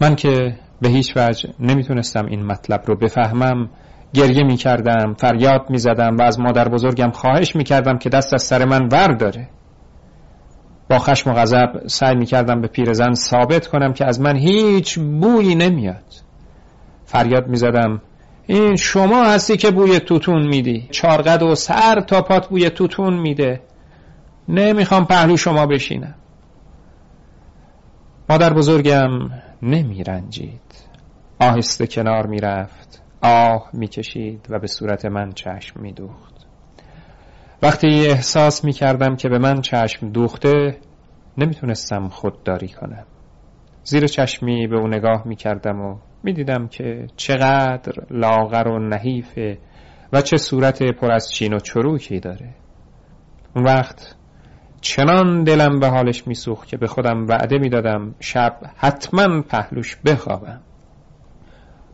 من 0.00 0.14
که 0.14 0.54
به 0.80 0.88
هیچ 0.88 1.12
وجه 1.16 1.48
نمی‌تونستم 1.60 2.26
این 2.26 2.46
مطلب 2.46 2.82
رو 2.86 2.96
بفهمم. 2.96 3.70
گریه 4.14 4.44
می‌کردم 4.44 5.14
فریاد 5.14 5.70
می‌زدم 5.70 6.16
و 6.16 6.22
از 6.22 6.40
مادر 6.40 6.68
بزرگم 6.68 7.10
خواهش 7.10 7.56
می‌کردم 7.56 7.98
که 7.98 8.08
دست 8.08 8.34
از 8.34 8.42
سر 8.42 8.64
من 8.64 8.88
ور 8.92 9.12
داره 9.12 9.48
با 10.90 10.98
خشم 10.98 11.30
و 11.30 11.34
غضب 11.34 11.86
سعی 11.86 12.14
می 12.14 12.26
کردم 12.26 12.60
به 12.60 12.68
پیرزن 12.68 13.14
ثابت 13.14 13.66
کنم 13.66 13.92
که 13.92 14.04
از 14.06 14.20
من 14.20 14.36
هیچ 14.36 14.98
بویی 14.98 15.54
نمیاد. 15.54 16.23
فریاد 17.14 17.48
می 17.48 17.56
زدم 17.56 18.00
این 18.46 18.76
شما 18.76 19.24
هستی 19.24 19.56
که 19.56 19.70
بوی 19.70 20.00
توتون 20.00 20.46
میدی. 20.46 20.88
چارقد 20.90 21.42
و 21.42 21.54
سر 21.54 22.00
تا 22.00 22.22
پات 22.22 22.48
بوی 22.48 22.70
توتون 22.70 23.20
میده. 23.20 23.62
نمی‌خوام 24.48 25.04
پهلو 25.04 25.36
شما 25.36 25.66
بشینم. 25.66 26.14
مادر 28.30 28.52
بزرگم 28.52 29.10
نمیرنجید. 29.62 30.60
آهسته 31.40 31.86
کنار 31.86 32.26
می‌رفت. 32.26 33.02
آه 33.22 33.70
می‌کشید 33.72 34.46
و 34.50 34.58
به 34.58 34.66
صورت 34.66 35.04
من 35.04 35.32
چشم 35.32 35.80
میدوخت. 35.80 36.34
وقتی 37.62 38.06
احساس 38.06 38.64
می‌کردم 38.64 39.16
که 39.16 39.28
به 39.28 39.38
من 39.38 39.60
چشم 39.60 40.08
دوخته 40.08 40.76
نمی‌تونستم 41.38 42.08
خودداری 42.08 42.68
کنم. 42.68 43.06
زیر 43.84 44.06
چشمی 44.06 44.66
به 44.66 44.76
او 44.76 44.88
نگاه 44.88 45.28
می‌کردم 45.28 45.80
و 45.80 45.96
می‌دیدم 46.22 46.68
که 46.68 47.06
چقدر 47.16 47.92
لاغر 48.10 48.68
و 48.68 48.78
نحیفه 48.78 49.58
و 50.12 50.20
چه 50.20 50.36
صورت 50.36 50.82
پر 50.82 51.12
از 51.12 51.32
چین 51.32 51.54
و 51.54 51.58
چروکی 51.58 52.20
داره. 52.20 52.54
اون 53.56 53.64
وقت 53.64 54.14
چنان 54.80 55.44
دلم 55.44 55.80
به 55.80 55.88
حالش 55.88 56.26
میسوخت 56.26 56.68
که 56.68 56.76
به 56.76 56.86
خودم 56.86 57.26
وعده 57.26 57.58
می‌دادم 57.58 58.14
شب 58.20 58.56
حتما 58.76 59.42
پهلوش 59.42 59.96
بخوابم. 59.96 60.60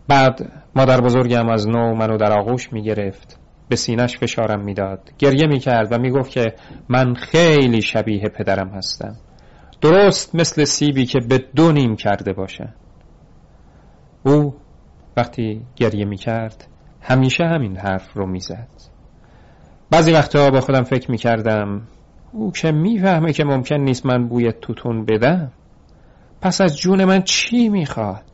بعد 0.08 0.52
مادر 0.76 1.00
بزرگم 1.00 1.48
از 1.48 1.68
نو 1.68 1.94
منو 1.94 2.16
در 2.16 2.32
آغوش 2.32 2.72
می‌گرفت 2.72 3.40
به 3.68 3.76
سینش 3.76 4.18
فشارم 4.18 4.64
می‌داد 4.64 5.10
گریه 5.18 5.46
می‌کرد 5.46 5.92
و 5.92 5.98
می‌گفت 5.98 6.30
که 6.30 6.54
من 6.88 7.14
خیلی 7.14 7.82
شبیه 7.82 8.28
پدرم 8.28 8.68
هستم. 8.68 9.16
درست 9.80 10.34
مثل 10.34 10.64
سیبی 10.64 11.06
که 11.06 11.20
به 11.20 11.44
دو 11.56 11.72
نیم 11.72 11.96
کرده 11.96 12.32
باشه. 12.32 12.74
او 14.22 14.54
وقتی 15.16 15.62
گریه 15.76 16.04
می‌کرد 16.04 16.66
همیشه 17.00 17.44
همین 17.44 17.76
حرف 17.76 18.12
رو 18.12 18.26
می‌زد. 18.26 18.68
بعضی 19.90 20.12
وقتا 20.12 20.50
با 20.50 20.60
خودم 20.60 20.82
فکر 20.82 21.10
می‌کردم 21.10 21.82
او 22.32 22.52
که 22.52 22.72
می‌فهمه 22.72 23.32
که 23.32 23.44
ممکن 23.44 23.76
نیست 23.76 24.06
من 24.06 24.28
بوی 24.28 24.52
توتون 24.52 25.04
بدم 25.04 25.52
پس 26.40 26.60
از 26.60 26.78
جون 26.78 27.04
من 27.04 27.22
چی 27.22 27.68
می‌خواد؟ 27.68 28.24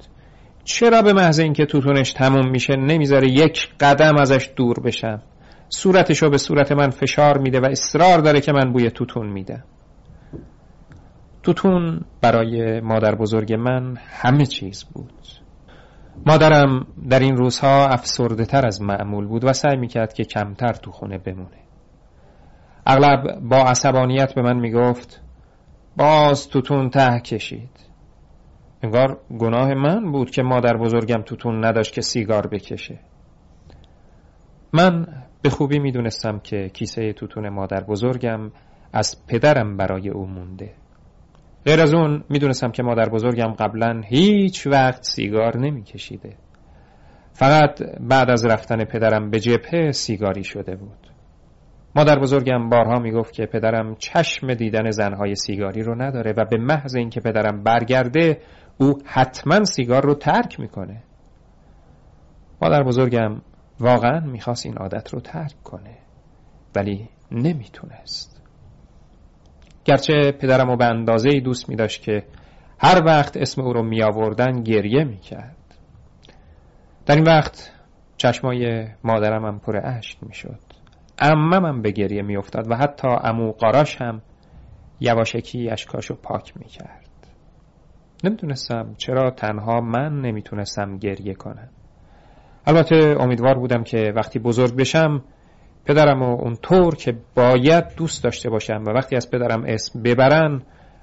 چرا 0.64 1.03
به 1.03 1.12
محض 1.12 1.38
اینکه 1.38 1.66
توتونش 1.66 2.12
تموم 2.12 2.51
میشه 2.51 2.76
نمی‌ذاره 2.76 3.28
یک 3.28 3.68
قدم 3.80 4.16
ازش 4.16 4.51
دور 4.57 4.80
بشم؟ 4.80 5.22
صورتشو 5.68 6.30
به 6.30 6.38
صورت 6.38 6.72
من 6.72 6.90
فشار 6.90 7.38
میده 7.38 7.61
و 7.61 7.64
اصرار 7.64 8.18
داره 8.18 8.40
که 8.40 8.53
من 8.53 8.72
بوی 8.72 8.90
توتون 8.90 9.26
میدم. 9.26 9.64
توتون 11.47 12.01
برای 12.20 12.80
مادر 12.80 13.14
بزرگ 13.14 13.55
من 13.55 13.97
همه 13.97 14.47
چیز 14.47 14.84
بود. 14.84 15.22
مادرم 16.26 16.86
در 17.11 17.18
این 17.18 17.36
روزها 17.36 17.86
افسرده 17.86 18.44
تر 18.44 18.66
از 18.66 18.82
معمول 18.82 19.26
بود 19.26 19.44
و 19.44 19.53
سعی 19.53 19.76
می‌کرد 19.76 20.12
که 20.12 20.24
کمتر 20.24 20.72
تو 20.72 20.90
خونه 20.90 21.18
بمونه. 21.18 21.59
اغلب 22.86 23.40
با 23.40 23.57
عصبانیت 23.57 24.34
به 24.34 24.42
من 24.42 24.57
می‌گفت 24.57 25.22
باز 25.97 26.49
توتون 26.49 26.90
ته 26.90 27.20
کشید. 27.20 27.90
انگار 28.82 29.20
گناه 29.38 29.74
من 29.74 30.12
بود 30.12 30.30
که 30.30 30.42
مادر 30.42 30.76
بزرگم 30.76 31.22
توتون 31.22 31.64
نداشت 31.64 31.94
که 31.94 32.01
سیگار 32.01 32.47
بکشه. 32.47 32.99
من 34.72 35.07
به 35.42 35.51
خوبی 35.51 35.78
می‌دونستم 35.78 36.38
که 36.38 36.68
کیسه 36.68 37.12
توتون 37.12 37.49
مادر 37.49 37.84
بزرگم 37.84 38.51
از 38.92 39.26
پدرم 39.26 39.76
برای 39.76 40.09
او 40.09 40.26
مونده. 40.26 40.74
غیر 41.66 41.80
از 41.80 41.94
اون 41.94 42.24
می‌دونستم 42.28 42.70
که 42.70 42.82
مادر 42.82 43.08
بزرگم 43.08 43.52
قبلا 43.52 44.00
هیچ 44.04 44.66
وقت 44.66 45.02
سیگار 45.04 45.56
نمیکشیده. 45.56 46.36
فقط 47.32 47.82
بعد 48.00 48.30
از 48.30 48.46
رفتن 48.46 48.84
پدرم 48.84 49.30
به 49.30 49.40
جبهه 49.40 49.92
سیگاری 49.92 50.44
شده 50.44 50.76
بود. 50.76 51.06
مادر 51.96 52.18
بزرگم 52.18 52.68
بارها 52.68 52.98
می‌گفت 52.98 53.32
که 53.32 53.46
پدرم 53.46 53.94
چشم 53.94 54.54
دیدن 54.54 54.90
زنهای 54.90 55.34
سیگاری 55.34 55.82
رو 55.82 56.02
نداره 56.02 56.32
و 56.36 56.44
به 56.44 56.56
محض 56.56 56.96
اینکه 56.96 57.20
پدرم 57.20 57.62
برگرده 57.62 58.40
او 58.78 58.98
حتما 59.04 59.64
سیگار 59.64 60.02
رو 60.02 60.14
ترک 60.14 60.60
می‌کنه. 60.60 61.02
مادر 62.62 62.82
بزرگم 62.82 63.40
واقعا 63.80 64.20
می‌خواست 64.20 64.66
این 64.66 64.76
عادت 64.76 65.14
رو 65.14 65.20
ترک 65.20 65.62
کنه 65.64 65.98
ولی 66.76 67.08
نمی‌تونست. 67.32 68.36
گرچه 69.87 70.32
پدرم 70.32 70.70
رو 70.70 70.76
به 70.76 70.84
اندازه 70.84 71.41
دوست 71.41 71.68
میداشت 71.68 72.03
که 72.03 72.22
هر 72.78 73.03
وقت 73.07 73.37
اسم 73.37 73.62
او 73.62 73.72
رو 73.72 73.82
می 73.82 74.03
آوردن 74.03 74.62
گریه 74.62 75.05
می‌کرد. 75.05 75.57
در 77.07 77.14
این 77.14 77.24
وقت 77.24 77.72
چشمای 78.16 78.89
مادرم 79.05 79.45
هم 79.45 79.59
پر 79.59 79.76
اشک 79.84 80.18
می‌شد. 80.22 80.61
اممم 81.18 81.82
به 81.82 81.91
گریه 81.91 82.22
میافتاد 82.22 82.70
و 82.70 82.74
حتی 82.74 83.09
امو 83.09 83.53
قاراش 83.53 83.97
هم 84.01 84.22
یواشکی 85.01 85.70
اشکاشو 85.70 86.14
پاک 86.14 86.57
می‌کرد. 86.57 87.07
نمی‌تونستم 88.24 88.95
چرا 88.99 89.30
تنها 89.30 89.80
من 89.80 90.20
نمی‌تونستم 90.20 90.97
گریه 90.97 91.34
کنم. 91.34 91.68
البته 92.66 93.16
امیدوار 93.20 93.59
بودم 93.59 93.84
که 93.84 94.12
وقتی 94.16 94.39
بزرگ 94.39 94.76
بشم 94.76 95.24
پدرم 95.87 96.22
و 96.22 96.41
اون 96.41 96.57
طور 96.62 96.95
که 96.95 97.16
باید 97.34 97.84
دوست 97.97 98.24
داشته 98.24 98.51
باشم 98.51 98.84
و 98.87 98.91
وقتی 98.91 99.16
از 99.16 99.30
پدرم 99.30 99.64
اسم 99.66 100.03
ببرن 100.03 100.62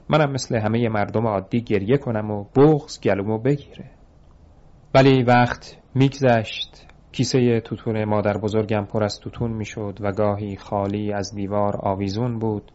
منم 0.10 0.32
مثل 0.32 0.56
همه 0.56 0.90
مردم 0.90 1.28
عادی 1.28 1.62
گریه 1.62 1.98
کنم 1.98 2.32
و 2.32 2.44
بغز 2.44 3.02
گلومو 3.02 3.38
بگیره. 3.38 3.86
ولی 4.94 5.24
وقت 5.24 5.78
میگذشت. 5.96 6.88
کیسه 7.12 7.60
توتون 7.60 8.06
مادر 8.06 8.38
بزرگم 8.38 8.86
پر 8.86 9.04
از 9.04 9.20
توتون 9.20 9.52
می‌شد 9.52 9.98
و 10.02 10.12
گاهی 10.12 10.56
خالی 10.56 11.14
از 11.14 11.36
دیوار 11.36 11.78
آویزون 11.80 12.40
بود. 12.40 12.72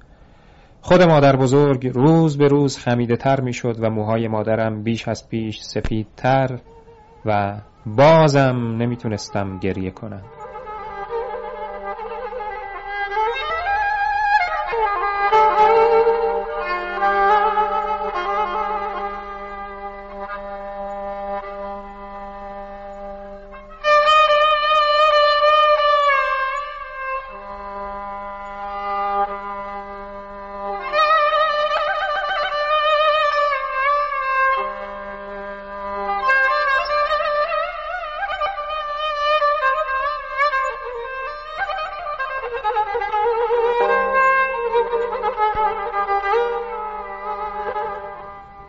خود 0.81 1.03
مادر 1.03 1.37
بزرگ 1.37 1.87
روز 1.87 2.39
به 2.39 2.49
روز 2.49 2.79
خمیده 2.79 3.17
تر 3.17 3.41
می 3.41 3.53
شد 3.53 3.77
و 3.81 3.91
موهای 3.91 4.29
مادرم 4.29 4.83
بیش 4.83 5.09
از 5.09 5.29
پیش 5.29 5.61
سفیدتر 5.61 6.59
و 7.25 7.61
بازم 7.87 8.77
نمی‌تونستم 8.79 9.59
گریه 9.59 9.91
کنم. 9.91 10.23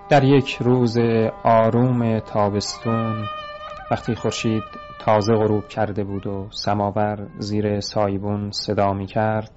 در 0.10 0.24
یک 0.24 0.57
روز 0.62 0.97
آروم 1.43 2.20
تابستون 2.20 3.26
وقتی 3.91 4.16
خورشید 4.16 4.64
تازه 4.99 5.34
غروب 5.34 5.68
کرده 5.68 6.03
بود 6.03 6.28
و 6.28 6.47
سماور 6.51 7.28
زیر 7.39 7.80
سایبون 7.80 8.51
صدا 8.51 8.93
می 8.93 9.05
کرد 9.05 9.51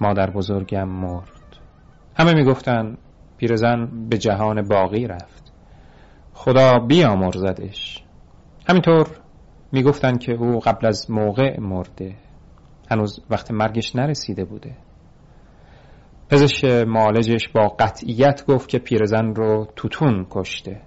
مادر 0.00 0.30
بزرگم 0.30 0.88
مرد. 0.88 1.56
همه 2.16 2.34
می 2.34 2.44
گفتن 2.44 2.96
پیرزن 3.36 4.08
به 4.08 4.18
جهان 4.18 4.62
باقی 4.62 5.06
رفت. 5.06 5.52
خدا 6.32 6.78
بیامرزدش. 6.78 8.04
همینطور 8.68 9.06
می 9.72 9.82
گفتن 9.82 10.18
که 10.18 10.32
او 10.32 10.58
قبل 10.58 10.86
از 10.86 11.10
موقع 11.10 11.60
مرده. 11.60 12.14
هنوز 12.90 13.20
وقت 13.30 13.50
مرگش 13.50 13.96
نرسیده 13.96 14.44
بوده. 14.44 14.76
پزشک 16.30 16.64
معالجش 16.64 17.48
با 17.48 17.68
قطعیت 17.68 18.46
گفت 18.46 18.68
که 18.68 18.78
پیرزن 18.78 19.34
رو 19.34 19.68
توتون 19.76 20.26
کشته. 20.30 20.80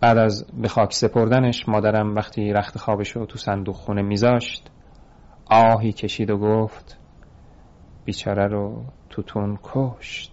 بعد 0.00 0.18
از 0.18 0.46
به 0.62 0.68
خاک 0.68 0.92
سپردنش 0.92 1.68
مادرم 1.68 2.14
وقتی 2.14 2.52
رخت 2.52 2.78
خوابش 2.78 3.10
رو 3.10 3.26
تو 3.26 3.38
صندوق 3.38 3.74
خونه 3.74 4.02
میذاشت 4.02 4.70
آهی 5.46 5.92
کشید 5.92 6.30
و 6.30 6.38
گفت 6.38 6.98
بیچاره 8.04 8.46
رو 8.46 8.84
توتون 9.10 9.58
کشت. 9.62 10.32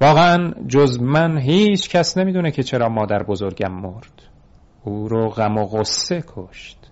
واقعا 0.00 0.50
جز 0.68 1.00
من 1.00 1.38
هیچ 1.38 1.90
کس 1.90 2.18
نمی‌دونه 2.18 2.50
که 2.50 2.62
چرا 2.62 2.88
مادر 2.88 3.22
بزرگم 3.22 3.72
مرد. 3.72 4.22
او 4.84 5.08
رو 5.08 5.28
غم 5.28 5.58
و 5.58 5.64
غصه 5.64 6.24
کشت. 6.26 6.90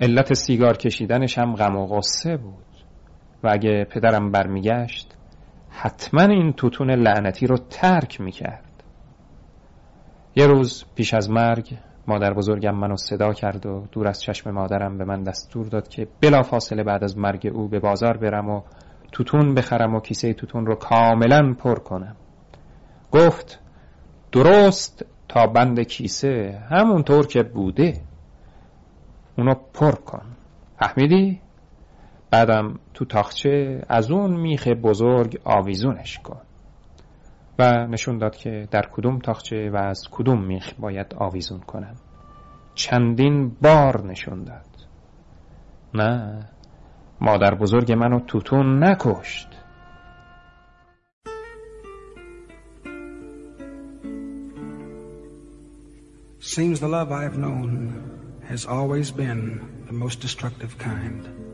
علت 0.00 0.34
سیگار 0.34 0.76
کشیدنش 0.76 1.38
هم 1.38 1.54
غم 1.54 1.76
و 1.76 1.86
غصه 1.86 2.36
بود. 2.36 2.64
و 3.42 3.48
اگه 3.52 3.84
پدرم 3.84 4.30
برمیگشت 4.30 5.17
حتما 5.70 6.22
این 6.22 6.52
توتون 6.52 6.90
لعنتی 6.90 7.46
رو 7.46 7.56
ترک 7.56 8.20
می‌کرد. 8.20 8.82
یه 10.36 10.46
روز 10.46 10.84
پیش 10.94 11.14
از 11.14 11.30
مرگ 11.30 11.78
مادر 12.06 12.34
بزرگم 12.34 12.74
منو 12.74 12.96
صدا 12.96 13.32
کرد 13.32 13.66
و 13.66 13.86
دور 13.92 14.08
از 14.08 14.20
چشم 14.20 14.50
مادرم 14.50 14.98
به 14.98 15.04
من 15.04 15.22
دستور 15.22 15.66
داد 15.66 15.88
که 15.88 16.08
بلا 16.20 16.42
فاصله 16.42 16.82
بعد 16.82 17.04
از 17.04 17.18
مرگ 17.18 17.50
او 17.54 17.68
به 17.68 17.80
بازار 17.80 18.16
برم 18.16 18.48
و 18.50 18.62
توتون 19.12 19.54
بخرم 19.54 19.94
و 19.94 20.00
کیسه 20.00 20.32
توتون 20.32 20.66
رو 20.66 20.74
کاملا 20.74 21.54
پر 21.54 21.78
کنم. 21.78 22.16
گفت 23.12 23.60
درست 24.32 25.04
تا 25.28 25.46
بند 25.46 25.80
کیسه 25.80 26.62
همونطور 26.70 27.26
که 27.26 27.42
بوده. 27.42 28.00
اونو 29.38 29.54
پر 29.74 29.92
کن. 29.92 30.26
فهمیدی؟ 30.78 31.40
بعدم 32.30 32.78
تو 32.94 33.04
تاخچه 33.04 33.82
از 33.88 34.10
اون 34.10 34.36
میخ 34.36 34.68
بزرگ 34.68 35.40
آویزونش 35.44 36.18
کن. 36.18 36.40
و 37.58 37.86
نشون 37.86 38.18
داد 38.18 38.36
که 38.36 38.68
در 38.70 38.82
کدوم 38.92 39.18
تاخچه 39.18 39.70
و 39.70 39.76
از 39.76 40.02
کدوم 40.10 40.44
میخ 40.44 40.74
باید 40.78 41.14
آویزون 41.16 41.60
کنم. 41.60 41.94
چندین 42.74 43.56
بار 43.62 44.06
نشون 44.06 44.44
داد. 44.44 44.66
نه 45.94 46.40
مادر 47.20 47.54
بزرگ 47.54 47.92
منو 47.92 48.20
توتون 48.20 48.84
نکشت. 48.84 49.48
Seems 56.40 56.80
the 56.80 56.88
love 56.88 57.12
I've 57.12 57.36
known 57.36 57.70
has 58.50 58.64
always 58.64 59.10
been 59.10 59.40
the 59.86 59.92
most 59.92 60.20
destructive 60.20 60.78
kind. 60.78 61.47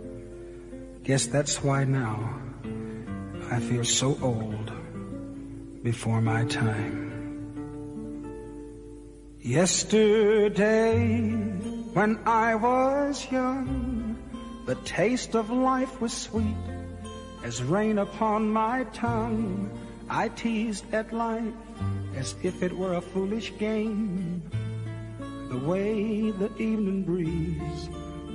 Guess 1.05 1.27
that's 1.27 1.63
why 1.63 1.85
now 1.85 2.41
I 3.51 3.61
feel 3.61 3.85
so 3.85 4.17
old 4.23 4.73
before 5.83 6.23
my 6.23 6.47
time. 6.47 7.13
Yesterday, 9.39 11.29
when 11.93 12.19
I 12.25 12.55
was 12.55 13.31
young, 13.31 14.17
the 14.65 14.77
taste 14.87 15.35
of 15.35 15.51
life 15.51 16.01
was 16.01 16.15
sweet 16.15 16.57
as 17.45 17.63
rain 17.63 17.99
upon 17.99 18.49
my 18.49 18.85
tongue. 18.95 19.69
I 20.09 20.29
teased 20.29 20.87
at 20.95 21.13
life 21.13 21.53
as 22.17 22.35
if 22.43 22.63
it 22.63 22.73
were 22.73 22.95
a 22.95 23.03
foolish 23.03 23.53
game. 23.59 24.43
The 25.51 25.59
way 25.59 26.31
the 26.31 26.51
evening 26.57 27.03
breeze 27.03 27.91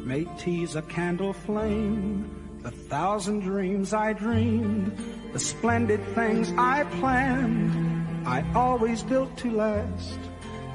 may 0.05 0.25
tease 0.37 0.75
a 0.75 0.83
candle 0.83 1.33
flame. 1.33 2.29
The 2.61 2.71
thousand 2.71 3.39
dreams 3.39 3.93
I 3.93 4.11
dreamed, 4.11 4.91
the 5.31 5.39
splendid 5.39 6.05
things 6.13 6.51
I 6.57 6.83
planned, 6.99 8.27
I 8.27 8.43
always 8.53 9.01
built 9.01 9.37
to 9.37 9.51
last 9.51 10.19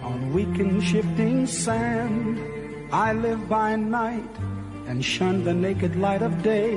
on 0.02 0.32
weak 0.32 0.58
and 0.58 0.82
shifting 0.82 1.46
sand. 1.46 2.40
I 2.90 3.12
live 3.12 3.50
by 3.50 3.76
night 3.76 4.34
and 4.86 5.04
shun 5.04 5.44
the 5.44 5.52
naked 5.52 5.96
light 5.96 6.22
of 6.22 6.42
day. 6.42 6.72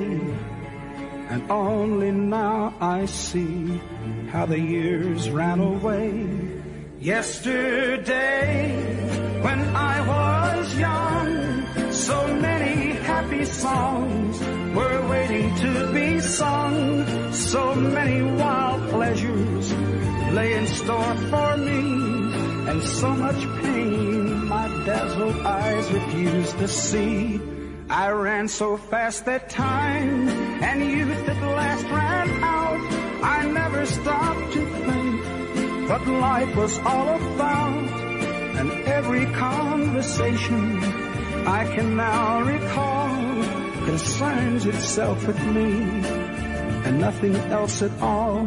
And 1.30 1.50
only 1.50 2.10
now 2.10 2.74
I 2.78 3.06
see 3.06 3.80
how 4.28 4.44
the 4.44 4.60
years 4.60 5.30
ran 5.30 5.60
away. 5.60 6.28
Yesterday, 7.00 8.76
when 9.40 9.74
I 9.74 10.00
was 10.06 10.78
young, 10.78 11.92
so 11.92 12.26
many 12.36 12.92
happy 12.92 13.46
songs 13.46 14.57
to 15.56 15.92
be 15.92 16.20
sung. 16.20 17.32
So 17.32 17.74
many 17.74 18.22
wild 18.22 18.90
pleasures 18.90 19.72
lay 20.32 20.54
in 20.54 20.66
store 20.66 21.14
for 21.30 21.56
me, 21.56 21.80
and 22.70 22.82
so 22.82 23.10
much 23.10 23.40
pain 23.62 24.46
my 24.48 24.66
dazzled 24.86 25.40
eyes 25.40 25.92
refused 25.92 26.58
to 26.58 26.68
see. 26.68 27.40
I 27.90 28.10
ran 28.10 28.48
so 28.48 28.76
fast 28.76 29.24
that 29.24 29.48
time 29.48 30.28
and 30.28 30.90
youth 30.90 31.28
at 31.28 31.42
last 31.56 31.84
ran 31.86 32.28
out. 32.42 32.80
I 33.22 33.46
never 33.46 33.86
stopped 33.86 34.52
to 34.52 34.62
think 34.86 35.88
what 35.88 36.06
life 36.06 36.56
was 36.56 36.78
all 36.80 37.08
about. 37.08 37.88
And 38.58 38.70
every 38.98 39.24
conversation 39.26 40.82
I 41.46 41.64
can 41.74 41.96
now 41.96 42.42
recall 42.42 43.07
concerns 43.88 44.66
itself 44.66 45.26
with 45.26 45.42
me 45.46 45.70
and 46.84 47.00
nothing 47.00 47.34
else 47.50 47.80
at 47.80 47.90
all. 48.02 48.46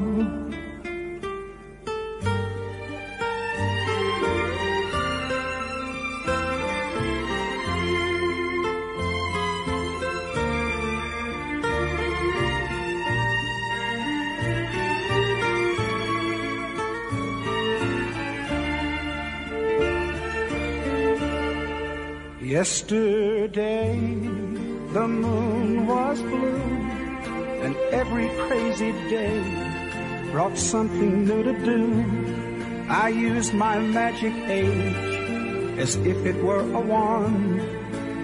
Yesterday 22.42 24.31
the 24.94 25.08
moon 25.08 25.88
was 25.88 26.22
blue 26.22 26.62
and 27.64 27.76
every 27.92 28.28
crazy 28.48 28.92
day 29.10 30.30
brought 30.32 30.58
something 30.58 31.26
new 31.26 31.44
to 31.44 31.54
do. 31.64 32.86
I 32.90 33.08
used 33.08 33.54
my 33.54 33.80
magic 33.80 34.34
age 34.50 35.80
as 35.80 35.96
if 35.96 36.26
it 36.26 36.44
were 36.44 36.60
a 36.60 36.82
wand 36.82 37.62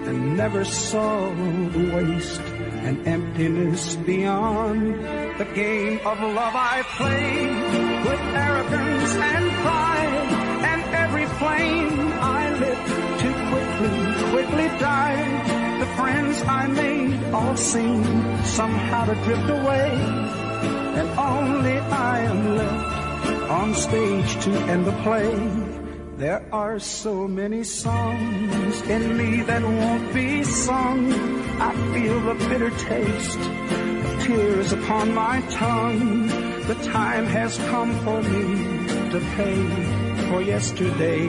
and 0.08 0.36
never 0.36 0.64
saw 0.64 1.30
the 1.34 1.90
waste 1.94 2.40
and 2.86 3.06
emptiness 3.08 3.96
beyond. 3.96 4.94
The 5.38 5.48
game 5.54 6.00
of 6.04 6.20
love 6.20 6.54
I 6.54 6.82
played 6.98 8.04
with 8.08 8.20
arrogance 8.44 9.14
and 9.14 9.50
pride 9.64 10.28
and 10.70 10.82
every 10.94 11.26
flame 11.40 12.12
I 12.20 12.42
lit 12.60 12.80
too 13.22 13.36
quickly, 13.50 14.32
quickly 14.32 14.68
died. 14.78 15.57
Friends 15.98 16.42
I 16.42 16.66
made 16.68 17.24
all 17.32 17.56
seem 17.56 18.04
somehow 18.44 19.04
to 19.06 19.14
drift 19.24 19.50
away. 19.50 19.90
And 20.98 21.08
only 21.18 21.76
I 21.78 22.20
am 22.20 22.56
left 22.56 23.50
on 23.50 23.74
stage 23.74 24.44
to 24.44 24.50
end 24.72 24.86
the 24.86 24.96
play. 25.02 25.34
There 26.18 26.42
are 26.52 26.78
so 26.78 27.26
many 27.26 27.64
songs 27.64 28.80
in 28.82 29.16
me 29.16 29.42
that 29.42 29.62
won't 29.62 30.14
be 30.14 30.44
sung. 30.44 31.12
I 31.60 31.72
feel 31.92 32.20
the 32.20 32.34
bitter 32.48 32.70
taste 32.70 33.38
of 34.06 34.22
tears 34.22 34.72
upon 34.72 35.14
my 35.14 35.40
tongue. 35.50 36.28
The 36.70 36.78
time 36.92 37.26
has 37.26 37.58
come 37.72 37.92
for 38.04 38.22
me 38.22 39.10
to 39.10 39.20
pay 39.34 39.60
for 40.28 40.42
yesterday 40.42 41.26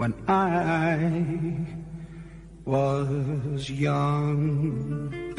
when 0.00 0.14
I 0.26 1.79
was 2.70 3.68
young. 3.68 5.29